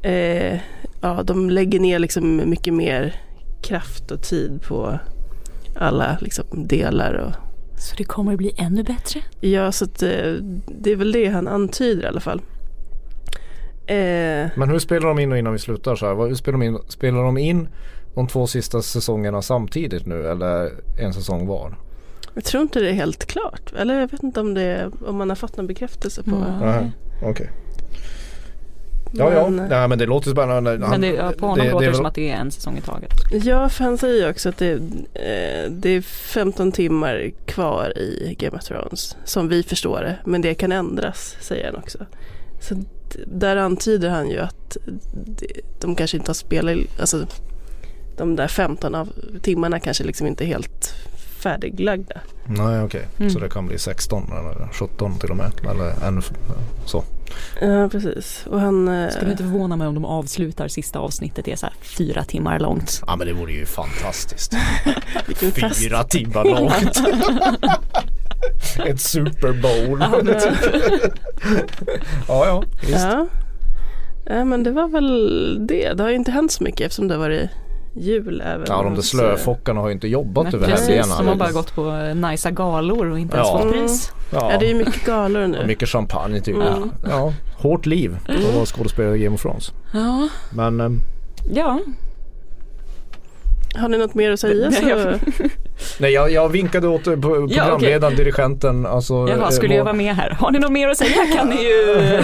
eh, 0.03 0.59
ja, 1.01 1.24
de 1.24 1.49
lägger 1.49 1.80
ner 1.80 1.99
liksom 1.99 2.49
mycket 2.49 2.74
mer 2.74 3.15
kraft 3.61 4.11
och 4.11 4.22
tid 4.22 4.61
på 4.67 4.99
alla 5.76 6.17
liksom 6.22 6.45
delar. 6.51 7.13
Och, 7.13 7.34
så 7.80 7.95
det 7.95 8.03
kommer 8.03 8.32
att 8.32 8.38
bli 8.38 8.53
ännu 8.57 8.84
bättre? 8.84 9.19
Ja, 9.39 9.72
så 9.72 9.86
att, 9.86 10.03
eh, 10.03 10.34
det 10.67 10.91
är 10.91 10.95
väl 10.95 11.11
det 11.11 11.28
han 11.28 11.47
antyder 11.47 12.03
i 12.03 12.07
alla 12.07 12.19
fall. 12.19 12.41
Eh. 13.88 14.49
Men 14.55 14.69
hur 14.69 14.80
spelar 14.80 15.07
de 15.07 15.19
in 15.19 15.32
och 15.32 15.38
innan 15.38 15.53
vi 15.53 15.59
slutar 15.59 15.95
så 15.95 16.05
här? 16.05 16.28
Hur 16.28 16.36
spelar 16.36 16.59
de 16.59 16.65
in? 16.65 16.78
Spelar 16.88 17.24
de 17.24 17.38
in 17.38 17.67
de 18.16 18.28
två 18.28 18.47
sista 18.47 18.82
säsongerna 18.82 19.41
samtidigt 19.41 20.05
nu 20.05 20.28
eller 20.28 20.72
en 20.99 21.14
säsong 21.14 21.47
var? 21.47 21.78
Jag 22.34 22.43
tror 22.43 22.64
inte 22.64 22.80
det 22.80 22.89
är 22.89 22.93
helt 22.93 23.26
klart. 23.26 23.74
Eller 23.78 23.99
jag 23.99 24.12
vet 24.12 24.24
inte 24.24 24.39
om, 24.39 24.53
det, 24.53 24.91
om 25.07 25.16
man 25.18 25.30
har 25.30 25.36
fått 25.36 25.57
någon 25.57 25.68
bekräftelse 25.68 26.24
på 26.24 26.36
mm. 26.36 26.59
det. 26.59 26.91
Okej. 27.22 27.30
Okay. 27.30 27.47
Ja, 29.14 29.34
ja. 29.34 29.49
Nej, 29.49 29.88
men 29.88 29.97
det 29.97 30.05
låter 30.05 30.32
spännande. 30.32 30.78
men 30.78 31.01
det, 31.01 31.38
på 31.38 31.47
honom 31.47 31.66
det, 31.66 31.72
låter 31.72 31.88
det 31.88 31.93
som 31.93 32.05
att 32.05 32.16
det 32.16 32.30
är 32.30 32.36
en 32.36 32.51
säsong 32.51 32.78
i 32.78 32.82
taget. 32.82 33.12
Ja, 33.32 33.70
för 33.70 33.84
han 33.84 33.97
säger 33.97 34.30
också 34.30 34.49
att 34.49 34.57
det, 34.57 34.72
eh, 35.14 35.72
det 35.72 35.89
är 35.89 36.01
15 36.01 36.72
timmar 36.72 37.32
kvar 37.45 37.97
i 37.97 38.36
Game 38.39 38.57
of 38.57 38.64
Thrones. 38.64 39.18
Som 39.24 39.47
vi 39.47 39.64
förstår 39.64 40.01
det. 40.01 40.18
Men 40.26 40.41
det 40.41 40.53
kan 40.53 40.72
ändras, 40.72 41.36
säger 41.41 41.66
han 41.66 41.76
också. 41.76 41.97
Så 42.59 42.76
där 43.26 43.55
antyder 43.55 44.09
han 44.09 44.30
ju 44.30 44.39
att 44.39 44.78
de 45.80 45.95
kanske 45.95 46.18
inte 46.18 46.30
har 46.30 46.34
spelat, 46.34 46.78
alltså 46.99 47.26
de 48.18 48.36
där 48.36 48.47
15 48.47 48.95
av 48.95 49.09
timmarna 49.41 49.80
kanske 49.80 50.03
liksom 50.03 50.28
inte 50.28 50.43
är 50.43 50.47
helt 50.47 50.95
färdiglagda. 51.41 52.22
Nej 52.45 52.82
okej, 52.82 52.86
okay. 52.86 53.01
mm. 53.20 53.30
så 53.30 53.39
det 53.39 53.49
kan 53.49 53.68
bli 53.68 53.80
16 53.80 54.24
eller 54.24 54.74
17 54.74 55.20
till 55.20 55.30
och 55.30 55.38
med 55.38 55.51
eller 55.72 56.07
ännu 56.07 56.22
så. 56.86 57.03
Ja 57.62 57.89
precis. 57.89 58.45
Och 58.47 58.59
han, 58.59 58.88
eh, 58.88 59.09
Skulle 59.09 59.32
inte 59.32 59.43
förvåna 59.43 59.76
mig 59.76 59.88
om 59.88 59.93
de 59.93 60.05
avslutar 60.05 60.68
sista 60.68 60.99
avsnittet 60.99 61.47
är 61.47 61.55
så 61.55 61.66
här 61.66 61.76
fyra 61.82 62.24
timmar 62.24 62.59
långt. 62.59 63.01
Ja 63.07 63.16
men 63.16 63.28
det 63.28 63.34
vore 63.34 63.53
ju 63.53 63.66
fantastiskt. 63.66 64.53
fyra 65.82 66.03
timmar 66.03 66.45
långt. 66.45 67.01
Ett 68.86 69.01
Super 69.01 69.51
Bowl. 69.51 69.99
ja 72.28 72.45
ja, 72.45 72.64
visst. 72.82 72.93
Ja. 72.93 73.28
ja 74.26 74.45
men 74.45 74.64
det 74.64 74.72
var 74.72 74.88
väl 74.88 75.68
det. 75.68 75.93
Det 75.93 76.03
har 76.03 76.09
ju 76.09 76.16
inte 76.16 76.32
hänt 76.32 76.51
så 76.51 76.64
mycket 76.64 76.82
eftersom 76.82 77.07
det 77.07 77.14
har 77.14 77.20
varit 77.20 77.49
jul 77.93 78.41
även 78.45 78.65
Ja 78.69 78.83
de 78.83 78.95
där 78.95 79.01
slöfockarna 79.01 79.81
har 79.81 79.87
ju 79.87 79.93
inte 79.93 80.07
jobbat 80.07 80.43
Nej, 80.43 80.55
över 80.55 80.67
helgerna. 80.67 81.17
De 81.17 81.27
har 81.27 81.35
bara 81.35 81.51
gått 81.51 81.75
på 81.75 82.13
nice 82.15 82.51
galor 82.51 83.11
och 83.11 83.19
inte 83.19 83.37
ens 83.37 83.49
ja. 83.49 83.59
fått 83.59 83.71
pris. 83.71 84.11
Ja. 84.31 84.51
ja 84.51 84.59
det 84.59 84.71
är 84.71 84.75
mycket 84.75 85.05
galor 85.05 85.47
nu. 85.47 85.59
Och 85.59 85.67
mycket 85.67 85.89
champagne 85.89 86.41
typ. 86.41 86.55
Mm. 86.55 86.91
Ja, 87.09 87.33
hårt 87.57 87.85
liv 87.85 88.17
att 88.27 88.55
vara 88.55 88.65
skådespelare 88.65 89.15
i 89.17 89.19
Game 89.19 89.35
of 89.35 89.41
Thrones. 89.41 89.71
Ja. 89.93 90.29
Men 90.49 90.81
ähm, 90.81 91.01
Ja 91.53 91.79
har 93.76 93.89
ni 93.89 93.97
något 93.97 94.13
mer 94.13 94.32
att 94.32 94.39
säga? 94.39 94.72
Så... 94.72 94.86
Nej 95.99 96.11
jag, 96.11 96.32
jag 96.32 96.49
vinkade 96.49 96.88
åt 96.88 97.07
eh, 97.07 97.13
programledaren, 97.13 97.82
ja, 97.82 97.97
okay. 97.97 98.15
dirigenten. 98.15 98.86
Alltså, 98.86 99.13
Jaha, 99.13 99.38
eh, 99.38 99.49
skulle 99.49 99.76
jag 99.76 99.84
vara 99.84 99.93
med 99.93 100.15
här? 100.15 100.30
Har 100.30 100.51
ni 100.51 100.59
något 100.59 100.72
mer 100.72 100.88
att 100.88 100.97
säga 100.97 101.26
kan 101.36 101.49
ni 101.49 101.63
ju 101.63 102.24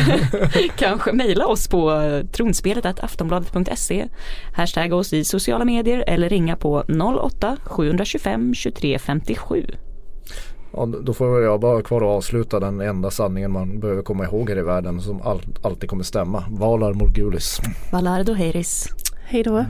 kanske 0.76 1.12
mejla 1.12 1.48
oss 1.48 1.68
på 1.68 1.92
eh, 1.92 2.26
tronspelet 2.26 3.04
aftonbladet.se 3.04 4.08
Hashtagga 4.54 4.96
oss 4.96 5.14
i 5.14 5.24
sociala 5.24 5.66
medier 5.66 6.04
eller 6.08 6.30
ringa 6.30 6.56
på 6.56 6.84
08-725 6.84 8.54
23 8.54 9.00
57. 9.00 9.66
Ja, 10.74 10.86
då 10.86 11.14
får 11.14 11.42
jag 11.42 11.60
bara 11.60 11.82
kvar 11.82 12.02
att 12.02 12.18
avsluta 12.18 12.60
den 12.60 12.82
enda 12.82 13.12
sanningen 13.12 13.52
man 13.52 13.80
behöver 13.80 14.02
komma 14.02 14.24
ihåg 14.24 14.50
här 14.50 14.58
i 14.58 14.62
världen 14.62 15.02
som 15.02 15.22
all, 15.22 15.42
alltid 15.62 15.90
kommer 15.90 16.04
stämma. 16.04 16.44
Valar 16.50 16.94
Morgulis. 16.94 17.62
Valardo 17.92 18.34
Heiris. 18.34 18.88
Hej 19.30 19.44
då. 19.44 19.66